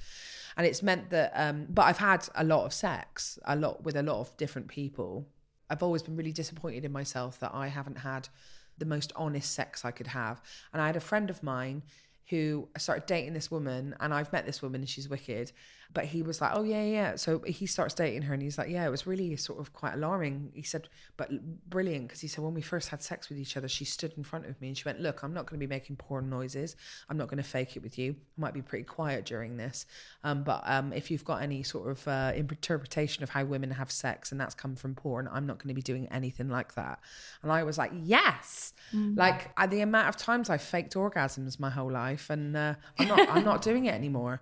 and 0.58 0.67
it's 0.67 0.84
meant 0.84 1.10
that. 1.12 1.32
um 1.36 1.67
But 1.69 1.84
I've 1.84 1.99
had 1.99 2.28
a 2.36 2.43
lot 2.43 2.65
of 2.65 2.73
sex, 2.73 3.39
a 3.45 3.56
lot 3.56 3.84
with 3.84 3.95
a 3.95 4.04
lot 4.04 4.19
of 4.19 4.36
different 4.36 4.67
people. 4.67 5.26
I've 5.69 5.82
always 5.82 6.04
been 6.04 6.17
really 6.17 6.34
disappointed 6.34 6.84
in 6.84 6.91
myself 6.91 7.39
that 7.39 7.52
I 7.54 7.67
haven't 7.67 7.99
had 7.99 8.28
the 8.77 8.86
most 8.86 9.12
honest 9.15 9.53
sex 9.53 9.86
I 9.86 9.91
could 9.91 10.07
have. 10.07 10.41
And 10.71 10.81
I 10.81 10.88
had 10.88 10.95
a 10.95 11.01
friend 11.01 11.29
of 11.29 11.43
mine 11.43 11.83
who 12.29 12.67
started 12.77 13.05
dating 13.05 13.33
this 13.33 13.51
woman 13.51 13.95
and 13.99 14.13
I've 14.13 14.31
met 14.31 14.45
this 14.45 14.62
woman 14.62 14.81
and 14.81 14.89
she's 14.89 15.09
wicked 15.09 15.51
but 15.93 16.05
he 16.05 16.21
was 16.21 16.41
like 16.41 16.51
oh 16.53 16.63
yeah 16.63 16.83
yeah. 16.83 17.15
So 17.15 17.39
he 17.45 17.65
starts 17.65 17.93
dating 17.93 18.23
her 18.23 18.33
and 18.33 18.41
he's 18.41 18.57
like 18.57 18.69
yeah 18.69 18.86
it 18.86 18.89
was 18.89 19.05
really 19.05 19.36
sort 19.36 19.59
of 19.59 19.73
quite 19.73 19.93
alarming. 19.93 20.51
He 20.53 20.63
said 20.63 20.89
but 21.17 21.29
brilliant 21.69 22.07
because 22.07 22.21
he 22.21 22.27
said 22.27 22.43
when 22.43 22.53
we 22.53 22.62
first 22.62 22.89
had 22.89 23.03
sex 23.03 23.29
with 23.29 23.38
each 23.38 23.55
other 23.57 23.67
she 23.67 23.86
stood 23.86 24.13
in 24.17 24.23
front 24.23 24.45
of 24.47 24.59
me 24.59 24.69
and 24.69 24.77
she 24.77 24.86
went 24.86 24.99
look 25.01 25.23
I'm 25.23 25.33
not 25.33 25.45
going 25.45 25.59
to 25.59 25.65
be 25.65 25.69
making 25.69 25.97
porn 25.97 26.29
noises. 26.29 26.75
I'm 27.09 27.17
not 27.17 27.27
going 27.27 27.38
to 27.38 27.47
fake 27.47 27.75
it 27.75 27.83
with 27.83 27.99
you. 27.99 28.15
I 28.38 28.41
might 28.41 28.53
be 28.53 28.62
pretty 28.62 28.86
quiet 28.86 29.25
during 29.25 29.57
this 29.57 29.86
um, 30.23 30.43
but 30.43 30.63
um, 30.65 30.93
if 30.93 31.12
you've 31.12 31.25
got 31.25 31.41
any 31.41 31.62
sort 31.63 31.89
of 31.89 32.07
uh, 32.07 32.31
interpretation 32.36 33.23
of 33.23 33.29
how 33.29 33.43
women 33.45 33.71
have 33.71 33.91
sex 33.91 34.31
and 34.31 34.41
that's 34.41 34.55
come 34.55 34.75
from 34.75 34.95
porn 34.95 35.29
I'm 35.31 35.45
not 35.45 35.59
going 35.59 35.69
to 35.69 35.75
be 35.75 35.81
doing 35.81 36.07
anything 36.12 36.49
like 36.49 36.75
that. 36.75 36.99
And 37.43 37.51
I 37.51 37.63
was 37.63 37.77
like 37.77 37.91
yes. 38.03 38.73
Like 39.15 39.51
uh, 39.57 39.67
the 39.67 39.81
amount 39.81 40.07
of 40.07 40.17
times 40.17 40.49
I 40.49 40.57
faked 40.57 40.95
orgasms 40.95 41.59
my 41.59 41.69
whole 41.69 41.91
life 41.91 42.12
and 42.30 42.56
uh, 42.56 42.76
I'm 42.99 43.08
not 43.08 43.30
I'm 43.30 43.43
not 43.43 43.62
doing 43.62 43.86
it 43.86 43.93
anymore. 43.93 44.41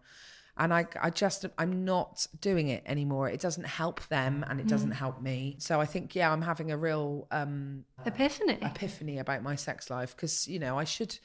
And 0.57 0.73
I, 0.73 0.85
I 1.01 1.09
just 1.09 1.45
i'm 1.57 1.85
not 1.85 2.27
doing 2.41 2.67
it 2.67 2.83
anymore. 2.85 3.29
It 3.29 3.39
doesn't 3.39 3.63
help 3.65 4.05
them 4.09 4.45
and 4.47 4.59
it 4.59 4.67
doesn't 4.67 4.91
help 4.91 5.21
me. 5.21 5.55
So 5.59 5.79
i 5.81 5.85
think 5.85 6.13
yeah 6.13 6.31
i'm 6.31 6.41
having 6.41 6.71
a 6.71 6.77
real 6.77 7.27
um 7.31 7.85
Epiphany. 8.05 8.57
epiphany 8.61 9.17
about 9.19 9.41
my 9.43 9.55
sex 9.55 9.89
life 9.89 10.15
because 10.15 10.47
you 10.47 10.59
know 10.59 10.77
i 10.77 10.83
should 10.83 11.17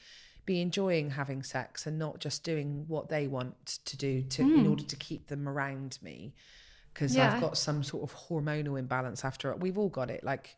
be 0.45 0.61
enjoying 0.61 1.09
having 1.11 1.43
sex 1.43 1.85
and 1.85 1.99
not 1.99 2.19
just 2.19 2.43
doing 2.43 2.85
what 2.87 3.09
they 3.09 3.27
want 3.27 3.79
to 3.83 3.97
do 3.97 4.21
to 4.23 4.41
in 4.43 4.65
order 4.65 4.83
to 4.83 4.95
keep 4.95 5.27
them 5.27 5.47
around 5.47 5.97
me 6.01 6.33
because 6.93 7.15
Yeah. 7.15 7.33
i've 7.33 7.41
got 7.41 7.57
some 7.57 7.83
sort 7.83 8.09
of 8.09 8.15
hormonal 8.17 8.79
imbalance 8.79 9.25
after 9.25 9.53
we've 9.57 9.77
all 9.77 9.89
got 9.89 10.09
it 10.09 10.23
like 10.23 10.55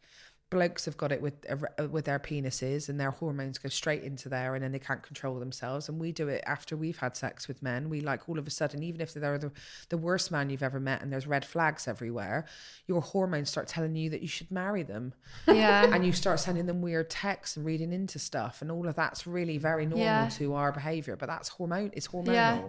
blokes 0.49 0.85
have 0.85 0.97
got 0.97 1.11
it 1.11 1.21
with 1.21 1.33
uh, 1.49 1.87
with 1.89 2.05
their 2.05 2.17
penises 2.17 2.89
and 2.89 2.99
their 2.99 3.11
hormones 3.11 3.57
go 3.59 3.69
straight 3.69 4.01
into 4.03 4.27
there 4.29 4.55
and 4.55 4.63
then 4.63 4.71
they 4.71 4.79
can't 4.79 5.03
control 5.03 5.37
themselves 5.37 5.87
and 5.87 5.99
we 5.99 6.11
do 6.11 6.27
it 6.27 6.43
after 6.47 6.75
we've 6.75 6.97
had 6.97 7.15
sex 7.15 7.47
with 7.47 7.61
men 7.61 7.87
we 7.89 8.01
like 8.01 8.27
all 8.27 8.39
of 8.39 8.47
a 8.47 8.49
sudden 8.49 8.81
even 8.81 8.99
if 8.99 9.13
they're 9.13 9.37
the, 9.37 9.51
the 9.89 9.97
worst 9.97 10.31
man 10.31 10.49
you've 10.49 10.63
ever 10.63 10.79
met 10.79 11.01
and 11.03 11.13
there's 11.13 11.27
red 11.27 11.45
flags 11.45 11.87
everywhere 11.87 12.45
your 12.87 13.01
hormones 13.01 13.49
start 13.49 13.67
telling 13.67 13.95
you 13.95 14.09
that 14.09 14.21
you 14.21 14.27
should 14.27 14.49
marry 14.49 14.81
them 14.81 15.13
Yeah. 15.47 15.93
and 15.93 16.03
you 16.03 16.11
start 16.13 16.39
sending 16.39 16.65
them 16.65 16.81
weird 16.81 17.09
texts 17.11 17.55
and 17.55 17.63
reading 17.65 17.93
into 17.93 18.17
stuff 18.17 18.61
and 18.63 18.71
all 18.71 18.87
of 18.87 18.95
that's 18.95 19.27
really 19.27 19.59
very 19.59 19.85
normal 19.85 20.03
Yeah. 20.03 20.29
to 20.29 20.55
our 20.55 20.71
behavior 20.71 21.15
but 21.15 21.27
that's 21.27 21.49
hormone 21.49 21.91
it's 21.93 22.07
hormonal 22.07 22.33
yeah. 22.33 22.61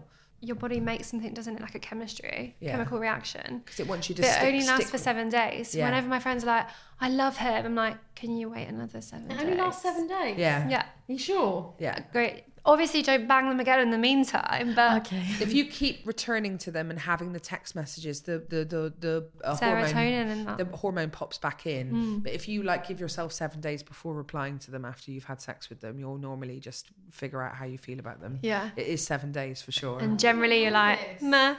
Your 0.42 0.56
body 0.56 0.80
makes 0.80 1.08
something, 1.10 1.34
doesn't 1.34 1.56
it? 1.56 1.60
Like 1.60 1.74
a 1.74 1.78
chemistry, 1.78 2.56
Yeah. 2.60 2.72
chemical 2.72 2.98
reaction. 2.98 3.58
because 3.64 3.78
it 3.80 3.86
wants 3.86 4.08
you 4.08 4.14
to 4.14 4.22
But 4.22 4.30
it 4.42 4.46
only 4.46 4.58
lasts 4.60 4.74
stick 4.76 4.86
for 4.88 4.98
seven 4.98 5.28
days. 5.28 5.74
Yeah. 5.74 5.84
Whenever 5.84 6.08
my 6.08 6.18
friends 6.18 6.44
are 6.44 6.46
like, 6.46 6.66
I 7.00 7.08
love 7.10 7.36
him, 7.36 7.66
I'm 7.66 7.74
like, 7.74 7.96
can 8.14 8.36
you 8.36 8.48
wait 8.50 8.66
another 8.68 9.00
seven 9.02 9.26
It 9.30 9.34
days? 9.34 9.40
only 9.42 9.56
lasts 9.56 9.82
seven 9.82 10.06
days. 10.06 10.38
yeah 10.38 10.68
Yeah. 10.68 10.82
Are 10.82 11.12
you 11.12 11.18
sure? 11.18 11.74
yeah 11.78 11.98
Great. 12.12 12.44
Obviously, 12.70 13.02
don't 13.02 13.26
bang 13.26 13.48
them 13.48 13.58
again 13.60 13.80
in 13.80 13.90
the 13.90 13.98
meantime, 13.98 14.74
but 14.74 15.06
Okay. 15.06 15.18
if 15.40 15.52
you 15.52 15.64
keep 15.66 16.06
returning 16.06 16.56
to 16.58 16.70
them 16.70 16.90
and 16.90 16.98
having 16.98 17.32
the 17.32 17.40
text 17.40 17.74
messages, 17.74 18.22
the 18.22 18.38
the 18.48 18.64
the 18.64 18.92
the 19.00 19.28
uh, 19.44 19.56
hormone, 19.56 19.84
Serotonin 19.86 20.26
and 20.32 20.46
that. 20.46 20.58
the 20.58 20.76
hormone 20.76 21.10
pops 21.10 21.38
back 21.38 21.66
in. 21.66 22.20
But 22.20 22.32
if 22.32 22.48
you 22.48 22.62
like 22.62 22.86
give 22.88 23.00
yourself 23.00 23.32
seven 23.32 23.60
days 23.60 23.82
before 23.82 24.14
replying 24.14 24.58
to 24.60 24.70
them 24.70 24.84
after 24.84 25.10
you've 25.10 25.24
had 25.24 25.40
sex 25.40 25.68
with 25.68 25.80
them, 25.80 25.98
you'll 25.98 26.18
normally 26.18 26.60
just 26.60 26.88
figure 27.10 27.42
out 27.42 27.54
how 27.54 27.64
you 27.64 27.78
feel 27.78 27.98
about 27.98 28.20
them. 28.20 28.38
Yeah. 28.42 28.70
it 28.76 28.86
is 28.86 29.04
seven 29.04 29.32
days 29.32 29.60
for 29.62 29.72
sure. 29.72 29.98
and 29.98 30.18
generally 30.18 30.62
you're 30.62 30.70
like, 30.70 31.20
meh. 31.22 31.56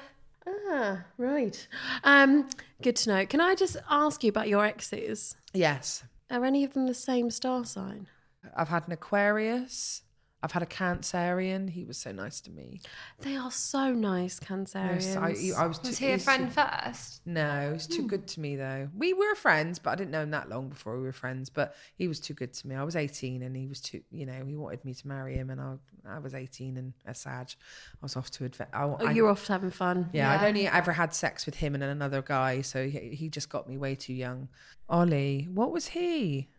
Ah, 0.48 1.04
right. 1.18 1.68
Um, 2.04 2.50
good 2.82 2.96
to 2.98 3.10
know. 3.10 3.26
Can 3.28 3.42
I 3.42 3.54
just 3.54 3.78
ask 3.90 4.24
you 4.24 4.30
about 4.30 4.48
your 4.48 4.66
exes? 4.66 5.36
yes, 5.54 6.04
Are 6.32 6.44
any 6.46 6.64
of 6.64 6.74
them 6.74 6.88
the 6.88 6.94
same 6.96 7.30
star 7.30 7.64
sign? 7.66 8.08
I've 8.56 8.70
had 8.70 8.88
an 8.88 8.94
Aquarius. 8.94 10.02
I've 10.44 10.52
had 10.52 10.64
a 10.64 10.68
Cancerian. 10.68 11.70
He 11.70 11.86
was 11.86 11.98
so 11.98 12.12
nice 12.12 12.42
to 12.42 12.52
me. 12.52 12.82
They 13.20 13.36
are 13.36 13.52
so 13.52 13.94
nice, 13.94 14.40
Cancerians. 14.40 15.16
Yes, 15.16 15.16
I, 15.16 15.62
I 15.64 15.68
was. 15.68 15.80
Was 15.82 15.98
too, 15.98 16.06
he 16.06 16.12
a 16.14 16.18
friend 16.18 16.48
too- 16.48 16.62
first? 16.62 17.22
No, 17.26 17.68
he 17.68 17.74
was 17.74 17.88
too 17.88 18.02
hmm. 18.02 18.08
good 18.08 18.28
to 18.28 18.40
me 18.40 18.56
though. 18.56 18.90
We 18.98 19.14
were 19.14 19.36
friends, 19.36 19.78
but 19.78 19.92
I 19.92 19.96
didn't 19.96 20.12
know 20.12 20.24
him 20.24 20.32
that 20.32 20.50
long 20.50 20.70
before 20.70 20.98
we 20.98 21.04
were 21.04 21.12
friends. 21.12 21.50
But 21.50 21.76
he 21.96 22.08
was 22.08 22.20
too 22.20 22.34
good 22.34 22.54
to 22.54 22.68
me. 22.68 22.76
I 22.76 22.84
was 22.84 22.96
18 22.96 23.44
and 23.44 23.56
he 23.56 23.68
was 23.68 23.82
too, 23.82 24.02
you 24.12 24.26
know, 24.26 24.44
he 24.46 24.56
wanted 24.56 24.84
me 24.84 24.96
to 24.96 25.08
marry 25.08 25.36
him. 25.36 25.52
And 25.52 25.62
I, 25.62 25.76
I 26.10 26.20
was 26.20 26.34
18 26.34 26.78
and 26.78 26.94
a 27.06 27.14
Sag. 27.14 27.50
I 27.52 27.98
was 28.02 28.16
off 28.16 28.32
to 28.32 28.46
adventure. 28.46 28.72
oh, 28.76 29.10
you're 29.12 29.30
off 29.30 29.46
having 29.46 29.72
fun. 29.72 30.10
Yeah, 30.12 30.32
I'd 30.32 30.48
only 30.48 30.68
ever 30.68 30.92
had 30.92 31.14
sex 31.14 31.46
with 31.46 31.56
him 31.56 31.76
and 31.76 31.84
another 31.84 32.24
guy. 32.24 32.62
So 32.62 32.88
he, 32.88 33.10
he 33.10 33.30
just 33.30 33.50
got 33.50 33.70
me 33.70 33.78
way 33.78 33.94
too 33.94 34.14
young. 34.14 34.48
Ollie, 34.90 35.48
what 35.54 35.72
was 35.72 35.90
he? 35.90 36.50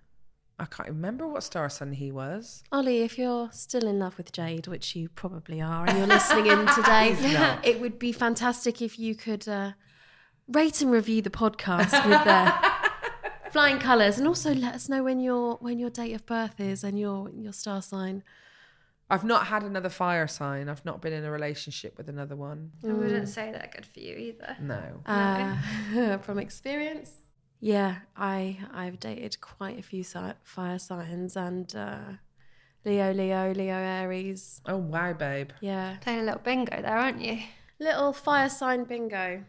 I 0.59 0.67
can't 0.67 0.89
remember 0.89 1.27
what 1.27 1.43
star 1.43 1.69
sign 1.69 1.93
he 1.93 2.13
was. 2.13 2.63
Ollie, 2.71 3.03
if 3.03 3.19
you're 3.19 3.51
still 3.53 3.87
in 3.87 3.99
love 3.99 4.17
with 4.17 4.33
Jayde, 4.33 4.69
which 4.69 4.95
you 4.95 5.09
probably 5.09 5.61
are, 5.61 5.87
and 5.87 5.99
you're 5.99 6.07
listening 6.07 6.47
in 6.47 6.67
today, 6.75 7.17
it 7.65 7.81
would 7.81 7.99
be 7.99 8.13
fantastic 8.13 8.81
if 8.81 8.99
you 8.99 9.15
could 9.15 9.49
uh, 9.49 9.73
rate 10.49 10.81
and 10.81 10.91
review 10.91 11.23
the 11.23 11.31
podcast 11.31 12.07
with 12.07 12.27
uh, 12.27 12.53
flying 13.51 13.79
colours, 13.79 14.19
and 14.19 14.29
also 14.29 14.55
let 14.55 14.75
us 14.75 14.89
know 14.89 15.03
when 15.03 15.21
your 15.21 15.57
when 15.57 15.79
your 15.79 15.91
date 15.91 16.15
of 16.15 16.25
birth 16.27 16.61
is 16.61 16.85
and 16.85 16.99
your 16.99 17.29
your 17.31 17.53
star 17.53 17.83
sign. 17.83 18.23
I've 19.11 19.25
not 19.25 19.49
had 19.49 19.63
another 19.63 19.91
fire 19.91 20.27
sign. 20.27 20.71
I've 20.71 20.85
not 20.87 21.03
been 21.03 21.13
in 21.13 21.23
a 21.23 21.31
relationship 21.31 21.99
with 21.99 22.09
another 22.09 22.35
one. 22.35 22.73
I 22.83 22.93
wouldn't 22.93 23.29
say 23.29 23.53
they're 23.53 23.69
good 23.71 23.85
for 23.85 24.01
you 24.01 24.17
either. 24.17 24.57
No. 24.59 25.03
Uh, 25.05 26.17
from 26.23 26.39
experience, 26.39 27.11
yeah, 27.65 27.99
I 28.17 28.59
I've 28.75 28.99
dated 28.99 29.41
quite 29.41 29.79
a 29.79 29.83
few 29.83 30.03
si- 30.03 30.19
fire 30.43 30.79
signs 30.81 31.37
and 31.37 31.75
uh, 31.75 31.99
Leo, 32.85 33.13
Leo, 33.13 33.53
Leo, 33.55 33.77
Aries. 33.77 34.61
Oh, 34.67 34.77
wow, 34.77 35.13
babe. 35.13 35.51
Yeah, 35.61 35.97
Playing 36.01 36.21
a 36.21 36.25
little 36.25 36.41
bingo 36.41 36.83
there, 36.83 36.99
aren't 36.99 37.21
you? 37.23 37.39
little 37.79 38.13
fire 38.13 38.49
sign 38.49 38.85
bingo. 38.85 39.43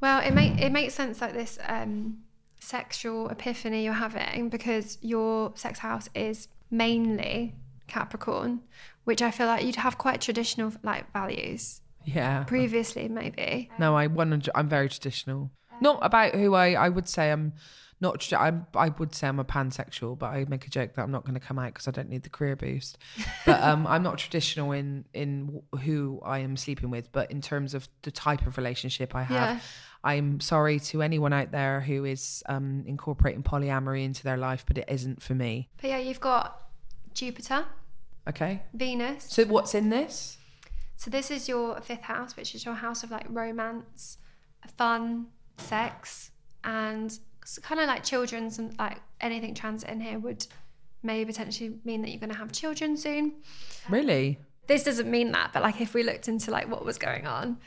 Well, 0.00 0.20
it 0.20 0.32
make 0.34 0.58
it 0.60 0.70
makes 0.72 0.94
sense 0.94 1.20
like 1.20 1.32
this 1.34 1.58
um, 1.66 2.18
sexual 2.60 3.28
epiphany 3.28 3.84
you're 3.84 3.92
having 3.94 4.48
because 4.48 4.98
your 5.00 5.52
sex 5.54 5.78
house 5.78 6.08
is 6.14 6.48
mainly 6.70 7.54
Capricorn, 7.86 8.60
which 9.04 9.22
I 9.22 9.30
feel 9.30 9.46
like 9.46 9.64
you'd 9.64 9.76
have 9.76 9.96
quite 9.98 10.20
traditional 10.20 10.72
like 10.82 11.12
values 11.12 11.80
Yeah. 12.04 12.44
previously, 12.44 13.08
maybe. 13.08 13.70
No, 13.78 13.96
I 13.96 14.06
one. 14.08 14.42
I'm 14.54 14.68
very 14.68 14.88
traditional. 14.88 15.50
Not 15.80 15.98
about 16.02 16.34
who 16.34 16.54
I. 16.54 16.72
I 16.72 16.88
would 16.88 17.08
say 17.08 17.30
I'm 17.32 17.52
not. 18.00 18.32
I'm. 18.32 18.66
I 18.74 18.88
would 18.90 19.14
say 19.14 19.28
I'm 19.28 19.38
a 19.38 19.44
pansexual, 19.44 20.18
but 20.18 20.26
I 20.26 20.44
make 20.48 20.66
a 20.66 20.70
joke 20.70 20.94
that 20.94 21.02
I'm 21.02 21.10
not 21.10 21.24
going 21.24 21.34
to 21.34 21.40
come 21.40 21.58
out 21.58 21.72
because 21.74 21.88
I 21.88 21.90
don't 21.90 22.08
need 22.08 22.22
the 22.22 22.30
career 22.30 22.56
boost. 22.56 22.98
But 23.46 23.62
um, 23.62 23.86
I'm 23.86 24.02
not 24.02 24.18
traditional 24.18 24.72
in 24.72 25.04
in 25.14 25.62
who 25.82 26.20
I 26.24 26.38
am 26.40 26.56
sleeping 26.56 26.90
with. 26.90 27.10
But 27.12 27.30
in 27.30 27.40
terms 27.40 27.74
of 27.74 27.88
the 28.02 28.10
type 28.10 28.46
of 28.46 28.56
relationship 28.56 29.14
I 29.14 29.22
have, 29.22 29.56
Yeah. 29.56 29.60
I'm 30.02 30.40
sorry 30.40 30.80
to 30.80 31.02
anyone 31.02 31.32
out 31.34 31.50
there 31.52 31.80
who 31.80 32.06
is 32.06 32.42
um, 32.48 32.84
incorporating 32.86 33.42
polyamory 33.42 34.02
into 34.04 34.24
their 34.24 34.38
life, 34.38 34.64
but 34.66 34.78
it 34.78 34.86
isn't 34.88 35.22
for 35.22 35.34
me. 35.34 35.68
But 35.80 35.90
yeah, 35.90 35.98
you've 35.98 36.20
got 36.20 36.58
Jupiter, 37.12 37.66
Okay. 38.28 38.62
Venus. 38.72 39.24
So 39.28 39.44
what's 39.44 39.74
in 39.74 39.90
this? 39.90 40.38
So 40.96 41.10
this 41.10 41.30
is 41.30 41.48
your 41.48 41.80
fifth 41.80 42.02
house, 42.02 42.36
which 42.36 42.54
is 42.54 42.64
your 42.64 42.74
house 42.74 43.02
of 43.02 43.10
like 43.10 43.26
romance, 43.28 44.18
fun, 44.76 45.26
sex 45.60 46.30
and 46.64 47.18
kind 47.62 47.80
of 47.80 47.86
like 47.86 48.04
children, 48.04 48.50
some 48.50 48.70
like 48.78 48.98
anything 49.20 49.54
transit 49.54 49.88
in 49.88 50.00
here 50.00 50.18
would 50.18 50.46
maybe 51.02 51.24
potentially 51.26 51.78
mean 51.84 52.02
that 52.02 52.10
you're 52.10 52.20
going 52.20 52.30
to 52.30 52.36
have 52.36 52.52
children 52.52 52.96
soon. 52.96 53.34
Really? 53.88 54.38
This 54.66 54.84
doesn't 54.84 55.10
mean 55.10 55.32
that, 55.32 55.52
but 55.52 55.62
like 55.62 55.80
if 55.80 55.94
we 55.94 56.02
looked 56.02 56.28
into 56.28 56.50
like 56.50 56.68
what 56.70 56.84
was 56.84 56.98
going 56.98 57.26
on. 57.26 57.58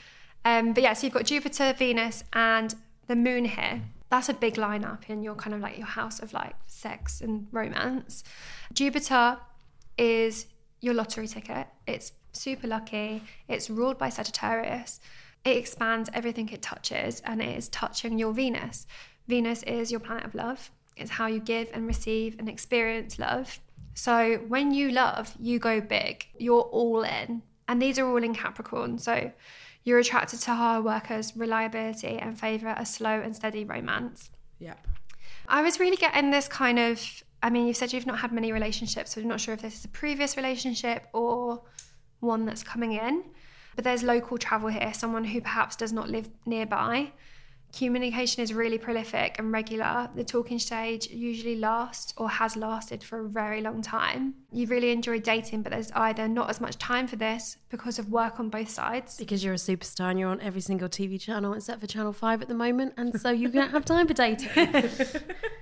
Um, 0.45 0.73
but 0.73 0.83
yeah, 0.83 0.93
so 0.93 1.07
you've 1.07 1.13
got 1.13 1.25
Jupiter, 1.25 1.73
Venus, 1.77 2.23
and 2.33 2.75
the 3.07 3.15
moon 3.15 3.45
here. 3.45 3.81
That's 4.09 4.29
a 4.29 4.33
big 4.33 4.55
lineup 4.55 5.09
in 5.09 5.23
your 5.23 5.35
kind 5.35 5.55
of 5.55 5.61
like 5.61 5.77
your 5.77 5.87
house 5.87 6.19
of 6.19 6.33
like 6.33 6.55
sex 6.67 7.21
and 7.21 7.47
romance. 7.51 8.23
Jupiter 8.73 9.37
is 9.97 10.45
your 10.81 10.93
lottery 10.93 11.27
ticket. 11.27 11.67
It's 11.87 12.11
super 12.31 12.67
lucky. 12.67 13.23
It's 13.47 13.69
ruled 13.69 13.97
by 13.97 14.09
Sagittarius. 14.09 14.99
It 15.45 15.57
expands 15.57 16.09
everything 16.13 16.49
it 16.49 16.61
touches 16.61 17.21
and 17.21 17.41
it 17.41 17.57
is 17.57 17.69
touching 17.69 18.17
your 18.17 18.33
Venus. 18.33 18.87
Venus 19.27 19.63
is 19.63 19.91
your 19.91 19.99
planet 19.99 20.25
of 20.25 20.35
love. 20.35 20.71
It's 20.95 21.11
how 21.11 21.27
you 21.27 21.39
give 21.39 21.69
and 21.73 21.87
receive 21.87 22.37
and 22.39 22.47
experience 22.47 23.19
love. 23.19 23.59
So 23.93 24.37
when 24.47 24.73
you 24.73 24.91
love, 24.91 25.35
you 25.39 25.59
go 25.59 25.81
big. 25.81 26.25
You're 26.37 26.61
all 26.61 27.03
in. 27.03 27.41
And 27.67 27.81
these 27.81 27.99
are 27.99 28.07
all 28.07 28.23
in 28.23 28.33
Capricorn. 28.33 28.97
So 28.97 29.31
you're 29.83 29.99
attracted 29.99 30.39
to 30.41 30.53
hard 30.53 30.85
workers, 30.85 31.35
reliability, 31.35 32.17
and 32.17 32.39
favour 32.39 32.73
a 32.77 32.85
slow 32.85 33.19
and 33.19 33.35
steady 33.35 33.65
romance. 33.65 34.29
Yep. 34.59 34.87
I 35.47 35.61
was 35.61 35.79
really 35.79 35.97
getting 35.97 36.31
this 36.31 36.47
kind 36.47 36.79
of. 36.79 37.01
I 37.41 37.49
mean, 37.49 37.67
you've 37.67 37.75
said 37.75 37.91
you've 37.91 38.05
not 38.05 38.19
had 38.19 38.31
many 38.31 38.53
relationships, 38.53 39.11
so 39.11 39.21
I'm 39.21 39.27
not 39.27 39.41
sure 39.41 39.53
if 39.53 39.61
this 39.61 39.77
is 39.77 39.83
a 39.83 39.89
previous 39.89 40.37
relationship 40.37 41.07
or 41.11 41.61
one 42.21 42.45
that's 42.45 42.63
coming 42.63 42.93
in. 42.93 43.25
But 43.75 43.83
there's 43.83 44.03
local 44.03 44.37
travel 44.37 44.69
here, 44.69 44.93
someone 44.93 45.25
who 45.25 45.41
perhaps 45.41 45.75
does 45.75 45.93
not 45.93 46.09
live 46.09 46.29
nearby. 46.45 47.11
Communication 47.75 48.43
is 48.43 48.53
really 48.53 48.77
prolific 48.77 49.39
and 49.39 49.51
regular. 49.51 50.07
The 50.13 50.23
talking 50.23 50.59
stage 50.59 51.07
usually 51.07 51.55
lasts 51.55 52.13
or 52.17 52.29
has 52.29 52.55
lasted 52.55 53.03
for 53.03 53.21
a 53.21 53.27
very 53.27 53.61
long 53.61 53.81
time. 53.81 54.35
You 54.51 54.67
really 54.67 54.91
enjoy 54.91 55.19
dating, 55.19 55.63
but 55.63 55.71
there's 55.71 55.91
either 55.93 56.27
not 56.27 56.51
as 56.51 56.61
much 56.61 56.77
time 56.77 57.07
for 57.07 57.15
this 57.15 57.57
because 57.69 57.97
of 57.97 58.11
work 58.11 58.39
on 58.39 58.49
both 58.49 58.69
sides. 58.69 59.17
Because 59.17 59.43
you're 59.43 59.55
a 59.55 59.57
superstar 59.57 60.11
and 60.11 60.19
you're 60.19 60.29
on 60.29 60.39
every 60.39 60.61
single 60.61 60.87
TV 60.87 61.19
channel 61.19 61.55
except 61.55 61.81
for 61.81 61.87
Channel 61.87 62.13
5 62.13 62.43
at 62.43 62.47
the 62.47 62.53
moment. 62.53 62.93
And 62.95 63.19
so 63.19 63.31
you 63.31 63.49
don't 63.49 63.71
have 63.71 63.85
time 63.85 64.07
for 64.07 64.13
dating. 64.13 64.49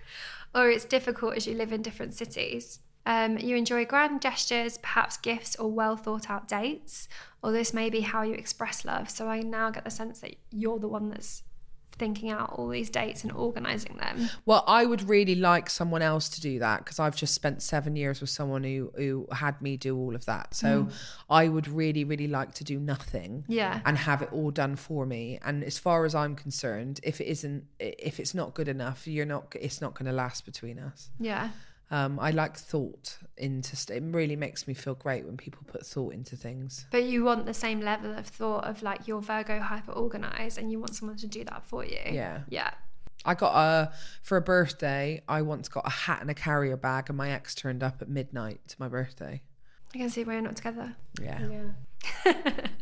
or 0.54 0.70
it's 0.70 0.84
difficult 0.84 1.38
as 1.38 1.48
you 1.48 1.56
live 1.56 1.72
in 1.72 1.82
different 1.82 2.14
cities. 2.14 2.80
Um, 3.06 3.38
you 3.38 3.56
enjoy 3.56 3.86
grand 3.86 4.22
gestures, 4.22 4.78
perhaps 4.78 5.18
gifts 5.18 5.56
or 5.56 5.72
well 5.72 5.98
thought 5.98 6.30
out 6.30 6.48
dates, 6.48 7.08
or 7.42 7.52
this 7.52 7.74
may 7.74 7.90
be 7.90 8.02
how 8.02 8.22
you 8.22 8.34
express 8.34 8.86
love. 8.86 9.10
So 9.10 9.28
I 9.28 9.42
now 9.42 9.72
get 9.72 9.84
the 9.84 9.90
sense 9.90 10.20
that 10.20 10.36
you're 10.52 10.80
the 10.80 10.88
one 10.88 11.10
that's 11.10 11.44
thinking 12.02 12.32
out 12.32 12.52
all 12.54 12.68
these 12.68 12.90
dates 12.90 13.24
and 13.24 13.32
organizing 13.32 13.96
them. 13.98 14.28
Well, 14.46 14.64
I 14.66 14.86
would 14.86 15.08
really 15.08 15.36
like 15.36 15.70
someone 15.70 16.02
else 16.02 16.30
to 16.30 16.42
do 16.42 16.58
that 16.58 16.80
because 16.84 17.00
I've 17.00 17.16
just 17.16 17.36
spent 17.36 17.62
seven 17.62 17.96
years 17.96 18.22
with 18.22 18.32
someone 18.32 18.64
who 18.64 18.92
who 18.96 19.28
had 19.32 19.62
me 19.62 19.78
do 19.78 19.96
all 19.96 20.16
of 20.16 20.26
that. 20.26 20.56
So 20.56 20.88
I 21.30 21.48
would 21.48 21.68
really, 21.68 22.04
really 22.04 22.28
like 22.28 22.54
to 22.56 22.64
do 22.64 22.80
nothing. 22.80 23.46
Yeah. 23.48 23.82
And 23.86 23.98
have 24.00 24.24
it 24.24 24.30
all 24.32 24.50
done 24.50 24.76
for 24.76 25.06
me. 25.06 25.38
And 25.44 25.64
as 25.64 25.78
far 25.78 26.06
as 26.06 26.16
I'm 26.16 26.36
concerned, 26.36 27.00
if 27.04 27.22
it 27.22 27.28
isn't, 27.28 27.66
if 27.80 28.20
it's 28.20 28.34
not 28.34 28.56
good 28.56 28.68
enough, 28.68 29.08
you're 29.08 29.26
not. 29.26 29.56
It's 29.60 29.80
not 29.80 29.94
going 29.94 30.08
to 30.08 30.12
last 30.12 30.46
between 30.46 30.80
us. 30.80 31.10
Yeah. 31.20 31.50
Um, 31.92 32.20
I 32.20 32.32
like 32.32 32.58
thought 32.58 33.18
into. 33.38 33.76
St- 33.76 34.02
it 34.02 34.16
really 34.16 34.36
makes 34.36 34.68
me 34.68 34.74
feel 34.74 34.96
great 34.96 35.26
when 35.26 35.38
people 35.38 35.62
put 35.68 35.86
thought 35.86 36.14
into 36.14 36.36
things. 36.36 36.86
But 36.92 37.04
you 37.04 37.24
want 37.24 37.46
the 37.46 37.54
same 37.54 37.82
level 37.82 38.18
of 38.18 38.26
thought 38.26 38.66
of 38.66 38.82
like 38.82 39.08
you're 39.08 39.22
Virgo 39.22 39.60
hyper 39.60 39.92
organized 39.92 40.58
and 40.58 40.72
you 40.72 40.80
want 40.80 40.96
someone 40.96 41.18
to 41.18 41.28
do 41.28 41.44
that 41.44 41.64
for 41.66 41.86
you. 41.86 42.00
Yeah. 42.06 42.42
Yeah. 42.50 42.72
I 43.24 43.36
got 43.36 43.54
a 43.56 43.92
for 44.24 44.38
a 44.38 44.42
birthday. 44.42 45.22
I 45.28 45.42
once 45.44 45.68
got 45.70 45.86
a 45.86 45.92
hat 45.92 46.22
and 46.22 46.32
a 46.32 46.34
carrier 46.34 46.78
bag, 46.78 47.10
and 47.10 47.18
my 47.18 47.30
ex 47.30 47.54
turned 47.54 47.84
up 47.84 48.02
at 48.02 48.10
midnight 48.10 48.62
to 48.70 48.76
my 48.80 48.88
birthday. 48.88 49.42
I 49.94 49.98
can 49.98 50.10
see 50.10 50.24
why 50.24 50.34
you're 50.34 50.42
not 50.42 50.56
together. 50.56 50.96
Yeah. 51.22 51.48
Yeah. 52.26 52.44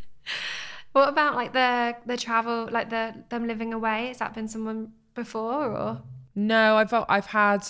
What 0.92 1.10
about 1.10 1.36
like 1.36 1.54
the 1.54 1.96
the 2.06 2.18
travel, 2.18 2.68
like 2.72 2.90
the 2.90 3.14
them 3.30 3.48
living 3.48 3.74
away? 3.74 4.08
Has 4.08 4.18
that 4.18 4.34
been 4.34 4.48
someone 4.48 4.94
before 5.14 5.72
or 5.72 6.02
No, 6.36 6.78
I've 6.78 6.94
I've 7.08 7.28
had 7.28 7.68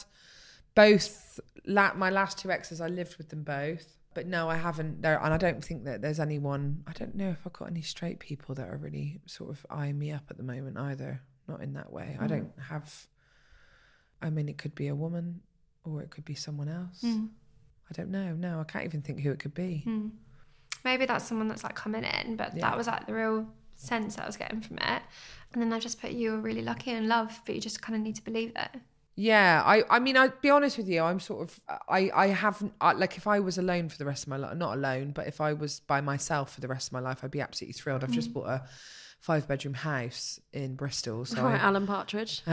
both. 0.80 1.40
La- 1.66 1.94
my 1.94 2.10
last 2.10 2.38
two 2.38 2.52
exes, 2.52 2.82
I 2.82 2.88
lived 2.88 3.18
with 3.18 3.30
them 3.30 3.44
both, 3.44 3.86
but 4.14 4.26
no, 4.26 4.50
I 4.50 4.56
haven't. 4.56 5.02
There, 5.02 5.20
and 5.24 5.34
I 5.34 5.38
don't 5.38 5.64
think 5.64 5.84
that 5.86 6.02
there's 6.02 6.20
anyone. 6.20 6.84
I 6.88 6.94
don't 6.94 7.16
know 7.16 7.30
if 7.30 7.40
I've 7.46 7.54
got 7.54 7.70
any 7.70 7.82
straight 7.82 8.20
people 8.20 8.56
that 8.56 8.68
are 8.68 8.78
really 8.78 9.22
sort 9.26 9.50
of 9.52 9.66
eyeing 9.70 10.00
me 10.00 10.12
up 10.12 10.24
at 10.30 10.38
the 10.38 10.44
moment 10.44 10.78
either. 10.78 11.22
Not 11.48 11.62
in 11.62 11.74
that 11.74 11.92
way. 11.92 12.16
I 12.20 12.24
hmm. 12.24 12.28
don't 12.28 12.52
have. 12.70 13.08
I 14.22 14.30
mean, 14.30 14.50
it 14.50 14.58
could 14.58 14.76
be 14.76 14.88
a 14.88 14.96
woman, 14.96 15.42
or 15.84 16.02
it 16.02 16.10
could 16.10 16.26
be 16.26 16.36
someone 16.36 16.70
else. 16.70 17.02
Hmm. 17.02 17.26
I 17.90 17.94
don't 17.94 18.12
know. 18.12 18.34
No, 18.34 18.60
I 18.60 18.64
can't 18.64 18.86
even 18.86 19.02
think 19.02 19.22
who 19.22 19.32
it 19.32 19.40
could 19.40 19.54
be. 19.54 19.82
Hmm. 19.84 20.10
maybe 20.86 21.06
that's 21.06 21.26
someone 21.28 21.48
that's 21.48 21.64
like 21.64 21.76
coming 21.76 22.04
in, 22.04 22.36
but 22.36 22.56
Yeah. 22.56 22.62
that 22.62 22.78
was 22.78 22.88
like 22.88 23.06
the 23.06 23.14
real 23.14 23.48
sense 23.76 24.16
that 24.16 24.24
I 24.24 24.28
was 24.28 24.38
getting 24.38 24.62
from 24.62 24.78
it. 24.78 25.02
And 25.52 25.62
then 25.62 25.74
I 25.74 25.80
just 25.80 26.00
put 26.00 26.12
you 26.12 26.32
were 26.32 26.40
really 26.40 26.62
lucky 26.62 26.92
in 26.92 27.08
love, 27.08 27.42
but 27.46 27.56
you 27.56 27.62
just 27.62 27.82
kind 27.82 27.96
of 27.96 28.02
need 28.02 28.16
to 28.16 28.24
believe 28.24 28.52
it. 28.56 28.82
Yeah, 29.22 29.62
I, 29.66 29.84
I 29.90 30.00
mean, 30.00 30.16
I'd 30.16 30.40
be 30.40 30.50
honest 30.50 30.78
with 30.78 30.88
you. 30.88 31.02
I'm 31.04 31.20
sort 31.20 31.42
of, 31.50 31.60
I, 31.90 32.10
I 32.16 32.28
haven't, 32.28 32.74
I, 32.80 32.94
like, 32.94 33.18
if 33.18 33.28
I 33.28 33.42
was 33.42 33.58
alone 33.58 33.90
for 33.90 33.98
the 33.98 34.06
rest 34.06 34.24
of 34.24 34.30
my 34.30 34.38
life, 34.38 34.56
not 34.56 34.78
alone, 34.78 35.12
but 35.12 35.28
if 35.28 35.42
I 35.42 35.52
was 35.52 35.82
by 35.82 36.00
myself 36.00 36.54
for 36.54 36.62
the 36.62 36.70
rest 36.70 36.88
of 36.88 36.94
my 36.94 37.02
life, 37.02 37.20
I'd 37.22 37.30
be 37.32 37.42
absolutely 37.42 37.74
thrilled. 37.74 38.04
I've 38.06 38.12
just 38.12 38.32
bought 38.34 38.48
a 38.48 38.64
five 39.20 39.46
bedroom 39.46 39.74
house 39.74 40.40
in 40.54 40.76
Bristol, 40.76 41.26
so 41.26 41.44
right, 41.44 41.62
I, 41.62 41.66
Alan 41.66 41.86
Partridge. 41.86 42.44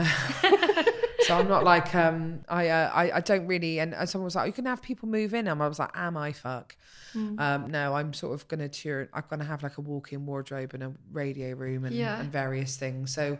so 1.21 1.37
I'm 1.37 1.47
not 1.47 1.63
like, 1.63 1.95
um, 1.95 2.41
I, 2.49 2.67
uh, 2.67 2.91
I, 2.93 3.11
I 3.13 3.19
don't 3.21 3.47
really. 3.47 3.79
And, 3.79 3.93
and 3.93 4.09
someone 4.09 4.25
was 4.25 4.35
like, 4.35 4.47
"You 4.47 4.53
can 4.53 4.65
have 4.65 4.81
people 4.81 5.07
move 5.07 5.33
in," 5.33 5.47
and 5.47 5.63
I 5.63 5.67
was 5.69 5.79
like, 5.79 5.91
"Am 5.95 6.17
I 6.17 6.33
fuck?" 6.33 6.75
Um, 7.15 7.71
no, 7.71 7.95
I'm 7.95 8.13
sort 8.13 8.33
of 8.33 8.47
gonna 8.47 8.67
tour. 8.69 9.09
I'm 9.13 9.23
gonna 9.29 9.45
have 9.45 9.63
like 9.63 9.77
a 9.77 9.81
walk-in 9.81 10.25
wardrobe 10.25 10.73
and 10.73 10.83
a 10.83 10.91
radio 11.11 11.53
room 11.53 11.85
and, 11.85 11.95
Yeah. 11.95 12.19
and 12.19 12.29
various 12.31 12.75
things. 12.75 13.13
So 13.13 13.37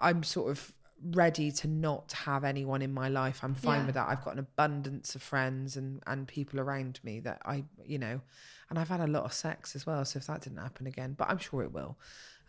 I'm 0.00 0.22
sort 0.22 0.50
of 0.50 0.72
ready 1.02 1.50
to 1.50 1.68
not 1.68 2.12
have 2.12 2.44
anyone 2.44 2.82
in 2.82 2.92
my 2.92 3.08
life. 3.08 3.42
I'm 3.42 3.54
fine 3.54 3.80
Yeah. 3.80 3.86
with 3.86 3.94
that. 3.94 4.08
I've 4.08 4.22
got 4.24 4.34
an 4.34 4.38
abundance 4.40 5.14
of 5.14 5.22
friends 5.22 5.76
and 5.76 6.02
and 6.06 6.26
people 6.28 6.60
around 6.60 7.00
me 7.02 7.20
that 7.20 7.40
I, 7.44 7.64
you 7.84 7.98
know, 7.98 8.20
and 8.68 8.78
I've 8.78 8.88
had 8.88 9.00
a 9.00 9.06
lot 9.06 9.24
of 9.24 9.32
sex 9.32 9.74
as 9.74 9.86
well. 9.86 10.04
So 10.04 10.18
if 10.18 10.26
that 10.26 10.42
didn't 10.42 10.58
happen 10.58 10.86
again, 10.86 11.14
but 11.16 11.28
I'm 11.30 11.38
sure 11.38 11.62
it 11.62 11.72
will. 11.72 11.98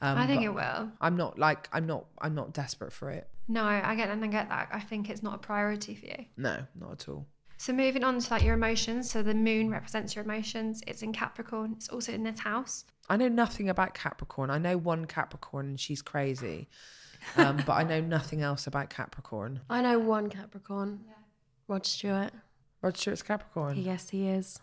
Um, 0.01 0.17
I 0.17 0.25
think 0.25 0.41
it 0.41 0.53
will. 0.53 0.91
I'm 0.99 1.15
not 1.15 1.37
like 1.37 1.69
I'm 1.71 1.85
not 1.85 2.05
I'm 2.19 2.33
not 2.35 2.53
desperate 2.53 2.91
for 2.91 3.09
it. 3.11 3.27
No, 3.47 3.63
I 3.63 3.95
get 3.95 4.09
and 4.09 4.23
I 4.23 4.27
get 4.27 4.49
that. 4.49 4.69
I 4.71 4.79
think 4.79 5.09
it's 5.09 5.21
not 5.23 5.35
a 5.35 5.37
priority 5.37 5.95
for 5.95 6.05
you. 6.07 6.25
No, 6.37 6.65
not 6.79 6.91
at 6.93 7.09
all. 7.09 7.27
So 7.57 7.71
moving 7.73 8.03
on 8.03 8.17
to 8.19 8.33
like 8.33 8.41
your 8.43 8.55
emotions. 8.55 9.11
So 9.11 9.21
the 9.21 9.35
moon 9.35 9.69
represents 9.69 10.15
your 10.15 10.25
emotions. 10.25 10.81
It's 10.87 11.03
in 11.03 11.13
Capricorn. 11.13 11.73
It's 11.77 11.89
also 11.89 12.11
in 12.11 12.23
this 12.23 12.39
house. 12.39 12.85
I 13.07 13.17
know 13.17 13.27
nothing 13.27 13.69
about 13.69 13.93
Capricorn. 13.93 14.49
I 14.49 14.57
know 14.57 14.77
one 14.77 15.05
Capricorn 15.05 15.67
and 15.67 15.79
she's 15.79 16.01
crazy. 16.01 16.67
Um, 17.37 17.57
but 17.65 17.73
I 17.73 17.83
know 17.83 18.01
nothing 18.01 18.41
else 18.41 18.67
about 18.67 18.89
Capricorn. 18.89 19.61
I 19.69 19.81
know 19.81 19.99
one 19.99 20.29
Capricorn. 20.29 21.01
Rod 21.67 21.85
Stewart. 21.85 22.31
Rod 22.81 22.97
Stewart's 22.97 23.21
Capricorn. 23.21 23.77
Yes, 23.77 24.09
he 24.09 24.27
is. 24.27 24.59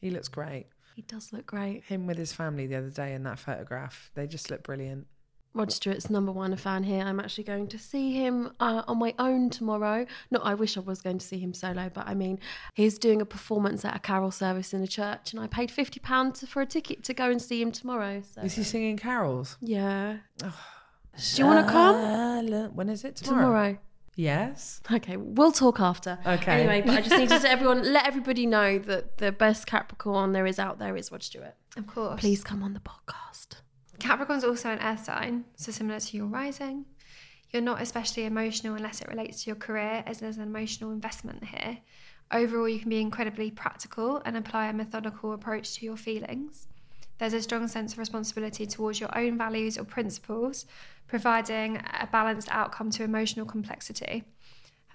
He 0.00 0.10
looks 0.10 0.28
great. 0.28 0.66
He 0.94 1.02
does 1.02 1.32
look 1.32 1.46
great. 1.46 1.84
Him 1.84 2.06
with 2.06 2.18
his 2.18 2.32
family 2.32 2.66
the 2.66 2.76
other 2.76 2.90
day 2.90 3.14
in 3.14 3.22
that 3.24 3.38
photograph. 3.38 4.10
They 4.14 4.26
just 4.26 4.50
look 4.50 4.62
brilliant. 4.62 5.06
Rod 5.54 5.70
Stewart's 5.72 6.08
number 6.08 6.32
one 6.32 6.56
fan 6.56 6.82
here. 6.82 7.02
I'm 7.04 7.20
actually 7.20 7.44
going 7.44 7.66
to 7.68 7.78
see 7.78 8.12
him 8.12 8.52
uh, 8.60 8.82
on 8.88 8.98
my 8.98 9.14
own 9.18 9.50
tomorrow. 9.50 10.06
Not, 10.30 10.46
I 10.46 10.54
wish 10.54 10.76
I 10.78 10.80
was 10.80 11.02
going 11.02 11.18
to 11.18 11.26
see 11.26 11.38
him 11.38 11.52
solo, 11.52 11.90
but 11.92 12.06
I 12.06 12.14
mean, 12.14 12.38
he's 12.74 12.98
doing 12.98 13.20
a 13.20 13.26
performance 13.26 13.84
at 13.84 13.94
a 13.94 13.98
carol 13.98 14.30
service 14.30 14.72
in 14.72 14.82
a 14.82 14.86
church, 14.86 15.32
and 15.32 15.40
I 15.40 15.46
paid 15.46 15.70
fifty 15.70 16.00
pounds 16.00 16.46
for 16.48 16.62
a 16.62 16.66
ticket 16.66 17.04
to 17.04 17.12
go 17.14 17.30
and 17.30 17.40
see 17.40 17.60
him 17.60 17.70
tomorrow. 17.70 18.22
So 18.34 18.40
Is 18.42 18.54
he 18.54 18.62
singing 18.64 18.96
carols? 18.96 19.56
yeah. 19.60 20.18
Do 21.16 21.42
you 21.42 21.46
want 21.46 21.66
to 21.66 21.72
come 21.72 22.74
When 22.74 22.88
is 22.88 23.04
it? 23.04 23.16
Tomorrow. 23.16 23.42
tomorrow? 23.44 23.78
Yes. 24.14 24.80
Okay, 24.90 25.16
we'll 25.16 25.52
talk 25.52 25.80
after. 25.80 26.18
Okay. 26.26 26.60
Anyway, 26.60 26.82
but 26.84 26.98
I 26.98 27.00
just 27.00 27.16
needed 27.16 27.40
to 27.40 27.50
everyone 27.50 27.92
let 27.92 28.06
everybody 28.06 28.46
know 28.46 28.78
that 28.78 29.18
the 29.18 29.32
best 29.32 29.66
Capricorn 29.66 30.32
there 30.32 30.46
is 30.46 30.58
out 30.58 30.78
there 30.78 30.96
is 30.96 31.10
Rod 31.10 31.22
Stewart. 31.22 31.54
Of 31.76 31.86
course. 31.86 32.20
Please 32.20 32.44
come 32.44 32.62
on 32.62 32.74
the 32.74 32.80
podcast. 32.80 33.56
Capricorn's 33.98 34.44
also 34.44 34.70
an 34.70 34.80
earth 34.80 35.04
sign, 35.04 35.44
so 35.56 35.72
similar 35.72 36.00
to 36.00 36.16
your 36.16 36.26
rising. 36.26 36.84
You're 37.50 37.62
not 37.62 37.80
especially 37.80 38.24
emotional 38.24 38.74
unless 38.74 39.00
it 39.00 39.08
relates 39.08 39.44
to 39.44 39.50
your 39.50 39.56
career, 39.56 40.02
as 40.06 40.18
there's 40.18 40.36
an 40.36 40.42
emotional 40.42 40.90
investment 40.90 41.44
here. 41.44 41.78
Overall, 42.30 42.68
you 42.68 42.80
can 42.80 42.88
be 42.88 43.00
incredibly 43.00 43.50
practical 43.50 44.22
and 44.24 44.36
apply 44.36 44.68
a 44.68 44.72
methodical 44.72 45.32
approach 45.32 45.74
to 45.74 45.84
your 45.84 45.96
feelings. 45.96 46.66
There's 47.22 47.34
a 47.34 47.42
strong 47.42 47.68
sense 47.68 47.92
of 47.92 48.00
responsibility 48.00 48.66
towards 48.66 48.98
your 48.98 49.16
own 49.16 49.38
values 49.38 49.78
or 49.78 49.84
principles, 49.84 50.66
providing 51.06 51.76
a 51.76 52.08
balanced 52.10 52.48
outcome 52.50 52.90
to 52.90 53.04
emotional 53.04 53.46
complexity. 53.46 54.24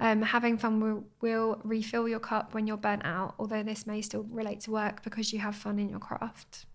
Um, 0.02 0.22
having 0.22 0.58
fun 0.58 0.82
will, 0.82 1.06
will 1.22 1.62
refill 1.64 2.06
your 2.06 2.20
cup 2.20 2.54
when 2.54 2.68
you're 2.68 2.76
burnt 2.76 3.06
out, 3.06 3.36
although 3.40 3.64
this 3.64 3.88
may 3.88 4.02
still 4.02 4.24
relate 4.30 4.60
to 4.62 4.72
work 4.72 5.04
because 5.04 5.32
you 5.32 5.40
have 5.40 5.56
fun 5.56 5.80
in 5.80 5.88
your 5.88 6.00
craft. 6.00 6.66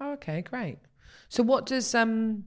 Okay, 0.00 0.42
great. 0.42 0.78
So 1.28 1.42
what 1.42 1.66
does 1.66 1.92
um 1.92 2.44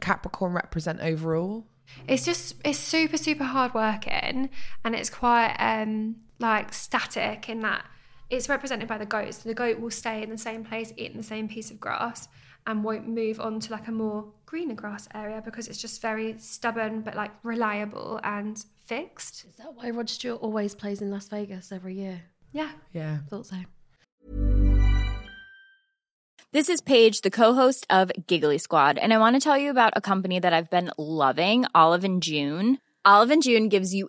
Capricorn 0.00 0.52
represent 0.52 1.00
overall? 1.00 1.66
It's 2.06 2.24
just 2.24 2.54
it's 2.64 2.78
super 2.78 3.16
super 3.16 3.42
hard 3.42 3.74
working, 3.74 4.50
and 4.84 4.94
it's 4.94 5.10
quite 5.10 5.56
um 5.58 6.14
like 6.38 6.72
static 6.74 7.48
in 7.48 7.58
that 7.62 7.84
it's 8.30 8.48
represented 8.48 8.88
by 8.88 8.98
the 8.98 9.06
goat. 9.06 9.34
So 9.34 9.48
the 9.48 9.54
goat 9.54 9.80
will 9.80 9.90
stay 9.90 10.22
in 10.22 10.30
the 10.30 10.38
same 10.38 10.64
place, 10.64 10.92
eating 10.96 11.16
the 11.16 11.22
same 11.22 11.48
piece 11.48 11.70
of 11.70 11.80
grass, 11.80 12.28
and 12.66 12.82
won't 12.82 13.08
move 13.08 13.40
on 13.40 13.60
to 13.60 13.72
like 13.72 13.88
a 13.88 13.92
more 13.92 14.26
greener 14.46 14.74
grass 14.74 15.08
area 15.14 15.42
because 15.44 15.68
it's 15.68 15.80
just 15.80 16.00
very 16.00 16.36
stubborn 16.38 17.02
but 17.02 17.14
like 17.14 17.32
reliable 17.42 18.20
and 18.24 18.64
fixed. 18.86 19.44
Is 19.44 19.56
that 19.56 19.74
why 19.74 19.90
Rod 19.90 20.08
Stewart 20.08 20.40
always 20.40 20.74
plays 20.74 21.02
in 21.02 21.10
Las 21.10 21.28
Vegas 21.28 21.72
every 21.72 21.94
year? 21.94 22.22
Yeah. 22.52 22.70
Yeah. 22.92 23.18
Thought 23.28 23.46
so. 23.46 23.56
This 26.52 26.68
is 26.68 26.80
Paige, 26.80 27.22
the 27.22 27.32
co-host 27.32 27.84
of 27.90 28.12
Giggly 28.28 28.58
Squad, 28.58 28.96
and 28.96 29.12
I 29.12 29.18
want 29.18 29.34
to 29.34 29.40
tell 29.40 29.58
you 29.58 29.70
about 29.70 29.94
a 29.96 30.00
company 30.00 30.38
that 30.38 30.52
I've 30.52 30.70
been 30.70 30.92
loving, 30.96 31.66
Olive 31.74 32.04
and 32.04 32.22
June. 32.22 32.78
Olive 33.04 33.32
and 33.32 33.42
June 33.42 33.68
gives 33.68 33.92
you 33.92 34.08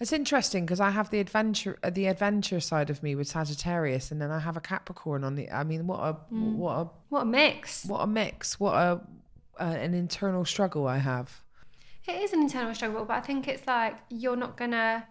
It's 0.00 0.12
interesting 0.12 0.64
because 0.64 0.78
I 0.80 0.90
have 0.90 1.10
the 1.10 1.18
adventure, 1.18 1.76
uh, 1.82 1.90
the 1.90 2.06
adventure 2.06 2.60
side 2.60 2.88
of 2.88 3.02
me 3.02 3.14
with 3.16 3.26
Sagittarius, 3.28 4.12
and 4.12 4.20
then 4.22 4.30
I 4.30 4.38
have 4.38 4.56
a 4.56 4.60
Capricorn 4.60 5.24
on 5.24 5.34
the. 5.34 5.50
I 5.50 5.64
mean, 5.64 5.86
what 5.86 6.00
a 6.00 6.12
what 6.30 6.72
a 6.72 6.88
What 7.08 7.22
a 7.22 7.24
mix. 7.24 7.84
what 7.84 8.00
a 8.00 8.06
mix! 8.06 8.60
What 8.60 8.74
a 8.74 9.00
uh, 9.60 9.64
an 9.64 9.94
internal 9.94 10.44
struggle 10.44 10.86
I 10.86 10.98
have. 10.98 11.42
It 12.06 12.22
is 12.22 12.32
an 12.32 12.40
internal 12.42 12.74
struggle, 12.74 13.04
but 13.04 13.14
I 13.14 13.20
think 13.20 13.48
it's 13.48 13.66
like 13.66 13.96
you're 14.08 14.36
not 14.36 14.56
gonna. 14.56 15.06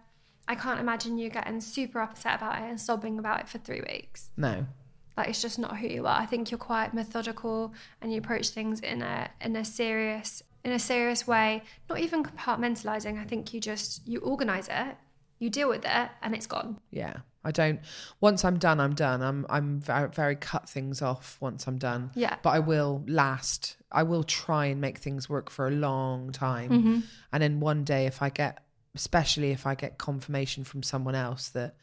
I 0.48 0.54
can't 0.54 0.80
imagine 0.80 1.18
you 1.18 1.28
getting 1.28 1.60
super 1.60 2.00
upset 2.00 2.36
about 2.36 2.62
it 2.62 2.70
and 2.70 2.80
sobbing 2.80 3.18
about 3.18 3.40
it 3.40 3.48
for 3.50 3.58
three 3.58 3.82
weeks. 3.82 4.30
No, 4.38 4.64
Like 5.18 5.28
it's 5.28 5.42
just 5.42 5.58
not 5.58 5.76
who 5.76 5.86
you 5.86 6.06
are. 6.06 6.18
I 6.18 6.24
think 6.24 6.50
you're 6.50 6.56
quite 6.56 6.94
methodical 6.94 7.74
and 8.00 8.10
you 8.10 8.18
approach 8.18 8.48
things 8.48 8.80
in 8.80 9.02
a 9.02 9.28
in 9.42 9.54
a 9.54 9.64
serious 9.66 10.42
in 10.64 10.72
a 10.72 10.78
serious 10.78 11.26
way. 11.26 11.62
Not 11.88 12.00
even 12.00 12.22
compartmentalizing. 12.24 13.18
I 13.20 13.24
think 13.24 13.52
you 13.54 13.60
just 13.60 14.06
you 14.06 14.20
organize 14.20 14.68
it, 14.68 14.96
you 15.38 15.50
deal 15.50 15.68
with 15.68 15.84
it, 15.84 16.10
and 16.22 16.34
it's 16.34 16.46
gone. 16.46 16.78
yeah, 16.90 17.18
I 17.44 17.50
don't. 17.52 17.80
Once 18.20 18.44
I'm 18.44 18.58
done, 18.58 18.80
I'm 18.80 18.94
done. 18.94 19.22
I'm 19.22 19.46
I'm 19.48 19.80
very, 19.80 20.08
very 20.08 20.36
cut 20.36 20.68
things 20.68 21.00
off 21.02 21.36
once 21.40 21.66
I'm 21.66 21.78
done. 21.78 22.10
Yeah. 22.14 22.36
but 22.42 22.50
I 22.50 22.58
will 22.58 23.04
last. 23.06 23.76
I 23.90 24.02
will 24.02 24.24
try 24.24 24.66
and 24.66 24.80
make 24.80 24.98
things 24.98 25.28
work 25.30 25.48
for 25.50 25.66
a 25.66 25.70
long 25.70 26.30
time, 26.32 26.70
Mm-hmm. 26.70 26.98
and 27.32 27.42
then 27.42 27.60
one 27.60 27.84
day, 27.84 28.06
if 28.06 28.20
I 28.22 28.28
get, 28.30 28.58
especially 28.94 29.50
if 29.52 29.66
I 29.66 29.74
get 29.74 29.96
confirmation 29.98 30.64
from 30.64 30.82
someone 30.82 31.14
else 31.14 31.48
that 31.50 31.76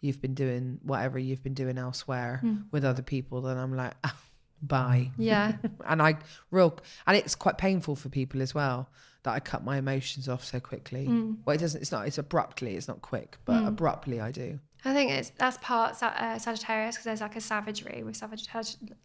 you've 0.00 0.20
been 0.20 0.34
doing 0.34 0.78
whatever 0.84 1.18
you've 1.18 1.42
been 1.42 1.54
doing 1.54 1.76
elsewhere 1.78 2.38
Hmm. 2.42 2.56
with 2.70 2.84
other 2.84 3.02
people, 3.02 3.40
then 3.42 3.56
I'm 3.58 3.74
like, 3.74 3.94
ah, 4.04 4.14
bye. 4.62 5.10
Yeah. 5.16 5.56
and 5.86 6.02
I 6.02 6.16
real 6.50 6.78
and 7.06 7.16
it's 7.16 7.34
quite 7.34 7.58
painful 7.58 7.96
for 7.96 8.08
people 8.08 8.42
as 8.42 8.54
well 8.54 8.88
that 9.24 9.32
I 9.32 9.40
cut 9.40 9.64
my 9.64 9.78
emotions 9.78 10.28
off 10.28 10.44
so 10.44 10.60
quickly. 10.60 11.06
Mm. 11.06 11.38
Well, 11.44 11.54
it 11.54 11.60
doesn't. 11.60 11.80
It's 11.80 11.92
not. 11.92 12.06
It's 12.06 12.18
abruptly. 12.18 12.76
It's 12.76 12.88
not 12.88 13.02
quick, 13.02 13.36
but 13.44 13.66
abruptly 13.66 14.20
I 14.20 14.30
do. 14.30 14.58
I 14.84 14.94
think 14.94 15.10
it's 15.10 15.30
that's 15.36 15.58
part 15.60 16.00
uh, 16.02 16.38
Sagittarius 16.38 16.94
because 16.94 17.04
there's 17.04 17.20
like 17.20 17.36
a 17.36 17.40
savagery 17.40 18.02
with 18.04 18.16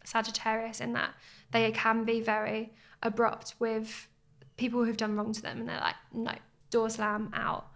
Sagittarius 0.04 0.80
in 0.80 0.92
that 0.92 1.10
they 1.50 1.70
can 1.72 2.04
be 2.04 2.20
very 2.20 2.72
abrupt 3.02 3.54
with 3.58 4.08
people 4.56 4.84
who've 4.84 4.96
done 4.96 5.16
wrong 5.16 5.32
to 5.32 5.42
them, 5.42 5.60
and 5.60 5.68
they're 5.68 5.80
like, 5.80 5.96
no, 6.12 6.32
door 6.70 6.88
slam 6.90 7.30
out. 7.34 7.68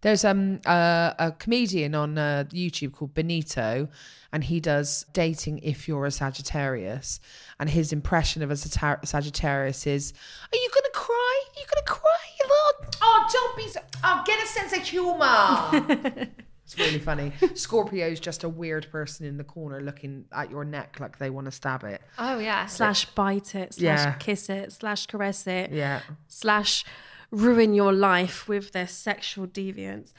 There's 0.00 0.24
um 0.24 0.60
uh, 0.64 1.14
a 1.18 1.32
comedian 1.38 1.94
on 1.94 2.18
uh, 2.18 2.44
YouTube 2.50 2.92
called 2.92 3.14
Benito, 3.14 3.88
and 4.32 4.44
he 4.44 4.60
does 4.60 5.04
dating 5.12 5.58
if 5.58 5.88
you're 5.88 6.06
a 6.06 6.10
Sagittarius, 6.10 7.18
and 7.58 7.68
his 7.70 7.92
impression 7.92 8.42
of 8.42 8.50
a 8.50 8.54
Sagitta- 8.54 9.04
Sagittarius 9.06 9.86
is, 9.86 10.12
"Are 10.52 10.56
you 10.56 10.70
gonna 10.74 10.92
cry? 10.94 11.42
Are 11.48 11.60
you 11.60 11.66
gonna 11.74 11.86
cry? 11.86 12.18
You 12.38 12.44
little 12.48 12.92
oh, 13.02 13.28
don't 13.32 13.56
be 13.56 13.68
so. 13.68 13.80
Oh, 14.04 14.22
get 14.26 14.42
a 14.42 14.46
sense 14.46 14.72
of 14.76 14.82
humor." 14.82 16.28
It's 16.68 16.78
really 16.78 16.98
funny. 16.98 17.32
Scorpio's 17.54 18.20
just 18.20 18.44
a 18.44 18.48
weird 18.50 18.92
person 18.92 19.24
in 19.24 19.38
the 19.38 19.42
corner 19.44 19.80
looking 19.80 20.26
at 20.30 20.50
your 20.50 20.66
neck 20.66 20.98
like 21.00 21.16
they 21.16 21.30
want 21.30 21.46
to 21.46 21.50
stab 21.50 21.82
it. 21.82 22.02
Oh 22.18 22.38
yeah, 22.38 22.66
Slash 22.66 23.06
bite 23.06 23.54
it, 23.54 23.72
slash 23.72 23.80
Yeah. 23.80 24.12
kiss 24.18 24.50
it, 24.50 24.70
slash 24.74 25.06
caress 25.06 25.46
it, 25.46 25.70
Yeah. 25.72 26.02
slash 26.26 26.84
ruin 27.30 27.74
your 27.74 27.92
life 27.92 28.48
with 28.48 28.72
their 28.72 28.86
sexual 28.86 29.46
deviance. 29.46 30.12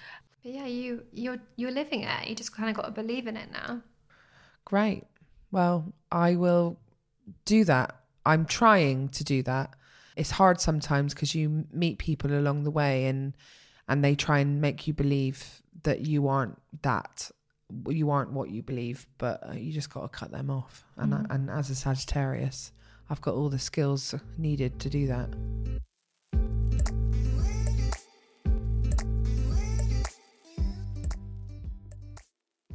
But 0.44 0.54
yeah, 0.54 0.66
you 0.66 1.04
you're 1.12 1.40
you're 1.56 1.72
living 1.72 2.04
it. 2.04 2.28
You 2.28 2.36
just 2.36 2.56
kind 2.56 2.70
of 2.70 2.76
got 2.76 2.86
to 2.86 2.92
believe 2.92 3.28
in 3.28 3.38
it 3.38 3.52
now. 3.52 3.82
Great. 4.66 5.06
Well, 5.52 5.94
I 6.12 6.36
will 6.36 6.80
do 7.46 7.64
that. 7.66 7.96
I'm 8.26 8.46
trying 8.46 9.10
to 9.10 9.24
do 9.24 9.42
that. 9.44 9.76
It's 10.16 10.32
hard 10.32 10.60
sometimes 10.62 11.14
because 11.14 11.34
you 11.34 11.66
meet 11.72 11.98
people 11.98 12.34
along 12.34 12.64
the 12.64 12.72
way 12.72 13.06
and 13.06 13.36
and 13.88 14.04
they 14.04 14.16
try 14.16 14.40
and 14.40 14.62
make 14.62 14.88
you 14.88 14.94
believe 14.94 15.62
that 15.84 16.02
you 16.02 16.28
aren't 16.28 16.60
that 16.82 17.32
you 17.88 18.10
aren't 18.10 18.32
what 18.32 18.50
you 18.50 18.64
believe, 18.64 19.08
but 19.18 19.48
uh, 19.48 19.54
you 19.54 19.72
just 19.72 19.92
got 19.92 20.02
to 20.02 20.08
cut 20.08 20.32
them 20.32 20.50
off. 20.50 20.84
And 20.98 21.14
I, 21.14 21.26
and 21.30 21.50
as 21.50 21.70
a 21.70 21.76
Sagittarius, 21.76 22.72
I've 23.10 23.22
got 23.22 23.36
all 23.36 23.50
the 23.50 23.60
skills 23.60 24.16
needed 24.38 24.80
to 24.80 24.90
do 24.90 25.08
that. 25.08 25.30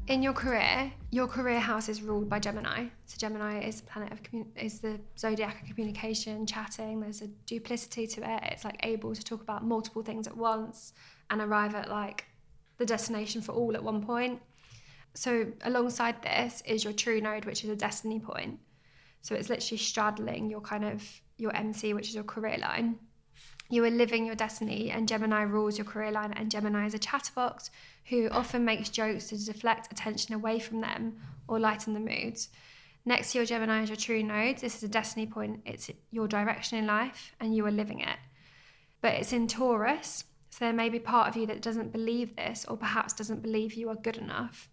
In 0.06 0.22
your 0.22 0.34
career, 0.34 0.92
your 1.10 1.26
career 1.26 1.58
house 1.58 1.88
is 1.88 2.02
ruled 2.02 2.28
by 2.28 2.38
Gemini. 2.38 2.86
So 3.06 3.16
Gemini 3.16 3.60
is 3.60 3.80
the 3.80 3.86
planet 3.86 4.12
of 4.12 4.22
commun- 4.22 4.52
is 4.56 4.80
the 4.80 5.00
zodiac 5.18 5.62
of 5.62 5.68
communication, 5.68 6.46
chatting. 6.46 7.00
There's 7.00 7.22
a 7.22 7.28
duplicity 7.46 8.06
to 8.08 8.34
it. 8.34 8.42
It's 8.52 8.64
like 8.64 8.78
able 8.82 9.14
to 9.14 9.24
talk 9.24 9.40
about 9.40 9.64
multiple 9.64 10.02
things 10.02 10.26
at 10.26 10.36
once 10.36 10.92
and 11.30 11.40
arrive 11.40 11.74
at 11.74 11.88
like 11.88 12.26
the 12.76 12.84
destination 12.84 13.40
for 13.40 13.52
all 13.52 13.74
at 13.74 13.82
one 13.82 14.04
point. 14.04 14.42
So 15.14 15.46
alongside 15.62 16.20
this 16.22 16.62
is 16.66 16.84
your 16.84 16.92
true 16.92 17.20
node, 17.20 17.46
which 17.46 17.64
is 17.64 17.70
a 17.70 17.76
destiny 17.76 18.20
point. 18.20 18.58
So 19.22 19.34
it's 19.34 19.48
literally 19.48 19.78
straddling 19.78 20.50
your 20.50 20.60
kind 20.60 20.84
of 20.84 21.02
your 21.38 21.54
MC, 21.56 21.94
which 21.94 22.08
is 22.08 22.14
your 22.14 22.24
career 22.24 22.58
line. 22.58 22.98
You 23.70 23.84
are 23.84 23.90
living 23.90 24.26
your 24.26 24.34
destiny, 24.34 24.90
and 24.90 25.08
Gemini 25.08 25.42
rules 25.42 25.78
your 25.78 25.86
career 25.86 26.10
line. 26.10 26.32
And 26.34 26.50
Gemini 26.50 26.86
is 26.86 26.94
a 26.94 26.98
chatterbox 26.98 27.70
who 28.06 28.28
often 28.30 28.64
makes 28.64 28.90
jokes 28.90 29.28
to 29.28 29.44
deflect 29.44 29.90
attention 29.90 30.34
away 30.34 30.58
from 30.58 30.80
them 30.80 31.16
or 31.48 31.58
lighten 31.58 31.94
the 31.94 32.00
mood. 32.00 32.38
Next 33.06 33.32
to 33.32 33.38
your 33.38 33.46
Gemini 33.46 33.82
is 33.82 33.90
your 33.90 33.96
true 33.96 34.22
node. 34.22 34.58
This 34.58 34.76
is 34.76 34.82
a 34.82 34.88
destiny 34.88 35.26
point, 35.26 35.60
it's 35.66 35.90
your 36.10 36.28
direction 36.28 36.78
in 36.78 36.86
life, 36.86 37.34
and 37.40 37.54
you 37.54 37.66
are 37.66 37.70
living 37.70 38.00
it. 38.00 38.16
But 39.00 39.14
it's 39.14 39.32
in 39.32 39.46
Taurus, 39.46 40.24
so 40.50 40.64
there 40.64 40.72
may 40.72 40.88
be 40.88 40.98
part 40.98 41.28
of 41.28 41.36
you 41.36 41.46
that 41.46 41.60
doesn't 41.60 41.92
believe 41.92 42.36
this, 42.36 42.64
or 42.66 42.76
perhaps 42.76 43.12
doesn't 43.12 43.42
believe 43.42 43.74
you 43.74 43.90
are 43.90 43.96
good 43.96 44.16
enough. 44.16 44.68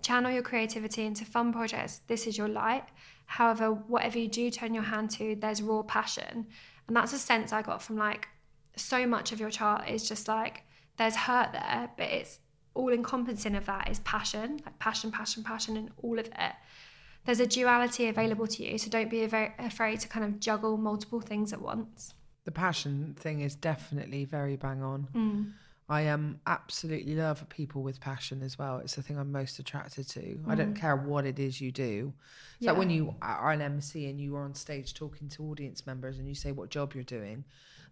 Channel 0.00 0.32
your 0.32 0.42
creativity 0.42 1.04
into 1.04 1.24
fun 1.24 1.52
projects. 1.52 1.98
This 2.06 2.26
is 2.26 2.38
your 2.38 2.48
light. 2.48 2.84
However, 3.26 3.72
whatever 3.72 4.18
you 4.18 4.28
do 4.28 4.50
turn 4.50 4.72
your 4.72 4.84
hand 4.84 5.10
to, 5.12 5.36
there's 5.36 5.62
raw 5.62 5.82
passion. 5.82 6.46
And 6.86 6.96
that's 6.96 7.12
a 7.12 7.18
sense 7.18 7.52
I 7.52 7.62
got 7.62 7.82
from 7.82 7.96
like 7.96 8.28
so 8.76 9.06
much 9.06 9.32
of 9.32 9.40
your 9.40 9.50
chart 9.50 9.88
is 9.88 10.08
just 10.08 10.28
like 10.28 10.62
there's 10.96 11.16
hurt 11.16 11.52
there, 11.52 11.90
but 11.96 12.08
it's 12.08 12.38
all 12.74 12.92
encompassing 12.92 13.54
of 13.54 13.66
that 13.66 13.88
is 13.90 14.00
passion, 14.00 14.60
like 14.64 14.78
passion, 14.78 15.10
passion, 15.10 15.42
passion, 15.42 15.76
and 15.76 15.90
all 16.02 16.18
of 16.18 16.26
it. 16.26 16.52
There's 17.24 17.40
a 17.40 17.46
duality 17.46 18.08
available 18.08 18.46
to 18.46 18.64
you, 18.64 18.78
so 18.78 18.88
don't 18.88 19.10
be 19.10 19.24
afraid 19.24 20.00
to 20.00 20.08
kind 20.08 20.24
of 20.24 20.38
juggle 20.38 20.76
multiple 20.76 21.20
things 21.20 21.52
at 21.52 21.60
once. 21.60 22.14
The 22.44 22.52
passion 22.52 23.16
thing 23.18 23.40
is 23.40 23.56
definitely 23.56 24.24
very 24.24 24.56
bang 24.56 24.82
on. 24.82 25.08
Mm. 25.14 25.52
I 25.88 26.08
um 26.08 26.40
absolutely 26.46 27.14
love 27.14 27.48
people 27.48 27.82
with 27.82 28.00
passion 28.00 28.42
as 28.42 28.58
well. 28.58 28.78
It's 28.78 28.96
the 28.96 29.02
thing 29.02 29.18
I'm 29.18 29.30
most 29.30 29.58
attracted 29.60 30.08
to. 30.10 30.40
I 30.46 30.54
don't 30.56 30.74
Mm. 30.74 30.76
care 30.80 30.96
what 30.96 31.24
it 31.26 31.38
is 31.38 31.60
you 31.60 31.70
do. 31.70 32.12
It's 32.58 32.66
like 32.66 32.76
when 32.76 32.90
you 32.90 33.14
are 33.22 33.52
an 33.52 33.62
MC 33.62 34.06
and 34.10 34.20
you 34.20 34.34
are 34.36 34.44
on 34.44 34.54
stage 34.54 34.94
talking 34.94 35.28
to 35.30 35.44
audience 35.44 35.86
members 35.86 36.18
and 36.18 36.26
you 36.28 36.34
say 36.34 36.50
what 36.50 36.70
job 36.70 36.94
you're 36.94 37.04
doing, 37.04 37.44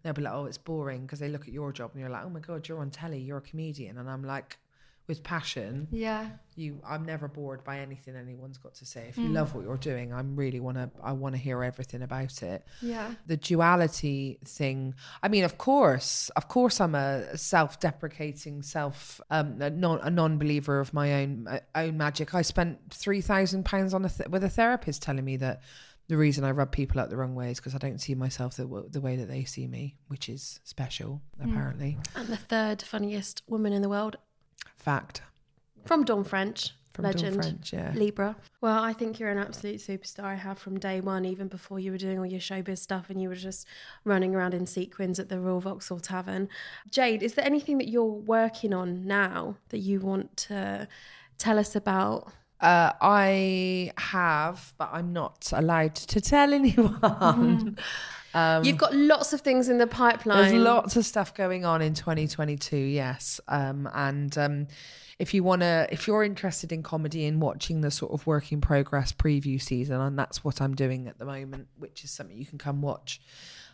they'll 0.03 0.12
be 0.12 0.22
like, 0.22 0.34
"Oh, 0.34 0.47
it's 0.47 0.59
boring," 0.59 1.03
because 1.03 1.20
they 1.20 1.28
look 1.28 1.42
at 1.47 1.55
your 1.55 1.72
job 1.72 1.92
and 1.92 2.01
you're 2.01 2.11
like, 2.11 2.24
"Oh 2.24 2.30
my 2.30 2.40
god, 2.40 2.66
you're 2.68 2.80
on 2.80 2.90
telly, 2.90 3.20
you're 3.20 3.38
a 3.38 3.42
comedian," 3.42 3.97
and 3.99 4.11
I'm 4.11 4.24
like, 4.24 4.59
with 5.07 5.22
passion, 5.22 5.86
Yeah. 5.90 6.30
you 6.57 6.80
I'm 6.86 7.05
never 7.05 7.28
bored 7.28 7.62
by 7.64 7.80
anything 7.80 8.16
anyone's 8.16 8.57
got 8.59 8.74
to 8.76 8.86
say. 8.86 9.07
If 9.09 9.18
you 9.18 9.28
Mm. 9.28 9.34
love 9.34 9.55
what 9.55 9.64
you're 9.64 9.76
doing, 9.76 10.12
I'm 10.14 10.34
really 10.36 10.61
wanna 10.61 10.90
I 11.02 11.12
want 11.12 11.34
to 11.34 11.40
hear 11.40 11.62
everything 11.62 12.00
about 12.02 12.42
it 12.42 12.64
Yeah. 12.80 13.14
the 13.26 13.36
duality 13.36 14.38
thing 14.44 14.94
i 15.22 15.28
mean 15.28 15.44
of 15.44 15.59
course 15.59 16.30
of 16.36 16.48
course 16.48 16.80
i'm 16.80 16.94
a 16.94 17.36
self-deprecating 17.36 18.62
self 18.62 19.20
um 19.30 19.61
a 19.61 19.70
non 19.70 20.00
a 20.02 20.11
non-believer 20.11 20.80
of 20.80 20.92
my 20.94 21.14
own 21.22 21.46
uh, 21.48 21.59
own 21.74 21.96
magic 21.96 22.34
i 22.34 22.42
spent 22.42 22.78
3000 22.90 23.64
pounds 23.64 23.92
on 23.94 24.05
a 24.05 24.09
th- 24.09 24.28
with 24.28 24.44
a 24.44 24.48
therapist 24.50 25.02
telling 25.02 25.24
me 25.24 25.36
that 25.36 25.61
the 26.09 26.16
reason 26.16 26.44
i 26.44 26.50
rub 26.50 26.70
people 26.70 27.00
out 27.00 27.11
the 27.11 27.16
wrong 27.16 27.34
way 27.34 27.50
is 27.50 27.59
because 27.59 27.74
i 27.74 27.78
don't 27.78 28.00
see 28.00 28.14
myself 28.14 28.57
the, 28.57 28.62
w- 28.64 28.88
the 28.90 29.00
way 29.00 29.16
that 29.16 29.26
they 29.28 29.44
see 29.44 29.66
me 29.66 29.96
which 30.09 30.28
is 30.28 30.61
special 30.64 31.20
Mm. 31.40 31.50
apparently 31.50 31.98
And 32.14 32.28
the 32.28 32.36
third 32.36 32.82
funniest 32.82 33.42
woman 33.48 33.72
in 33.72 33.82
the 33.82 33.88
world 33.88 34.16
fact 34.76 35.22
from 35.84 36.05
Dawn 36.05 36.24
French. 36.24 36.72
From 36.92 37.02
Dawn 37.02 37.12
legend, 37.12 37.34
French, 37.34 37.72
yeah. 37.72 37.92
Libra. 37.94 38.36
Well, 38.61 38.80
I 38.80 38.92
think 38.92 39.18
you're 39.18 39.30
an 39.30 39.38
absolute 39.38 39.80
superstar. 39.80 40.24
I 40.24 40.34
have 40.36 40.61
from 40.61 40.78
day 40.78 41.00
one, 41.00 41.24
even 41.24 41.48
before 41.48 41.80
you 41.80 41.90
were 41.90 41.98
doing 41.98 42.20
all 42.20 42.26
your 42.26 42.40
showbiz 42.40 42.78
stuff 42.78 43.11
and 43.11 43.20
you 43.20 43.28
were 43.28 43.34
just 43.34 43.66
running 44.05 44.32
around 44.32 44.55
in 44.55 44.64
sequins 44.64 45.18
at 45.18 45.28
the 45.28 45.40
Royal 45.40 45.61
Vauxhall 45.61 45.98
Tavern. 45.98 46.48
Jayde, 46.88 47.22
is 47.22 47.34
there 47.34 47.44
anything 47.44 47.78
that 47.78 47.88
you're 47.88 48.05
working 48.05 48.72
on 48.72 49.05
now 49.09 49.57
that 49.70 49.78
you 49.78 49.98
want 49.98 50.36
to 50.36 50.86
tell 51.36 51.59
us 51.59 51.74
about? 51.74 52.32
Uh, 52.61 52.92
I 53.00 53.90
have, 53.98 54.72
but 54.78 54.90
I'm 54.92 55.12
not 55.12 55.50
allowed 55.52 55.96
to 55.96 56.20
tell 56.20 56.55
anyone. 56.61 57.76
Um, 58.35 58.64
You've 58.64 58.78
got 58.78 58.95
lots 58.95 59.32
of 59.32 59.41
things 59.43 59.68
in 59.68 59.78
the 59.78 59.87
pipeline. 59.87 60.51
There's 60.51 60.62
lots 60.62 60.97
of 60.97 61.07
stuff 61.07 61.35
going 61.35 61.64
on 61.64 61.80
in 61.80 61.95
2022, 61.95 62.76
yes. 62.76 63.41
Um, 63.49 63.89
and 63.95 64.37
um, 64.37 64.66
if 65.18 65.32
you 65.32 65.45
want 65.45 65.62
to, 65.62 65.87
if 65.93 66.07
you're 66.09 66.24
interested 66.24 66.72
in 66.72 66.82
comedy 66.82 67.24
and 67.26 67.41
watching 67.41 67.80
the 67.80 67.91
sort 67.93 68.12
of 68.12 68.26
work 68.26 68.51
in 68.51 68.61
progress 68.61 69.12
preview 69.12 69.62
season, 69.62 70.01
and 70.01 70.18
that's 70.18 70.43
what 70.43 70.61
I'm 70.61 70.74
doing 70.74 71.07
at 71.07 71.18
the 71.18 71.24
moment, 71.24 71.68
which 71.78 72.03
is 72.03 72.11
something 72.11 72.37
you 72.37 72.47
can 72.47 72.59
come 72.59 72.82
watch. 72.82 73.20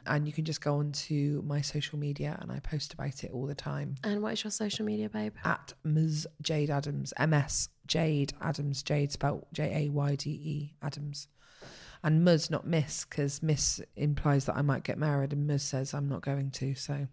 And 0.07 0.27
you 0.27 0.33
can 0.33 0.47
just 0.47 0.63
go 0.63 0.77
onto 0.77 1.43
my 1.45 1.61
social 1.61 1.99
media 1.99 2.39
and 2.41 2.51
I 2.51 2.59
post 2.61 2.95
about 2.95 3.23
it 3.23 3.31
all 3.35 3.45
the 3.47 3.55
time 3.55 3.97
And 4.03 4.23
what 4.23 4.33
is 4.33 4.43
your 4.43 4.51
social 4.51 4.83
media, 4.87 5.11
babe? 5.11 5.35
at 5.45 5.75
Ms. 5.85 6.27
Jayde 6.43 6.71
Adams, 6.71 7.13
MS 7.21 7.69
Jayde 7.87 8.33
Adams, 8.41 8.83
Jayde 8.83 9.13
spelled 9.13 9.45
J 9.53 9.85
A 9.87 9.91
Y 9.91 10.15
D 10.15 10.31
E 10.31 10.75
Adams. 10.81 11.29
And 12.03 12.25
Ms, 12.25 12.51
not 12.51 12.67
Miss, 12.67 13.05
because 13.05 13.43
Miss 13.43 13.81
implies 13.95 14.47
that 14.47 14.57
I 14.57 14.63
might 14.63 14.85
get 14.85 14.99
married, 14.99 15.33
and 15.33 15.47
Ms 15.47 15.63
says 15.63 15.93
I'm 15.93 16.09
not 16.09 16.23
going 16.23 16.51
to. 16.53 16.75
So 16.75 17.09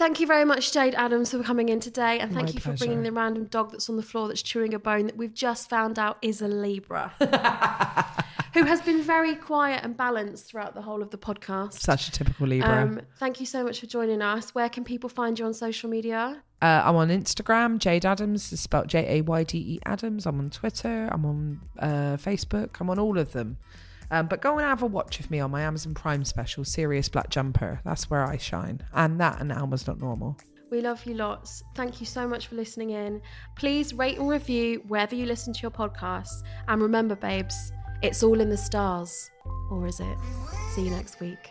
Thank 0.00 0.18
you 0.18 0.26
very 0.26 0.46
much, 0.46 0.72
Jayde 0.72 0.94
Adams, 0.94 1.30
for 1.30 1.42
coming 1.42 1.68
in 1.68 1.78
today. 1.78 2.20
And 2.20 2.32
thank 2.32 2.46
My 2.46 2.52
you 2.54 2.60
for 2.60 2.72
bringing 2.72 3.02
the 3.02 3.12
random 3.12 3.44
dog 3.44 3.70
that's 3.70 3.90
on 3.90 3.96
the 3.96 4.02
floor 4.02 4.28
that's 4.28 4.40
chewing 4.40 4.72
a 4.72 4.78
bone 4.78 5.04
that 5.04 5.16
we've 5.18 5.34
just 5.34 5.68
found 5.68 5.98
out 5.98 6.16
is 6.22 6.40
a 6.40 6.48
Libra, 6.48 7.12
who 8.54 8.64
has 8.64 8.80
been 8.80 9.02
very 9.02 9.34
quiet 9.34 9.84
and 9.84 9.94
balanced 9.94 10.46
throughout 10.46 10.74
the 10.74 10.80
whole 10.80 11.02
of 11.02 11.10
the 11.10 11.18
podcast. 11.18 11.74
such 11.74 12.08
a 12.08 12.12
typical 12.12 12.46
Libra. 12.46 12.82
Um, 12.82 13.02
thank 13.18 13.40
you 13.40 13.46
so 13.46 13.62
much 13.62 13.80
for 13.80 13.84
joining 13.84 14.22
us. 14.22 14.54
Where 14.54 14.70
can 14.70 14.84
people 14.84 15.10
find 15.10 15.38
you 15.38 15.44
on 15.44 15.52
social 15.52 15.90
media? 15.90 16.42
Uh, 16.62 16.80
I'm 16.82 16.96
on 16.96 17.10
Instagram, 17.10 17.78
Jayde 17.78 18.06
Adams, 18.06 18.54
it's 18.54 18.62
spelled 18.62 18.88
J 18.88 19.18
A 19.18 19.20
Y 19.20 19.44
D 19.44 19.58
E 19.58 19.80
Adams. 19.84 20.24
I'm 20.24 20.38
on 20.38 20.48
Twitter, 20.48 21.10
I'm 21.12 21.26
on 21.26 21.60
uh, 21.78 22.16
Facebook, 22.16 22.80
I'm 22.80 22.88
on 22.88 22.98
all 22.98 23.18
of 23.18 23.32
them. 23.32 23.58
Um, 24.10 24.26
but 24.26 24.40
go 24.40 24.58
and 24.58 24.66
have 24.66 24.82
a 24.82 24.86
watch 24.86 25.20
of 25.20 25.30
me 25.30 25.40
on 25.40 25.50
my 25.50 25.62
Amazon 25.62 25.94
Prime 25.94 26.24
special, 26.24 26.64
Serious 26.64 27.08
Black 27.08 27.30
Jumper. 27.30 27.80
That's 27.84 28.10
where 28.10 28.24
I 28.24 28.36
shine. 28.36 28.80
And 28.92 29.20
that 29.20 29.40
and 29.40 29.52
Alma's 29.52 29.86
Not 29.86 29.98
Normal. 29.98 30.36
We 30.70 30.80
love 30.80 31.04
you 31.04 31.14
lots. 31.14 31.64
Thank 31.74 32.00
you 32.00 32.06
so 32.06 32.28
much 32.28 32.46
for 32.46 32.54
listening 32.54 32.90
in. 32.90 33.20
Please 33.56 33.92
rate 33.92 34.18
and 34.18 34.28
review 34.28 34.82
wherever 34.86 35.14
you 35.14 35.26
listen 35.26 35.52
to 35.52 35.62
your 35.62 35.70
podcasts. 35.70 36.42
And 36.68 36.80
remember, 36.80 37.16
babes, 37.16 37.72
it's 38.02 38.22
all 38.22 38.40
in 38.40 38.50
the 38.50 38.56
stars. 38.56 39.30
Or 39.70 39.86
is 39.86 39.98
it? 39.98 40.18
See 40.74 40.84
you 40.84 40.90
next 40.90 41.20
week. 41.20 41.50